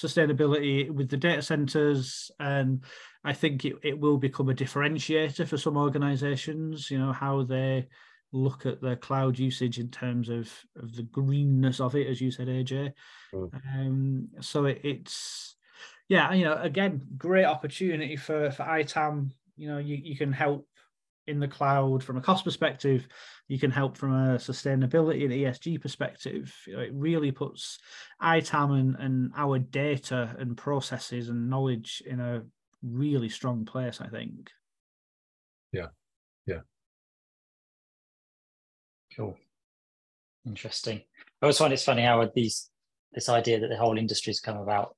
sustainability 0.00 0.90
with 0.90 1.08
the 1.08 1.16
data 1.16 1.42
centers, 1.42 2.30
and 2.38 2.84
I 3.24 3.32
think 3.32 3.64
it, 3.64 3.76
it 3.82 3.98
will 3.98 4.18
become 4.18 4.48
a 4.48 4.54
differentiator 4.54 5.46
for 5.46 5.56
some 5.56 5.76
organizations. 5.76 6.90
You 6.90 6.98
know 6.98 7.12
how 7.12 7.42
they 7.42 7.88
look 8.32 8.66
at 8.66 8.82
their 8.82 8.96
cloud 8.96 9.38
usage 9.38 9.78
in 9.78 9.88
terms 9.88 10.28
of 10.28 10.52
of 10.76 10.94
the 10.94 11.02
greenness 11.02 11.80
of 11.80 11.94
it, 11.96 12.06
as 12.06 12.20
you 12.20 12.30
said, 12.30 12.48
AJ. 12.48 12.92
Mm. 13.34 13.50
Um, 13.74 14.28
so 14.40 14.66
it, 14.66 14.80
it's 14.84 15.56
yeah, 16.08 16.32
you 16.32 16.44
know, 16.44 16.54
again, 16.54 17.02
great 17.16 17.44
opportunity 17.44 18.16
for 18.16 18.50
for 18.50 18.62
ITAM. 18.62 19.32
You 19.56 19.68
know, 19.68 19.78
you, 19.78 19.96
you 19.96 20.16
can 20.16 20.32
help 20.32 20.67
in 21.28 21.40
the 21.40 21.48
cloud 21.48 22.02
from 22.02 22.16
a 22.16 22.20
cost 22.20 22.44
perspective 22.44 23.06
you 23.48 23.58
can 23.58 23.70
help 23.70 23.96
from 23.96 24.12
a 24.12 24.36
sustainability 24.36 25.24
and 25.24 25.32
esg 25.32 25.80
perspective. 25.80 26.54
It 26.66 26.90
really 26.92 27.32
puts 27.32 27.78
itam 28.22 28.78
and, 28.78 28.96
and 28.98 29.32
our 29.36 29.58
data 29.58 30.36
and 30.38 30.56
processes 30.56 31.28
and 31.28 31.48
knowledge 31.48 32.02
in 32.06 32.20
a 32.20 32.42
really 32.82 33.28
strong 33.28 33.64
place 33.64 34.00
i 34.00 34.06
think. 34.06 34.50
Yeah. 35.72 35.88
Yeah. 36.46 36.60
Cool. 39.16 39.36
Interesting. 40.46 41.02
I 41.42 41.46
always 41.46 41.58
find 41.58 41.72
it's 41.72 41.84
funny 41.84 42.02
how 42.02 42.30
these 42.34 42.70
this 43.12 43.28
idea 43.28 43.60
that 43.60 43.68
the 43.68 43.76
whole 43.76 43.98
industry 43.98 44.30
has 44.30 44.40
come 44.40 44.58
about 44.58 44.94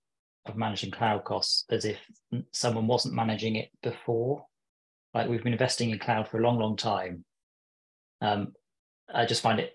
of 0.47 0.57
managing 0.57 0.91
cloud 0.91 1.25
costs 1.25 1.65
as 1.71 1.85
if 1.85 1.99
someone 2.53 2.87
wasn't 2.87 3.15
managing 3.15 3.57
it 3.57 3.71
before 3.83 4.45
like 5.15 5.29
we've 5.29 5.43
been 5.43 5.53
investing 5.53 5.91
in 5.91 5.99
cloud 5.99 6.29
for 6.29 6.39
a 6.39 6.43
long, 6.43 6.59
long 6.59 6.77
time. 6.77 7.25
Um, 8.21 8.53
I 9.13 9.27
just 9.27 9.43
find 9.43 9.59
it 9.59 9.75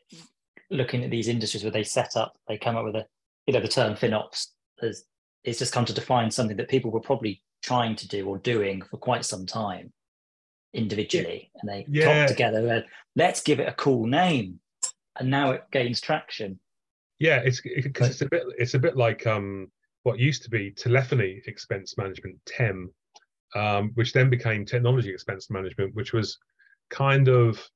looking 0.70 1.04
at 1.04 1.12
these 1.12 1.28
industries 1.28 1.64
where 1.64 1.72
they 1.72 1.84
set 1.84 2.16
up, 2.16 2.38
they 2.48 2.58
come 2.58 2.76
up 2.76 2.86
with 2.86 2.96
a, 2.96 3.06
you 3.48 3.54
know, 3.54 3.60
the 3.60 3.68
term 3.68 3.96
FinOps 3.96 4.48
has 4.82 5.06
it's 5.44 5.60
just 5.60 5.74
come 5.74 5.86
to 5.86 5.94
define 5.94 6.32
something 6.32 6.58
that 6.58 6.70
people 6.70 6.92
were 6.92 7.00
probably 7.00 7.42
trying 7.62 7.96
to 7.96 8.08
do 8.08 8.28
or 8.28 8.38
doing 8.40 8.82
for 8.82 8.98
quite 8.98 9.24
some 9.24 9.46
time 9.46 9.92
individually, 10.74 11.52
and 11.56 11.70
they 11.70 11.86
yeah. 11.88 12.26
together 12.26 12.68
and 12.68 12.86
let's 13.16 13.42
give 13.42 13.60
it 13.60 13.68
a 13.68 13.74
cool 13.74 14.06
name, 14.06 14.60
and 15.18 15.30
now 15.30 15.52
it 15.52 15.64
gains 15.72 16.02
traction. 16.02 16.60
Yeah, 17.20 17.42
it's 17.46 17.62
because 17.62 18.10
it's 18.10 18.22
a 18.22 18.30
bit 18.30 18.44
it's 18.58 18.74
a 18.74 18.80
bit 18.80 18.98
like 18.98 19.26
um 19.26 19.72
what 20.04 20.20
used 20.20 20.44
to 20.44 20.50
be 20.50 20.72
telephony 20.72 21.42
expense 21.48 21.98
management 21.98 22.38
TEM, 22.46 22.92
um, 23.56 23.92
which 23.96 24.14
then 24.14 24.30
became 24.30 24.66
technology 24.66 25.10
expense 25.10 25.50
management, 25.50 25.96
which 25.96 26.14
was 26.14 26.38
kind 26.90 27.28
of 27.28 27.68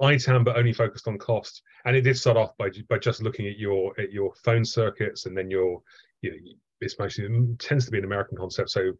ITAM, 0.00 0.44
but 0.44 0.56
only 0.56 0.72
focused 0.72 1.06
on 1.08 1.18
cost. 1.18 1.62
And 1.84 1.96
it 1.96 2.02
did 2.02 2.18
start 2.18 2.36
off 2.36 2.56
by 2.58 2.70
by 2.88 2.98
just 2.98 3.22
looking 3.22 3.46
at 3.46 3.58
your 3.58 3.98
at 4.00 4.12
your 4.12 4.32
phone 4.44 4.64
circuits, 4.64 5.26
and 5.26 5.36
then 5.36 5.50
your 5.50 5.80
you 6.22 6.30
know, 6.30 6.36
it's 6.80 6.98
mostly 6.98 7.24
it 7.24 7.58
tends 7.58 7.84
to 7.84 7.90
be 7.90 7.98
an 7.98 8.04
American 8.04 8.36
concept. 8.36 8.70
So 8.70 8.92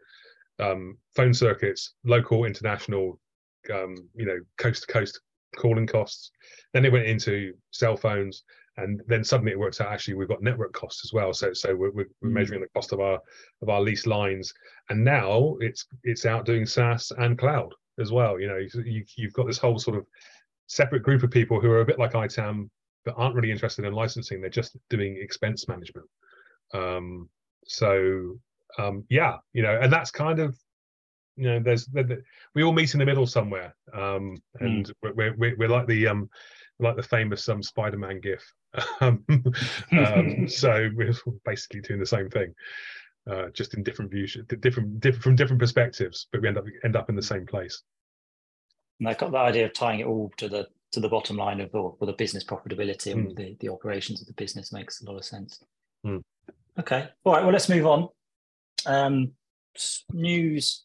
um, 0.59 0.97
phone 1.17 1.35
circuits, 1.35 1.95
local, 2.05 2.45
international, 2.45 3.19
um, 3.73 3.97
you 4.15 4.27
know, 4.27 4.39
coast 4.59 4.87
to 4.87 4.93
coast 4.93 5.21
calling 5.57 5.87
costs. 5.87 6.31
Then 6.73 6.85
it 6.85 6.93
went 6.93 7.07
into 7.07 7.55
cell 7.71 7.97
phones, 7.97 8.45
and 8.77 9.03
then 9.07 9.23
suddenly 9.23 9.53
it 9.53 9.59
works 9.59 9.81
out 9.81 9.93
actually 9.93 10.15
we've 10.15 10.29
got 10.29 10.43
network 10.43 10.73
costs 10.73 11.05
as 11.05 11.13
well. 11.13 11.33
So 11.33 11.53
so 11.53 11.75
we're, 11.75 11.91
we're 11.91 12.05
mm. 12.05 12.33
measuring 12.33 12.61
the 12.61 12.69
cost 12.69 12.93
of 12.93 13.01
our 13.01 13.19
of 13.61 13.69
our 13.69 13.81
lease 13.81 14.07
lines, 14.07 14.53
and 14.89 15.05
now 15.05 15.57
it's 15.61 15.87
it's 16.05 16.27
out 16.27 16.47
doing 16.47 16.67
SaaS 16.67 17.13
and 17.19 17.39
cloud 17.39 17.73
as 18.01 18.13
well. 18.13 18.41
You 18.41 18.49
know, 18.49 18.59
you, 18.85 19.05
you've 19.17 19.35
got 19.35 19.47
this 19.47 19.59
whole 19.59 19.79
sort 19.79 19.99
of 19.99 20.07
separate 20.67 21.03
group 21.03 21.23
of 21.23 21.31
people 21.31 21.61
who 21.61 21.71
are 21.71 21.83
a 21.83 21.87
bit 21.87 21.99
like 21.99 22.15
ITAM 22.15 22.71
but 23.05 23.15
aren't 23.17 23.35
really 23.35 23.51
interested 23.51 23.85
in 23.85 23.93
licensing. 23.93 24.41
They're 24.41 24.49
just 24.49 24.77
doing 24.89 25.19
expense 25.21 25.67
management. 25.67 26.07
Um, 26.73 27.29
so 27.65 28.39
um, 28.79 29.05
yeah, 29.11 29.37
you 29.53 29.63
know, 29.63 29.79
and 29.81 29.93
that's 29.93 30.11
kind 30.11 30.39
of 30.39 30.57
you 31.37 31.45
know, 31.45 31.61
there's 31.61 31.89
we 32.55 32.63
all 32.63 32.73
meet 32.73 32.93
in 32.93 33.01
the 33.01 33.07
middle 33.07 33.27
somewhere, 33.27 33.75
um, 33.95 34.37
and 34.61 34.87
mm. 34.87 35.15
we're, 35.15 35.35
we're 35.37 35.57
we're 35.57 35.69
like 35.69 35.87
the 35.87 36.07
um 36.07 36.29
like 36.83 36.97
the 36.97 37.03
famous 37.03 37.49
um 37.49 37.63
Spider-Man 37.63 38.21
GIF. 38.21 38.43
um, 39.01 39.25
um, 39.93 40.49
so 40.49 40.89
we're 40.95 41.15
basically 41.45 41.81
doing 41.81 42.01
the 42.01 42.07
same 42.07 42.29
thing, 42.29 42.55
uh, 43.31 43.49
just 43.53 43.75
in 43.75 43.83
different 43.83 44.11
views, 44.11 44.37
different, 44.61 45.01
different 45.01 45.23
from 45.23 45.37
different 45.37 45.61
perspectives, 45.61 46.29
but 46.33 46.43
we 46.43 46.49
end 46.49 46.59
up 46.59 46.65
end 46.85 46.97
up 46.97 47.09
in 47.09 47.17
the 47.17 47.23
same 47.23 47.47
place. 47.47 47.83
And 49.01 49.09
I 49.09 49.15
got 49.15 49.33
the 49.33 49.39
idea 49.39 49.67
of 49.67 49.73
tying 49.73 50.01
it 50.01 50.07
all 50.07 50.31
to 50.39 50.49
the 50.49 50.69
to 50.93 51.01
the 51.01 51.09
bottom 51.09 51.37
line 51.37 51.61
of 51.61 51.73
the, 51.73 51.91
the 52.03 52.13
business 52.13 52.45
profitability 52.45 53.13
and 53.13 53.29
mm. 53.29 53.37
the, 53.37 53.57
the 53.61 53.71
operations 53.71 54.21
of 54.21 54.27
the 54.27 54.35
business 54.35 54.73
makes 54.73 55.01
a 55.01 55.07
lot 55.07 55.17
of 55.17 55.25
sense. 55.25 55.59
Mm. 56.07 56.23
Okay. 56.79 57.09
All 57.25 57.33
right. 57.33 57.43
Well, 57.43 57.53
let's 57.53 57.71
move 57.71 57.87
on. 57.87 58.09
Um, 58.85 59.33
news 60.13 60.85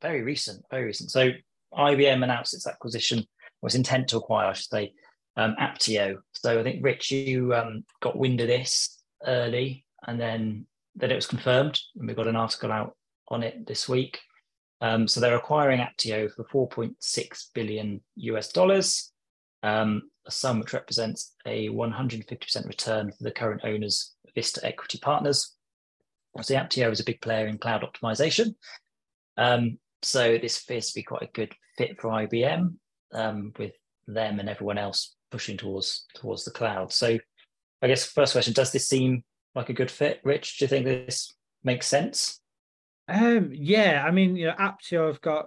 very 0.00 0.22
recent, 0.22 0.64
very 0.70 0.84
recent. 0.84 1.10
So 1.10 1.30
IBM 1.72 2.22
announced 2.22 2.54
its 2.54 2.66
acquisition, 2.66 3.26
was 3.64 3.74
intent 3.74 4.08
to 4.08 4.18
acquire, 4.18 4.48
I 4.48 4.52
should 4.52 4.68
say, 4.68 4.92
um, 5.36 5.56
Apptio. 5.60 6.18
So 6.32 6.60
I 6.60 6.62
think 6.62 6.84
Rich, 6.84 7.10
you 7.10 7.54
um, 7.54 7.84
got 8.00 8.16
wind 8.16 8.40
of 8.40 8.46
this 8.46 9.02
early, 9.26 9.84
and 10.06 10.20
then 10.20 10.66
then 10.94 11.10
it 11.10 11.16
was 11.16 11.26
confirmed, 11.26 11.80
and 11.96 12.06
we 12.06 12.14
got 12.14 12.28
an 12.28 12.36
article 12.36 12.70
out 12.70 12.96
on 13.28 13.42
it 13.42 13.66
this 13.66 13.88
week. 13.88 14.20
Um, 14.80 15.08
so 15.08 15.18
they're 15.18 15.34
acquiring 15.34 15.80
Apptio 15.80 16.30
for 16.30 16.68
4.6 16.68 17.46
billion 17.54 18.00
US 18.16 18.52
dollars, 18.52 19.12
um, 19.62 20.02
a 20.26 20.30
sum 20.30 20.60
which 20.60 20.74
represents 20.74 21.34
a 21.46 21.68
150% 21.70 22.66
return 22.66 23.10
for 23.10 23.24
the 23.24 23.32
current 23.32 23.62
owners, 23.64 24.14
Vista 24.34 24.60
Equity 24.64 24.98
Partners. 24.98 25.54
So 26.42 26.54
Apptio 26.54 26.92
is 26.92 27.00
a 27.00 27.04
big 27.04 27.20
player 27.20 27.46
in 27.46 27.58
cloud 27.58 27.82
optimization. 27.82 28.54
Um, 29.36 29.78
so 30.02 30.38
this 30.38 30.62
appears 30.62 30.88
to 30.88 30.94
be 30.94 31.02
quite 31.02 31.22
a 31.22 31.32
good 31.32 31.54
fit 31.78 32.00
for 32.00 32.10
IBM, 32.10 32.74
um, 33.12 33.52
with 33.58 33.72
them 34.06 34.38
and 34.38 34.48
everyone 34.48 34.78
else 34.78 35.14
pushing 35.30 35.56
towards 35.56 36.06
towards 36.14 36.44
the 36.44 36.50
cloud. 36.50 36.92
So 36.92 37.18
I 37.82 37.86
guess 37.86 38.04
first 38.04 38.32
question: 38.32 38.52
Does 38.52 38.72
this 38.72 38.88
seem 38.88 39.24
like 39.54 39.68
a 39.68 39.74
good 39.74 39.90
fit, 39.90 40.20
Rich? 40.24 40.58
Do 40.58 40.64
you 40.64 40.68
think 40.68 40.84
this 40.84 41.34
makes 41.62 41.86
sense? 41.86 42.40
Um, 43.08 43.50
yeah, 43.52 44.04
I 44.06 44.10
mean, 44.10 44.36
you 44.36 44.46
know, 44.46 44.54
Apptio 44.54 45.06
have 45.06 45.20
got 45.20 45.46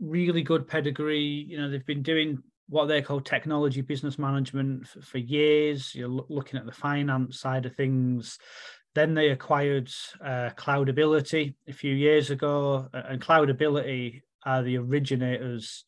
really 0.00 0.42
good 0.42 0.66
pedigree. 0.66 1.46
You 1.48 1.58
know, 1.58 1.70
they've 1.70 1.86
been 1.86 2.02
doing 2.02 2.42
what 2.68 2.86
they 2.86 3.02
call 3.02 3.20
technology 3.20 3.80
business 3.80 4.18
management 4.18 4.88
for, 4.88 5.02
for 5.02 5.18
years. 5.18 5.94
You're 5.94 6.08
looking 6.08 6.58
at 6.58 6.66
the 6.66 6.72
finance 6.72 7.38
side 7.38 7.66
of 7.66 7.76
things. 7.76 8.38
Then 8.94 9.14
they 9.14 9.30
acquired 9.30 9.90
uh, 10.24 10.50
Cloudability 10.56 11.54
a 11.68 11.72
few 11.72 11.94
years 11.94 12.30
ago, 12.30 12.88
and 12.92 13.22
Cloudability 13.22 14.22
are 14.44 14.62
the 14.62 14.78
originators 14.78 15.84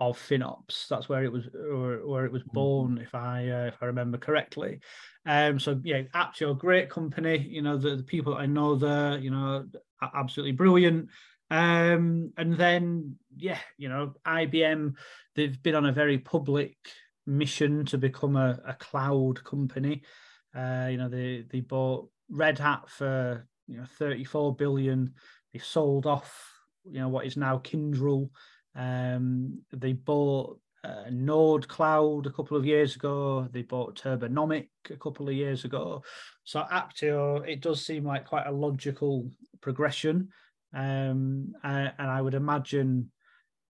of 0.00 0.18
FinOps. 0.18 0.88
That's 0.88 1.08
where 1.08 1.24
it 1.24 1.32
was 1.32 1.44
where 1.52 2.24
it 2.24 2.32
was 2.32 2.42
mm-hmm. 2.42 2.54
born, 2.54 2.98
if 2.98 3.14
I 3.14 3.48
uh, 3.48 3.66
if 3.66 3.76
I 3.80 3.86
remember 3.86 4.18
correctly. 4.18 4.80
Um, 5.24 5.58
so 5.58 5.80
yeah, 5.82 6.02
Apptio, 6.14 6.56
great 6.56 6.90
company. 6.90 7.38
You 7.38 7.62
know 7.62 7.76
the, 7.76 7.96
the 7.96 8.02
people 8.02 8.34
I 8.34 8.46
know 8.46 8.76
there, 8.76 9.18
you 9.18 9.30
know, 9.30 9.66
absolutely 10.14 10.52
brilliant. 10.52 11.08
Um, 11.50 12.32
and 12.36 12.56
then 12.56 13.16
yeah, 13.36 13.58
you 13.78 13.88
know, 13.88 14.14
IBM, 14.26 14.94
they've 15.34 15.62
been 15.62 15.74
on 15.74 15.86
a 15.86 15.92
very 15.92 16.18
public 16.18 16.76
mission 17.26 17.84
to 17.86 17.98
become 17.98 18.36
a, 18.36 18.60
a 18.66 18.74
cloud 18.74 19.42
company. 19.44 20.02
Uh, 20.54 20.88
you 20.90 20.98
know, 20.98 21.08
they 21.08 21.44
they 21.50 21.60
bought 21.60 22.08
Red 22.30 22.58
Hat 22.58 22.88
for 22.88 23.46
you 23.66 23.78
know 23.78 23.86
34 23.98 24.56
billion. 24.56 25.14
They 25.52 25.58
sold 25.58 26.06
off 26.06 26.52
you 26.90 27.00
know 27.00 27.08
what 27.08 27.26
is 27.26 27.36
now 27.36 27.58
Kyndryl 27.58 28.30
um, 28.76 29.62
they 29.72 29.94
bought 29.94 30.60
uh, 30.84 31.60
Cloud 31.66 32.26
a 32.26 32.30
couple 32.30 32.56
of 32.56 32.66
years 32.66 32.94
ago. 32.94 33.48
They 33.50 33.62
bought 33.62 33.96
Turbonomic 33.96 34.68
a 34.90 34.96
couple 34.96 35.28
of 35.28 35.34
years 35.34 35.64
ago. 35.64 36.02
So 36.44 36.62
Apptio, 36.70 37.46
it 37.48 37.60
does 37.60 37.84
seem 37.84 38.04
like 38.04 38.26
quite 38.26 38.46
a 38.46 38.52
logical 38.52 39.30
progression. 39.60 40.28
Um, 40.74 41.54
and, 41.64 41.92
and 41.98 42.10
I 42.10 42.20
would 42.20 42.34
imagine, 42.34 43.10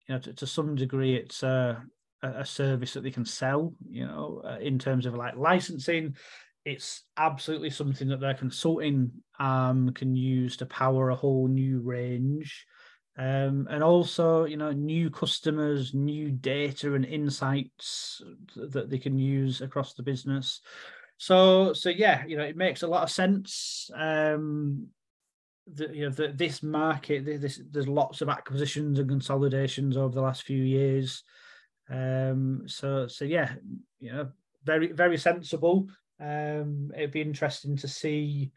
you 0.09 0.15
know, 0.15 0.21
to, 0.21 0.33
to 0.35 0.47
some 0.47 0.75
degree, 0.75 1.17
it's 1.17 1.43
a, 1.43 1.83
a, 2.23 2.45
service 2.45 2.95
that 2.95 3.03
they 3.03 3.11
can 3.11 3.25
sell. 3.25 3.75
You 3.91 4.07
know, 4.07 4.43
uh, 4.45 4.59
in 4.61 4.79
terms 4.79 5.05
of 5.05 5.15
like 5.15 5.37
licensing, 5.37 6.15
it's 6.65 7.03
absolutely 7.17 7.71
something 7.71 8.09
that 8.09 8.21
their 8.21 8.35
consulting 8.35 9.11
um, 9.41 9.93
can 9.95 10.15
use 10.15 10.57
to 10.59 10.67
power 10.67 11.11
a 11.11 11.17
whole 11.17 11.49
new 11.49 11.81
range 11.81 12.67
um, 13.19 13.69
and 13.71 13.83
also 13.83 14.45
you 14.45 14.57
know 14.57 14.73
new 14.73 15.11
customers 15.11 15.93
new 15.93 16.31
data 16.31 16.95
and 16.95 17.05
insights 17.05 18.23
that 18.57 18.89
they 18.89 18.99
can 18.99 19.19
use 19.19 19.61
across 19.61 19.95
the 19.95 20.03
business. 20.03 20.61
So 21.19 21.73
so 21.75 21.91
yeah 21.91 22.25
you 22.27 22.37
know 22.37 22.45
it 22.45 22.57
makes 22.57 22.83
a 22.83 22.87
lot 22.87 23.03
of 23.03 23.11
sense 23.11 23.91
um 23.95 24.89
that 25.75 25.95
you 25.95 26.07
know 26.09 26.15
that 26.15 26.39
this 26.39 26.63
market 26.63 27.25
this 27.25 27.61
there's 27.71 27.87
lots 27.87 28.23
of 28.23 28.29
acquisitions 28.29 28.99
and 28.99 29.09
consolidations 29.09 29.97
over 29.97 30.15
the 30.15 30.23
last 30.23 30.45
few 30.45 30.63
years. 30.63 31.23
Um 31.91 32.63
so 32.67 33.07
so 33.09 33.27
yeah 33.27 33.53
you 34.01 34.13
know 34.13 34.31
very 34.65 34.91
very 34.91 35.19
sensible. 35.19 35.87
Um 36.19 36.91
it'd 36.97 37.13
be 37.13 37.21
interesting 37.21 37.77
to 37.77 37.89
see 37.89 38.53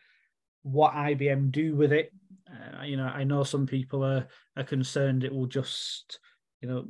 what 0.64 0.94
IBM 0.94 1.52
do 1.52 1.76
with 1.76 1.92
it 1.92 2.12
uh, 2.50 2.84
you 2.84 2.98
know, 2.98 3.06
I 3.06 3.24
know 3.24 3.44
some 3.44 3.66
people 3.66 4.04
are 4.04 4.28
are 4.56 4.64
concerned 4.64 5.24
it 5.24 5.34
will 5.34 5.48
just, 5.48 6.20
you 6.62 6.70
know, 6.70 6.86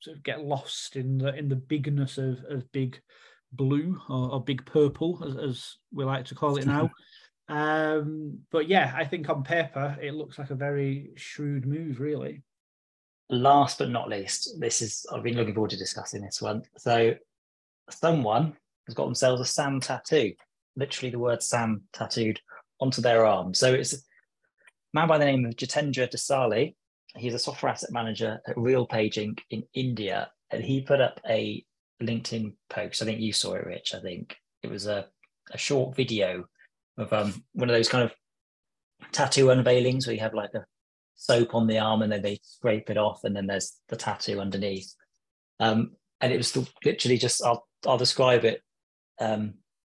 sort 0.00 0.16
of 0.16 0.22
get 0.22 0.44
lost 0.44 0.96
in 0.96 1.18
the 1.18 1.34
in 1.34 1.48
the 1.48 1.56
bigness 1.56 2.18
of 2.18 2.38
of 2.48 2.70
big 2.72 3.00
blue 3.52 4.00
or, 4.08 4.32
or 4.32 4.44
big 4.44 4.66
purple, 4.66 5.22
as, 5.24 5.36
as, 5.36 5.76
we 5.92 6.04
like 6.04 6.26
to 6.26 6.34
call 6.34 6.56
it 6.56 6.66
now. 6.66 6.90
um, 7.48 8.38
but 8.50 8.68
yeah, 8.68 8.92
I 8.94 9.04
think 9.04 9.28
on 9.28 9.44
paper 9.44 9.96
it 10.02 10.14
looks 10.14 10.38
like 10.38 10.50
a 10.50 10.56
very 10.56 11.12
shrewd 11.16 11.64
move, 11.64 12.00
really. 12.00 12.42
Last 13.30 13.78
but 13.78 13.90
not 13.90 14.08
least, 14.08 14.60
this 14.60 14.82
is 14.82 15.06
I've 15.12 15.22
been 15.22 15.36
looking 15.36 15.54
forward 15.54 15.70
to 15.70 15.76
discussing 15.76 16.22
this 16.22 16.42
one. 16.42 16.62
So, 16.76 17.14
someone 17.90 18.56
has 18.86 18.94
got 18.94 19.04
themselves 19.04 19.40
a 19.40 19.44
SAM 19.44 19.80
tattoo, 19.80 20.32
literally 20.76 21.10
the 21.10 21.18
word 21.18 21.42
SAM 21.42 21.82
tattooed 21.92 22.40
onto 22.80 23.00
their 23.00 23.24
arm. 23.24 23.54
So 23.54 23.72
it's 23.72 24.04
man 24.96 25.08
by 25.08 25.18
the 25.18 25.26
name 25.26 25.44
of 25.44 25.54
Jitendra 25.56 26.10
Desali. 26.10 26.74
He's 27.16 27.34
a 27.34 27.38
software 27.38 27.70
asset 27.70 27.92
manager 27.92 28.40
at 28.48 28.56
RealPage 28.56 29.18
Inc. 29.18 29.40
in 29.50 29.62
India, 29.74 30.30
and 30.50 30.64
he 30.64 30.80
put 30.80 31.02
up 31.02 31.20
a 31.28 31.64
LinkedIn 32.02 32.54
post. 32.70 33.02
I 33.02 33.04
think 33.04 33.20
you 33.20 33.34
saw 33.34 33.54
it, 33.54 33.66
Rich. 33.66 33.94
I 33.94 34.00
think 34.00 34.36
it 34.62 34.70
was 34.70 34.86
a, 34.86 35.06
a 35.52 35.58
short 35.58 35.94
video 35.94 36.44
of 36.96 37.12
um, 37.12 37.44
one 37.52 37.68
of 37.68 37.76
those 37.76 37.90
kind 37.90 38.04
of 38.04 38.12
tattoo 39.12 39.46
unveilings 39.46 40.06
where 40.06 40.14
you 40.14 40.20
have 40.20 40.32
like 40.32 40.54
a 40.54 40.64
soap 41.14 41.54
on 41.54 41.66
the 41.66 41.78
arm 41.78 42.00
and 42.00 42.10
then 42.10 42.22
they 42.22 42.38
scrape 42.42 42.88
it 42.88 42.96
off, 42.96 43.22
and 43.24 43.36
then 43.36 43.46
there's 43.46 43.78
the 43.88 43.96
tattoo 43.96 44.40
underneath. 44.40 44.94
Um, 45.60 45.92
and 46.22 46.32
it 46.32 46.38
was 46.38 46.52
the, 46.52 46.66
literally 46.86 47.18
just 47.18 47.44
I'll 47.44 47.68
I'll 47.86 47.98
describe 47.98 48.46
it 48.46 48.62
um, 49.20 49.54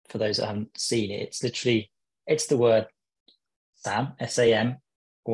for 0.09 0.17
those 0.17 0.37
that 0.37 0.47
haven't 0.47 0.75
seen 0.75 1.11
it. 1.11 1.21
It's 1.21 1.43
literally 1.43 1.91
it's 2.25 2.47
the 2.47 2.57
word 2.57 2.87
SAM 3.75 4.13
S 4.19 4.39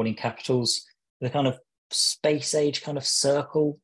In 0.02 0.16
capitals. 0.16 0.86
The 1.22 1.30
kind 1.30 1.48
of 1.48 1.60
space 1.92 2.56
age 2.56 2.82
kind 2.82 2.98
of 2.98 3.06
circle, 3.06 3.80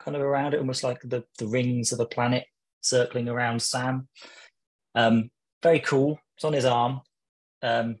kind 0.00 0.16
of 0.16 0.22
around 0.22 0.54
it, 0.54 0.58
almost 0.58 0.82
like 0.82 1.00
the 1.02 1.24
the 1.38 1.46
rings 1.46 1.92
of 1.92 2.00
a 2.00 2.06
planet 2.06 2.44
circling 2.80 3.28
around 3.28 3.62
SAM. 3.62 4.08
Um, 4.94 5.30
very 5.62 5.80
cool. 5.80 6.18
It's 6.36 6.44
on 6.44 6.52
his 6.52 6.64
arm, 6.64 7.02
um, 7.62 7.96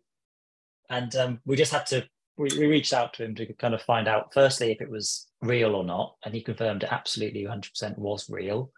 and 0.88 1.14
um, 1.16 1.40
we 1.44 1.56
just 1.56 1.72
had 1.72 1.86
to. 1.86 2.06
We, 2.36 2.48
we 2.58 2.66
reached 2.66 2.94
out 2.94 3.12
to 3.14 3.24
him 3.24 3.34
to 3.34 3.52
kind 3.54 3.74
of 3.74 3.82
find 3.82 4.08
out, 4.08 4.32
firstly, 4.32 4.72
if 4.72 4.80
it 4.80 4.90
was 4.90 5.28
real 5.42 5.74
or 5.74 5.84
not, 5.84 6.16
and 6.24 6.34
he 6.34 6.42
confirmed 6.42 6.82
it 6.82 6.92
absolutely 6.92 7.42
100% 7.44 7.98
was 7.98 8.30
real. 8.30 8.72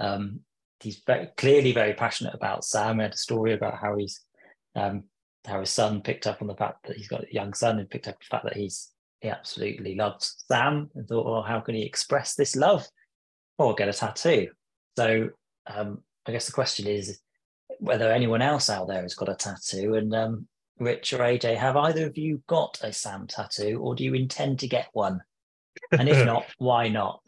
Um, 0.00 0.40
he's 0.80 1.02
very, 1.06 1.28
clearly 1.36 1.72
very 1.72 1.92
passionate 1.92 2.34
about 2.34 2.64
SAM. 2.64 2.96
We 2.96 3.02
had 3.02 3.12
a 3.12 3.18
story 3.18 3.52
about 3.52 3.78
how 3.78 3.96
he's 3.96 4.20
um, 4.74 5.04
how 5.46 5.60
his 5.60 5.70
son 5.70 6.00
picked 6.00 6.26
up 6.26 6.40
on 6.40 6.48
the 6.48 6.54
fact 6.54 6.86
that 6.86 6.96
he's 6.96 7.08
got 7.08 7.24
a 7.24 7.32
young 7.32 7.52
son 7.54 7.78
and 7.78 7.90
picked 7.90 8.08
up 8.08 8.18
the 8.18 8.26
fact 8.26 8.44
that 8.44 8.56
he's 8.56 8.90
he 9.20 9.30
absolutely 9.30 9.94
loves 9.94 10.44
SAM 10.48 10.90
and 10.94 11.08
thought, 11.08 11.24
well, 11.24 11.42
how 11.42 11.58
can 11.60 11.74
he 11.74 11.82
express 11.82 12.34
this 12.34 12.54
love? 12.54 12.86
Or 13.56 13.74
get 13.74 13.88
a 13.88 13.92
tattoo. 13.92 14.48
So 14.98 15.30
um, 15.66 16.02
I 16.26 16.32
guess 16.32 16.44
the 16.46 16.52
question 16.52 16.86
is 16.86 17.20
whether 17.78 18.12
anyone 18.12 18.42
else 18.42 18.68
out 18.68 18.86
there 18.86 19.00
has 19.00 19.14
got 19.14 19.30
a 19.30 19.34
tattoo. 19.34 19.94
And 19.94 20.14
um, 20.14 20.46
Rich 20.78 21.14
or 21.14 21.20
AJ, 21.20 21.56
have 21.56 21.76
either 21.76 22.06
of 22.06 22.18
you 22.18 22.42
got 22.46 22.78
a 22.82 22.92
SAM 22.92 23.26
tattoo, 23.26 23.80
or 23.82 23.94
do 23.94 24.04
you 24.04 24.14
intend 24.14 24.58
to 24.58 24.68
get 24.68 24.88
one? 24.92 25.22
And 25.92 26.08
if 26.08 26.24
not, 26.26 26.44
why 26.58 26.88
not? 26.88 27.22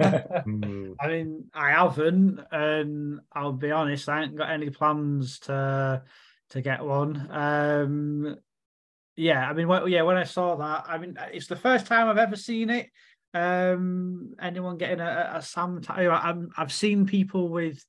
Hmm. 0.00 0.92
I 1.00 1.08
mean, 1.08 1.44
I 1.54 1.70
haven't, 1.72 2.40
and 2.52 3.20
I'll 3.32 3.52
be 3.52 3.70
honest, 3.70 4.08
I 4.08 4.20
haven't 4.20 4.36
got 4.36 4.50
any 4.50 4.70
plans 4.70 5.40
to 5.40 6.02
to 6.50 6.60
get 6.60 6.84
one. 6.84 7.28
Um, 7.30 8.36
yeah, 9.16 9.48
I 9.48 9.52
mean, 9.52 9.68
yeah, 9.88 10.02
when 10.02 10.16
I 10.16 10.24
saw 10.24 10.56
that, 10.56 10.84
I 10.88 10.98
mean, 10.98 11.16
it's 11.32 11.46
the 11.46 11.56
first 11.56 11.86
time 11.86 12.08
I've 12.08 12.18
ever 12.18 12.36
seen 12.36 12.70
it. 12.70 12.88
Um, 13.32 14.34
anyone 14.40 14.76
getting 14.76 15.00
a, 15.00 15.32
a 15.34 15.42
SAM 15.42 15.82
tattoo? 15.82 16.10
I, 16.10 16.34
I've 16.56 16.72
seen 16.72 17.06
people 17.06 17.48
with 17.48 17.84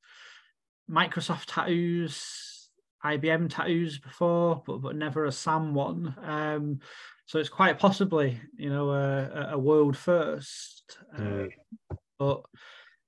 Microsoft 0.89 1.45
tattoos, 1.47 2.69
IBM 3.03 3.49
tattoos 3.49 3.97
before, 3.97 4.61
but 4.65 4.77
but 4.77 4.95
never 4.95 5.25
a 5.25 5.31
SAM 5.31 5.73
one. 5.73 6.15
Um, 6.21 6.79
so 7.25 7.39
it's 7.39 7.49
quite 7.49 7.79
possibly, 7.79 8.39
you 8.57 8.69
know, 8.69 8.91
a, 8.91 9.51
a 9.53 9.57
world 9.57 9.95
first. 9.97 10.97
Mm. 11.17 11.47
Uh, 11.47 11.95
but 12.19 12.41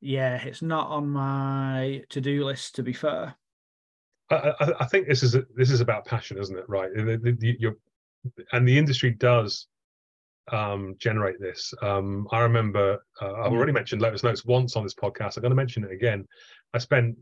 yeah, 0.01 0.41
it's 0.43 0.61
not 0.61 0.87
on 0.87 1.09
my 1.09 2.03
to-do 2.09 2.45
list. 2.45 2.75
To 2.75 2.83
be 2.83 2.93
fair, 2.93 3.35
I, 4.29 4.53
I, 4.59 4.71
I 4.81 4.85
think 4.85 5.07
this 5.07 5.23
is 5.23 5.35
a, 5.35 5.43
this 5.55 5.71
is 5.71 5.81
about 5.81 6.05
passion, 6.05 6.37
isn't 6.39 6.57
it? 6.57 6.65
Right, 6.67 6.89
the, 6.93 7.35
the, 7.39 7.75
and 8.51 8.67
the 8.67 8.77
industry 8.77 9.11
does 9.11 9.67
um, 10.51 10.95
generate 10.97 11.39
this. 11.39 11.73
Um, 11.81 12.27
I 12.31 12.39
remember 12.39 13.03
uh, 13.21 13.33
I've 13.33 13.51
already 13.51 13.71
mentioned 13.71 14.01
Lotus 14.01 14.23
Notes 14.23 14.45
once 14.45 14.75
on 14.75 14.83
this 14.83 14.93
podcast. 14.93 15.37
I'm 15.37 15.41
going 15.41 15.51
to 15.51 15.55
mention 15.55 15.83
it 15.83 15.91
again. 15.91 16.27
I 16.73 16.77
spent 16.79 17.17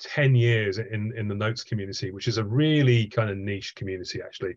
10 0.00 0.34
years 0.34 0.78
in 0.78 1.12
in 1.16 1.28
the 1.28 1.34
notes 1.34 1.62
community 1.62 2.10
which 2.10 2.26
is 2.26 2.38
a 2.38 2.44
really 2.44 3.06
kind 3.06 3.30
of 3.30 3.36
niche 3.36 3.74
community 3.74 4.20
actually 4.20 4.54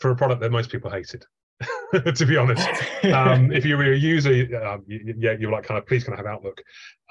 for 0.00 0.10
a 0.10 0.16
product 0.16 0.40
that 0.40 0.50
most 0.50 0.70
people 0.70 0.90
hated 0.90 1.24
to 2.16 2.26
be 2.26 2.36
honest 2.36 2.68
um, 3.14 3.52
if 3.52 3.64
you 3.64 3.76
were 3.76 3.92
a 3.92 3.96
user 3.96 4.30
um, 4.66 4.82
you, 4.86 5.14
yeah 5.18 5.36
you're 5.38 5.52
like 5.52 5.64
kind 5.64 5.78
of 5.78 5.86
please 5.86 6.02
can 6.02 6.14
i 6.14 6.16
have 6.16 6.26
outlook 6.26 6.60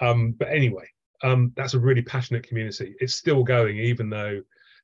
um, 0.02 0.34
but 0.38 0.50
anyway 0.50 0.86
um, 1.24 1.52
that's 1.56 1.74
a 1.74 1.80
really 1.80 2.02
passionate 2.02 2.48
community. 2.48 2.96
It's 3.00 3.16
still 3.16 3.44
going 3.44 3.78
even 3.78 4.10
though 4.10 4.42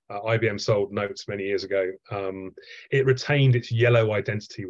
uh, 0.09 0.21
ibm 0.21 0.59
sold 0.59 0.91
notes 0.91 1.27
many 1.27 1.43
years 1.43 1.63
ago. 1.63 1.91
Um, 2.11 2.53
it 2.91 3.05
retained 3.05 3.55
its 3.55 3.71
yellow 3.71 4.13
identity 4.13 4.65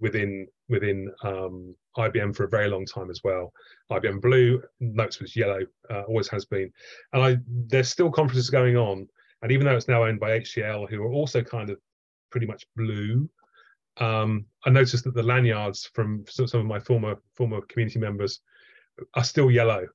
within 0.00 0.46
within 0.68 1.12
um, 1.24 1.74
IBM 1.98 2.34
for 2.34 2.44
a 2.44 2.48
very 2.48 2.68
long 2.68 2.86
time 2.86 3.10
as 3.10 3.20
well. 3.22 3.52
IBM 3.90 4.20
Blue, 4.20 4.62
Notes 4.80 5.20
was 5.20 5.36
yellow, 5.36 5.60
uh, 5.90 6.02
always 6.02 6.28
has 6.28 6.44
been, 6.44 6.70
and 7.12 7.22
I 7.22 7.36
there's 7.68 7.88
still 7.88 8.10
conferences 8.10 8.50
going 8.50 8.76
on, 8.76 9.06
and 9.42 9.52
even 9.52 9.66
though 9.66 9.76
it's 9.76 9.88
now 9.88 10.04
owned 10.04 10.20
by 10.20 10.40
HCL, 10.40 10.88
who 10.88 11.02
are 11.02 11.12
also 11.12 11.42
kind 11.42 11.70
of 11.70 11.78
pretty 12.30 12.46
much 12.46 12.66
blue, 12.76 13.28
um, 13.98 14.46
I 14.64 14.70
noticed 14.70 15.04
that 15.04 15.14
the 15.14 15.22
lanyards 15.22 15.90
from 15.92 16.24
some 16.28 16.60
of 16.60 16.66
my 16.66 16.80
former 16.80 17.16
former 17.34 17.60
community 17.62 17.98
members 17.98 18.40
are 19.14 19.24
still 19.24 19.50
yellow, 19.50 19.86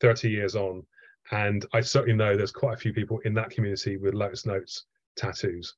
30 0.00 0.30
years 0.30 0.56
on, 0.56 0.82
and 1.30 1.64
I 1.72 1.80
certainly 1.80 2.16
know 2.16 2.36
there's 2.36 2.52
quite 2.52 2.74
a 2.74 2.80
few 2.80 2.92
people 2.92 3.18
in 3.20 3.34
that 3.34 3.50
community 3.50 3.96
with 3.96 4.14
Lotus 4.14 4.46
Notes 4.46 4.84
tattoos. 5.16 5.74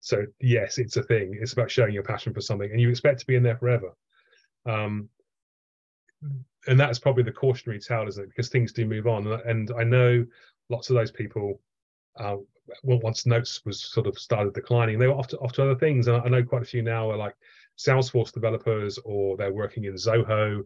So 0.00 0.24
yes, 0.40 0.78
it's 0.78 0.96
a 0.96 1.02
thing. 1.02 1.38
It's 1.40 1.52
about 1.52 1.70
showing 1.70 1.94
your 1.94 2.02
passion 2.02 2.34
for 2.34 2.40
something, 2.40 2.70
and 2.70 2.80
you 2.80 2.88
expect 2.88 3.20
to 3.20 3.26
be 3.26 3.36
in 3.36 3.42
there 3.42 3.56
forever. 3.56 3.92
Um, 4.66 5.08
and 6.68 6.78
that's 6.78 6.98
probably 6.98 7.24
the 7.24 7.32
cautionary 7.32 7.80
tale, 7.80 8.06
isn't 8.06 8.22
it? 8.22 8.28
Because 8.28 8.48
things 8.48 8.72
do 8.72 8.86
move 8.86 9.06
on, 9.06 9.26
and 9.46 9.70
I 9.76 9.84
know 9.84 10.24
lots 10.68 10.90
of 10.90 10.96
those 10.96 11.10
people. 11.10 11.60
Uh, 12.16 12.36
once 12.84 13.26
Notes 13.26 13.64
was 13.64 13.82
sort 13.82 14.06
of 14.06 14.18
started 14.18 14.54
declining, 14.54 14.98
they 14.98 15.08
were 15.08 15.14
off 15.14 15.28
to, 15.28 15.38
off 15.38 15.52
to 15.52 15.62
other 15.62 15.74
things. 15.74 16.06
And 16.06 16.22
I 16.22 16.28
know 16.28 16.44
quite 16.44 16.62
a 16.62 16.66
few 16.66 16.82
now 16.82 17.10
are 17.10 17.16
like 17.16 17.34
Salesforce 17.76 18.32
developers, 18.32 18.98
or 19.04 19.36
they're 19.36 19.52
working 19.52 19.84
in 19.84 19.94
Zoho, 19.94 20.62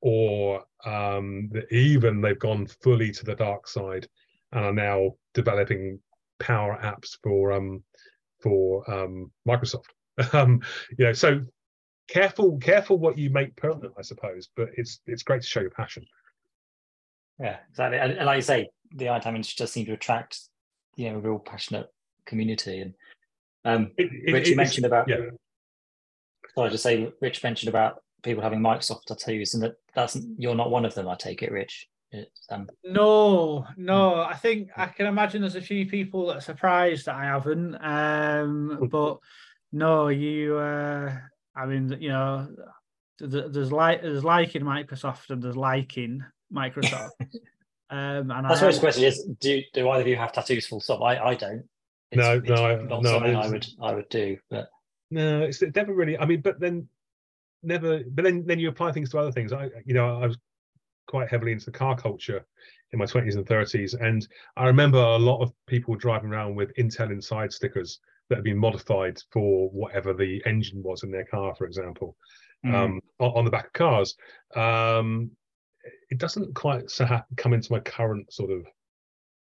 or 0.00 0.64
um, 0.84 1.50
even 1.70 2.20
they've 2.20 2.38
gone 2.38 2.66
fully 2.66 3.10
to 3.10 3.24
the 3.24 3.34
dark 3.34 3.66
side 3.66 4.06
and 4.52 4.64
are 4.64 4.72
now 4.72 5.12
developing 5.34 5.98
power 6.38 6.78
apps 6.82 7.18
for 7.22 7.52
um, 7.52 7.82
for 8.40 8.88
um, 8.90 9.30
Microsoft. 9.46 9.90
um, 10.32 10.60
you 10.96 11.04
know, 11.04 11.12
so 11.12 11.40
careful, 12.08 12.58
careful 12.58 12.98
what 12.98 13.18
you 13.18 13.30
make 13.30 13.54
permanent, 13.56 13.94
I 13.98 14.02
suppose. 14.02 14.48
But 14.56 14.70
it's 14.76 15.00
it's 15.06 15.22
great 15.22 15.42
to 15.42 15.48
show 15.48 15.60
your 15.60 15.70
passion. 15.70 16.04
Yeah, 17.40 17.58
exactly. 17.70 17.98
And, 17.98 18.12
and 18.12 18.26
like 18.26 18.36
you 18.36 18.42
say, 18.42 18.68
the 18.92 19.06
ITAM 19.06 19.36
industry 19.36 19.62
does 19.62 19.72
seem 19.72 19.86
to 19.86 19.92
attract, 19.92 20.40
you 20.96 21.10
know, 21.10 21.16
a 21.16 21.20
real 21.20 21.38
passionate 21.38 21.88
community. 22.26 22.80
And 22.80 22.94
um, 23.64 23.92
it, 23.96 24.10
it, 24.12 24.32
Rich, 24.32 24.48
you 24.48 24.56
mentioned 24.56 24.86
about. 24.86 25.08
Yeah. 25.08 25.30
Sorry 26.54 26.70
to 26.70 26.78
say, 26.78 27.12
Rich 27.20 27.42
mentioned 27.44 27.68
about 27.68 28.02
people 28.28 28.42
having 28.42 28.60
Microsoft 28.60 29.04
tattoos, 29.06 29.54
and 29.54 29.62
that 29.62 29.76
that's 29.94 30.18
you're 30.36 30.54
not 30.54 30.70
one 30.70 30.84
of 30.84 30.94
them. 30.94 31.08
I 31.08 31.16
take 31.16 31.42
it, 31.42 31.50
Rich. 31.50 31.88
Um, 32.50 32.68
no, 32.84 33.66
no. 33.76 34.22
I 34.22 34.34
think 34.34 34.70
I 34.76 34.86
can 34.86 35.06
imagine 35.06 35.42
there's 35.42 35.56
a 35.56 35.60
few 35.60 35.86
people 35.86 36.26
that 36.26 36.36
are 36.38 36.40
surprised 36.40 37.06
that 37.06 37.16
I 37.16 37.24
haven't. 37.24 37.74
Um, 37.82 38.88
but 38.90 39.18
no, 39.72 40.08
you. 40.08 40.56
Uh, 40.56 41.16
I 41.54 41.66
mean, 41.66 41.96
you 42.00 42.10
know, 42.10 42.48
there's 43.18 43.72
like 43.72 44.02
there's 44.02 44.24
liking 44.24 44.62
Microsoft 44.62 45.30
and 45.30 45.42
there's 45.42 45.56
liking 45.56 46.24
Microsoft. 46.52 47.10
um, 47.90 48.30
and 48.30 48.46
that's 48.48 48.62
I, 48.62 48.70
the 48.70 48.78
question 48.78 49.04
is: 49.04 49.24
Do 49.40 49.60
do 49.72 49.88
either 49.90 50.02
of 50.02 50.06
you 50.06 50.16
have 50.16 50.32
tattoos? 50.32 50.66
Full 50.66 50.80
stop. 50.80 51.02
I 51.02 51.18
I 51.18 51.34
don't. 51.34 51.64
It's, 52.10 52.18
no, 52.18 52.38
it's 52.38 52.48
no, 52.48 52.76
not 52.84 53.02
no. 53.02 53.10
Something 53.10 53.36
I 53.36 53.48
would 53.48 53.66
I 53.82 53.94
would 53.94 54.08
do, 54.08 54.38
but 54.48 54.68
no, 55.10 55.42
it's 55.42 55.62
never 55.74 55.92
really. 55.92 56.16
I 56.16 56.24
mean, 56.24 56.40
but 56.40 56.60
then 56.60 56.88
never. 57.62 58.02
But 58.10 58.24
then 58.24 58.44
then 58.46 58.58
you 58.58 58.68
apply 58.68 58.92
things 58.92 59.10
to 59.10 59.18
other 59.18 59.32
things. 59.32 59.52
I 59.52 59.68
you 59.84 59.94
know 59.94 60.20
I 60.22 60.26
was 60.26 60.38
quite 61.08 61.28
heavily 61.28 61.52
into 61.52 61.64
the 61.64 61.72
car 61.72 61.96
culture 61.96 62.44
in 62.92 62.98
my 62.98 63.04
20s 63.04 63.34
and 63.34 63.46
30s. 63.46 64.00
And 64.00 64.26
I 64.56 64.66
remember 64.66 64.98
a 64.98 65.18
lot 65.18 65.42
of 65.42 65.52
people 65.66 65.94
driving 65.96 66.30
around 66.30 66.54
with 66.54 66.74
Intel 66.76 67.10
Inside 67.10 67.52
stickers 67.52 67.98
that 68.28 68.36
had 68.36 68.44
been 68.44 68.58
modified 68.58 69.18
for 69.32 69.70
whatever 69.70 70.12
the 70.12 70.42
engine 70.46 70.82
was 70.82 71.02
in 71.02 71.10
their 71.10 71.24
car, 71.24 71.54
for 71.54 71.64
example, 71.64 72.16
mm. 72.64 72.74
um, 72.74 73.00
on, 73.18 73.44
the 73.44 73.50
back 73.50 73.66
of 73.66 73.72
cars. 73.72 74.14
Um, 74.54 75.30
it 76.10 76.18
doesn't 76.18 76.54
quite 76.54 76.90
come 77.36 77.54
into 77.54 77.72
my 77.72 77.80
current 77.80 78.32
sort 78.32 78.50
of 78.50 78.66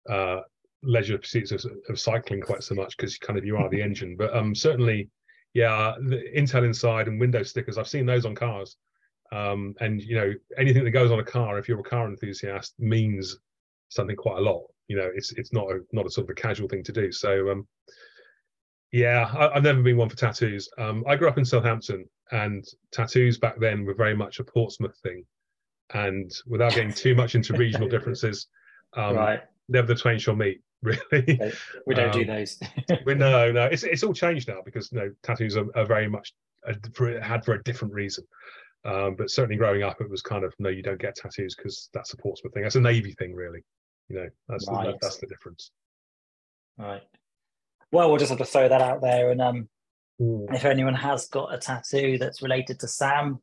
uh, 0.10 0.42
leisure 0.84 1.18
pursuits 1.18 1.52
of, 1.52 1.66
of, 1.88 1.98
cycling 1.98 2.42
quite 2.42 2.62
so 2.62 2.76
much 2.76 2.98
because 2.98 3.18
kind 3.18 3.40
of 3.40 3.46
you 3.46 3.56
are 3.56 3.70
the 3.70 3.82
engine. 3.88 4.16
But 4.18 4.36
um, 4.36 4.54
certainly, 4.54 5.10
yeah, 5.54 5.94
the 6.00 6.24
Intel 6.36 6.66
Inside 6.66 7.08
and 7.08 7.20
Windows 7.20 7.50
stickers, 7.50 7.78
I've 7.78 7.88
seen 7.88 8.06
those 8.06 8.26
on 8.26 8.36
cars. 8.36 8.78
Um, 9.32 9.74
and 9.80 10.02
you 10.02 10.16
know, 10.16 10.34
anything 10.58 10.84
that 10.84 10.92
goes 10.92 11.12
on 11.12 11.20
a 11.20 11.24
car, 11.24 11.58
if 11.58 11.68
you're 11.68 11.80
a 11.80 11.84
car 11.84 12.08
enthusiast, 12.08 12.76
means 12.80 13.38
something 13.90 14.16
quite 14.16 14.38
a 14.38 14.42
lot. 14.42 14.64
You 14.88 14.98
know, 14.98 15.10
it's 15.14 15.32
it's 15.34 15.54
not 15.54 15.72
a 15.72 15.80
not 15.92 16.06
a 16.06 16.10
sort 16.10 16.26
of 16.26 16.32
a 16.32 16.42
casual 16.42 16.68
thing 16.68 16.84
to 16.84 16.92
do. 16.92 17.12
So 17.12 17.52
um, 17.52 17.68
yeah, 18.92 19.30
I, 19.36 19.56
have 19.56 19.64
never 19.64 19.82
been 19.82 19.98
one 19.98 20.10
for 20.10 20.16
tattoos. 20.16 20.70
Um, 20.78 21.04
I 21.08 21.16
grew 21.16 21.28
up 21.28 21.38
in 21.38 21.46
Southampton, 21.46 22.06
and 22.32 22.64
tattoos 22.92 23.38
back 23.38 23.60
then 23.60 23.86
were 23.86 23.96
very 23.96 24.16
much 24.16 24.40
a 24.40 24.44
Portsmouth 24.44 24.98
thing. 25.02 25.26
And 25.94 26.32
without 26.48 26.76
getting 26.76 26.94
too 26.94 27.16
much 27.16 27.36
into 27.36 27.54
regional 27.58 27.90
differences, 27.90 28.48
um, 28.96 29.16
right. 29.16 29.42
never 29.68 29.88
the 29.88 29.96
twain 29.96 30.20
shall 30.20 30.36
meet. 30.36 30.62
Really, 30.84 31.40
we 31.88 31.96
don't 31.96 32.12
do 32.12 32.22
um, 32.22 32.28
those. 32.28 32.60
we 33.06 33.16
no, 33.16 33.52
no. 33.52 33.66
It's 33.66 33.84
it's 33.84 34.04
all 34.04 34.14
changed 34.14 34.50
now 34.50 34.60
because 34.66 34.92
you 34.92 35.00
know 35.00 35.12
tattoos 35.24 35.56
are, 35.56 35.66
are 35.78 35.86
very 35.86 36.10
much 36.10 36.34
a, 36.66 36.76
for, 36.94 37.22
had 37.22 37.46
for 37.46 37.54
a 37.54 37.64
different 37.64 37.94
reason. 37.94 38.26
Um, 38.86 39.16
but 39.16 39.30
certainly 39.30 39.56
growing 39.56 39.82
up, 39.82 40.02
it 40.02 40.10
was 40.10 40.22
kind 40.22 40.44
of 40.44 40.54
no, 40.60 40.68
you 40.68 40.84
don't 40.84 41.00
get 41.00 41.16
tattoos 41.16 41.56
because 41.56 41.90
that's 41.94 42.12
a 42.12 42.18
Portsmouth 42.18 42.54
thing. 42.54 42.64
That's 42.64 42.76
a 42.76 42.82
Navy 42.82 43.14
thing, 43.14 43.34
really. 43.34 43.64
You 44.10 44.18
know, 44.18 44.30
that's 44.50 44.68
right. 44.68 44.88
the, 44.88 44.98
that's 45.02 45.18
the 45.18 45.28
difference. 45.28 45.72
Right. 46.78 47.02
Well, 47.94 48.10
we'll 48.10 48.18
just 48.18 48.30
have 48.30 48.40
to 48.40 48.46
throw 48.46 48.68
that 48.68 48.82
out 48.82 49.02
there, 49.02 49.32
and 49.32 49.42
um, 49.42 49.70
if 50.20 50.66
anyone 50.66 50.96
has 50.96 51.28
got 51.28 51.54
a 51.54 51.58
tattoo 51.58 52.18
that's 52.18 52.42
related 52.42 52.80
to 52.82 52.88
SAM, 52.88 53.40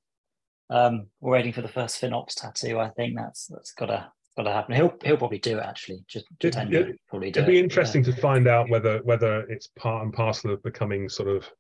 um, 0.69 1.07
we're 1.21 1.33
waiting 1.33 1.53
for 1.53 1.63
the 1.63 1.69
first 1.69 2.01
FinOps 2.03 2.35
tattoo. 2.35 2.79
I 2.79 2.91
think 2.91 3.17
that's 3.17 3.47
that's 3.47 3.73
gotta 4.37 4.49
gotta 4.49 4.57
happen. 4.57 4.75
He'll 4.75 4.95
he'll 5.05 5.17
probably 5.17 5.39
do 5.39 5.59
it 5.59 5.65
actually. 5.65 6.05
Just 6.09 6.27
it, 6.41 6.57
it, 6.57 7.01
probably 7.09 7.31
do 7.31 7.41
It'd 7.41 7.51
be 7.51 7.59
interesting 7.59 8.05
yeah. 8.05 8.15
to 8.15 8.21
find 8.21 8.47
out 8.47 8.69
whether 8.69 8.99
whether 9.03 9.41
it's 9.43 9.69
part 9.79 10.05
and 10.05 10.13
parcel 10.13 10.53
of 10.53 10.63
becoming 10.63 11.09
sort 11.09 11.29
of 11.29 11.51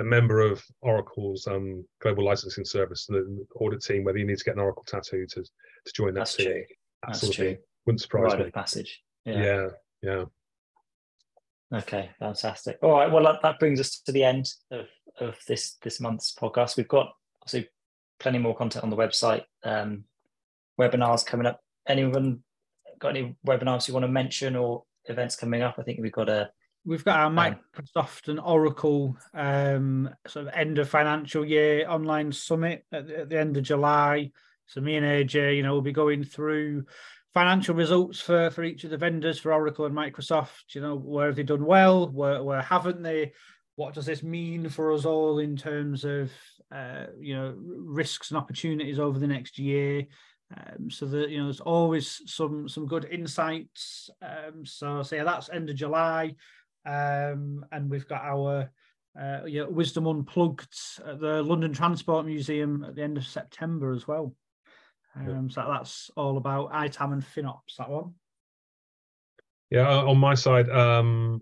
a 0.00 0.04
member 0.04 0.40
of 0.40 0.62
Oracle's 0.80 1.46
um, 1.46 1.84
global 2.00 2.24
licensing 2.24 2.64
service, 2.64 3.06
the 3.06 3.46
audit 3.56 3.80
team, 3.82 4.04
whether 4.04 4.18
you 4.18 4.26
need 4.26 4.38
to 4.38 4.44
get 4.44 4.54
an 4.54 4.60
Oracle 4.60 4.84
tattoo 4.86 5.26
to 5.26 5.42
to 5.42 5.92
join 5.94 6.14
that 6.14 6.20
That's 6.20 6.36
team. 6.36 6.46
True. 6.46 6.64
That's 7.06 7.20
true. 7.30 7.44
Thing. 7.46 7.58
Wouldn't 7.86 8.00
surprise 8.00 8.32
Rite 8.32 8.38
me. 8.40 8.46
Of 8.46 8.52
passage. 8.52 9.02
Yeah. 9.24 9.42
yeah, 9.42 9.68
yeah. 10.02 10.24
Okay, 11.72 12.10
fantastic. 12.18 12.78
All 12.82 12.92
right, 12.92 13.10
well 13.10 13.24
that, 13.24 13.42
that 13.42 13.58
brings 13.58 13.80
us 13.80 14.00
to 14.06 14.12
the 14.12 14.24
end 14.24 14.48
of, 14.70 14.86
of 15.18 15.38
this 15.48 15.76
this 15.82 16.00
month's 16.00 16.34
podcast. 16.34 16.76
We've 16.76 16.88
got 16.88 17.12
obviously 17.42 17.68
plenty 18.20 18.38
more 18.38 18.56
content 18.56 18.84
on 18.84 18.90
the 18.90 18.96
website. 18.96 19.42
Um, 19.64 20.04
webinars 20.80 21.24
coming 21.24 21.46
up. 21.46 21.60
Anyone 21.86 22.40
got 22.98 23.16
any 23.16 23.36
webinars 23.46 23.88
you 23.88 23.94
want 23.94 24.04
to 24.04 24.08
mention 24.08 24.56
or 24.56 24.84
events 25.06 25.36
coming 25.36 25.62
up? 25.62 25.76
I 25.78 25.82
think 25.82 26.00
we've 26.00 26.12
got 26.12 26.28
a 26.28 26.50
We've 26.86 27.04
got 27.04 27.18
our 27.18 27.30
Microsoft 27.30 28.28
and 28.28 28.38
Oracle 28.38 29.16
um, 29.32 30.10
sort 30.26 30.46
of 30.46 30.52
end 30.52 30.78
of 30.78 30.86
financial 30.86 31.42
year 31.42 31.88
online 31.88 32.30
summit 32.30 32.84
at 32.92 33.06
the, 33.06 33.20
at 33.20 33.28
the, 33.30 33.38
end 33.38 33.56
of 33.56 33.62
July. 33.62 34.32
So 34.66 34.82
me 34.82 34.96
and 34.96 35.06
AJ, 35.06 35.56
you 35.56 35.62
know, 35.62 35.72
we'll 35.72 35.80
be 35.80 35.92
going 35.92 36.24
through 36.24 36.84
financial 37.32 37.74
results 37.74 38.20
for 38.20 38.50
for 38.50 38.62
each 38.64 38.84
of 38.84 38.90
the 38.90 38.98
vendors 38.98 39.38
for 39.38 39.52
Oracle 39.54 39.86
and 39.86 39.96
Microsoft. 39.96 40.74
You 40.74 40.82
know, 40.82 40.96
where 40.96 41.28
have 41.28 41.36
they 41.36 41.42
done 41.42 41.64
well? 41.64 42.10
Where 42.10 42.42
where 42.42 42.60
haven't 42.60 43.02
they? 43.02 43.32
What 43.76 43.94
does 43.94 44.06
this 44.06 44.22
mean 44.22 44.68
for 44.68 44.92
us 44.92 45.06
all 45.06 45.38
in 45.38 45.56
terms 45.56 46.04
of 46.04 46.30
uh, 46.70 47.06
you 47.18 47.34
know 47.34 47.54
risks 47.58 48.30
and 48.30 48.36
opportunities 48.36 48.98
over 48.98 49.18
the 49.18 49.26
next 49.26 49.58
year? 49.58 50.04
Um, 50.56 50.90
so 50.90 51.06
that 51.06 51.30
you 51.30 51.38
know, 51.38 51.44
there's 51.44 51.60
always 51.60 52.20
some 52.26 52.68
some 52.68 52.86
good 52.86 53.06
insights. 53.10 54.10
Um, 54.22 54.64
so, 54.64 55.02
so 55.02 55.16
yeah, 55.16 55.24
that's 55.24 55.50
end 55.50 55.70
of 55.70 55.76
July. 55.76 56.34
Um, 56.86 57.64
and 57.72 57.90
we've 57.90 58.06
got 58.06 58.22
our 58.22 58.70
uh, 59.20 59.40
yeah, 59.46 59.64
Wisdom 59.64 60.06
Unplugged 60.06 60.74
at 61.06 61.20
the 61.20 61.42
London 61.42 61.72
Transport 61.72 62.26
Museum 62.26 62.84
at 62.84 62.94
the 62.94 63.02
end 63.02 63.16
of 63.16 63.26
September 63.26 63.92
as 63.92 64.06
well. 64.06 64.34
Um, 65.16 65.48
so 65.48 65.64
that's 65.68 66.10
all 66.16 66.36
about 66.36 66.70
ITAM 66.72 67.12
and 67.12 67.22
FinOps, 67.22 67.76
that 67.78 67.88
one. 67.88 68.14
Yeah, 69.70 69.88
on 69.88 70.18
my 70.18 70.34
side, 70.34 70.68
um, 70.70 71.40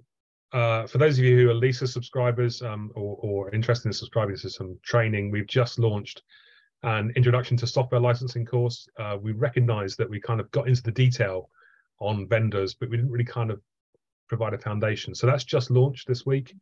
uh, 0.52 0.86
for 0.86 0.98
those 0.98 1.18
of 1.18 1.24
you 1.24 1.36
who 1.38 1.50
are 1.50 1.54
LISA 1.54 1.86
subscribers 1.86 2.60
um, 2.60 2.90
or, 2.94 3.16
or, 3.20 3.54
interested 3.54 3.88
in 3.88 3.92
subscribing 3.94 4.36
to 4.36 4.50
some 4.50 4.78
training, 4.84 5.30
we've 5.30 5.46
just 5.46 5.78
launched 5.78 6.22
an 6.82 7.12
introduction 7.16 7.56
to 7.58 7.66
software 7.66 8.00
licensing 8.00 8.44
course. 8.44 8.88
Uh, 8.98 9.16
we 9.20 9.32
recognize 9.32 9.96
that 9.96 10.08
we 10.08 10.20
kind 10.20 10.40
of 10.40 10.50
got 10.50 10.68
into 10.68 10.82
the 10.82 10.90
detail 10.90 11.48
on 12.00 12.28
vendors, 12.28 12.74
but 12.74 12.90
we 12.90 12.96
didn't 12.96 13.12
really 13.12 13.24
kind 13.24 13.50
of 13.50 13.60
provide 14.28 14.54
a 14.54 14.58
foundation. 14.58 15.14
So 15.14 15.26
that's 15.26 15.44
just 15.44 15.70
launched 15.70 16.08
this 16.08 16.26
week. 16.26 16.54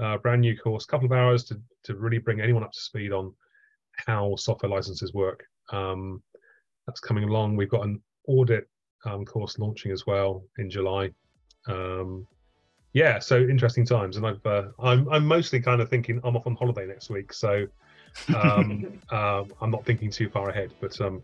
Uh, 0.00 0.18
brand 0.18 0.40
new 0.40 0.56
course, 0.56 0.84
couple 0.84 1.06
of 1.06 1.12
hours 1.12 1.44
to 1.44 1.60
to 1.84 1.94
really 1.94 2.18
bring 2.18 2.40
anyone 2.40 2.64
up 2.64 2.72
to 2.72 2.80
speed 2.80 3.12
on 3.12 3.34
how 4.06 4.34
software 4.36 4.70
licenses 4.70 5.12
work. 5.14 5.44
Um, 5.70 6.22
that's 6.86 7.00
coming 7.00 7.24
along. 7.24 7.56
We've 7.56 7.70
got 7.70 7.84
an 7.84 8.02
audit 8.26 8.68
um, 9.04 9.24
course 9.24 9.58
launching 9.58 9.92
as 9.92 10.06
well 10.06 10.44
in 10.58 10.70
July. 10.70 11.10
Um, 11.68 12.26
yeah, 12.92 13.18
so 13.18 13.38
interesting 13.38 13.86
times, 13.86 14.16
and 14.16 14.26
I've 14.26 14.44
uh, 14.44 14.68
I'm 14.80 15.08
I'm 15.08 15.26
mostly 15.26 15.60
kind 15.60 15.80
of 15.80 15.88
thinking 15.88 16.20
I'm 16.24 16.36
off 16.36 16.46
on 16.46 16.56
holiday 16.56 16.86
next 16.86 17.08
week, 17.08 17.32
so 17.32 17.66
um, 18.34 19.00
uh, 19.10 19.44
I'm 19.60 19.70
not 19.70 19.84
thinking 19.84 20.10
too 20.10 20.28
far 20.28 20.50
ahead. 20.50 20.72
But 20.80 21.00
um, 21.00 21.22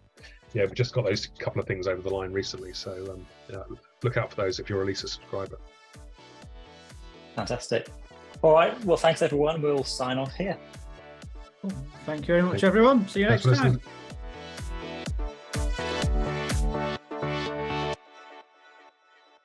yeah, 0.54 0.64
we've 0.64 0.74
just 0.74 0.94
got 0.94 1.04
those 1.04 1.26
couple 1.38 1.60
of 1.60 1.66
things 1.66 1.86
over 1.86 2.02
the 2.02 2.10
line 2.10 2.32
recently, 2.32 2.72
so 2.72 2.92
um, 3.12 3.26
yeah, 3.50 3.76
look 4.02 4.16
out 4.16 4.30
for 4.30 4.36
those 4.36 4.58
if 4.58 4.68
you're 4.68 4.82
a 4.82 4.86
LISA 4.86 5.08
subscriber. 5.08 5.58
Fantastic. 7.36 7.88
All 8.42 8.52
right. 8.52 8.84
Well, 8.84 8.96
thanks 8.96 9.22
everyone. 9.22 9.62
We'll 9.62 9.84
sign 9.84 10.18
off 10.18 10.34
here. 10.34 10.56
Thank 12.06 12.22
you 12.22 12.34
very 12.34 12.42
much, 12.42 12.64
everyone. 12.64 13.06
See 13.08 13.20
you 13.20 13.28
next 13.28 13.44
time. 13.44 13.80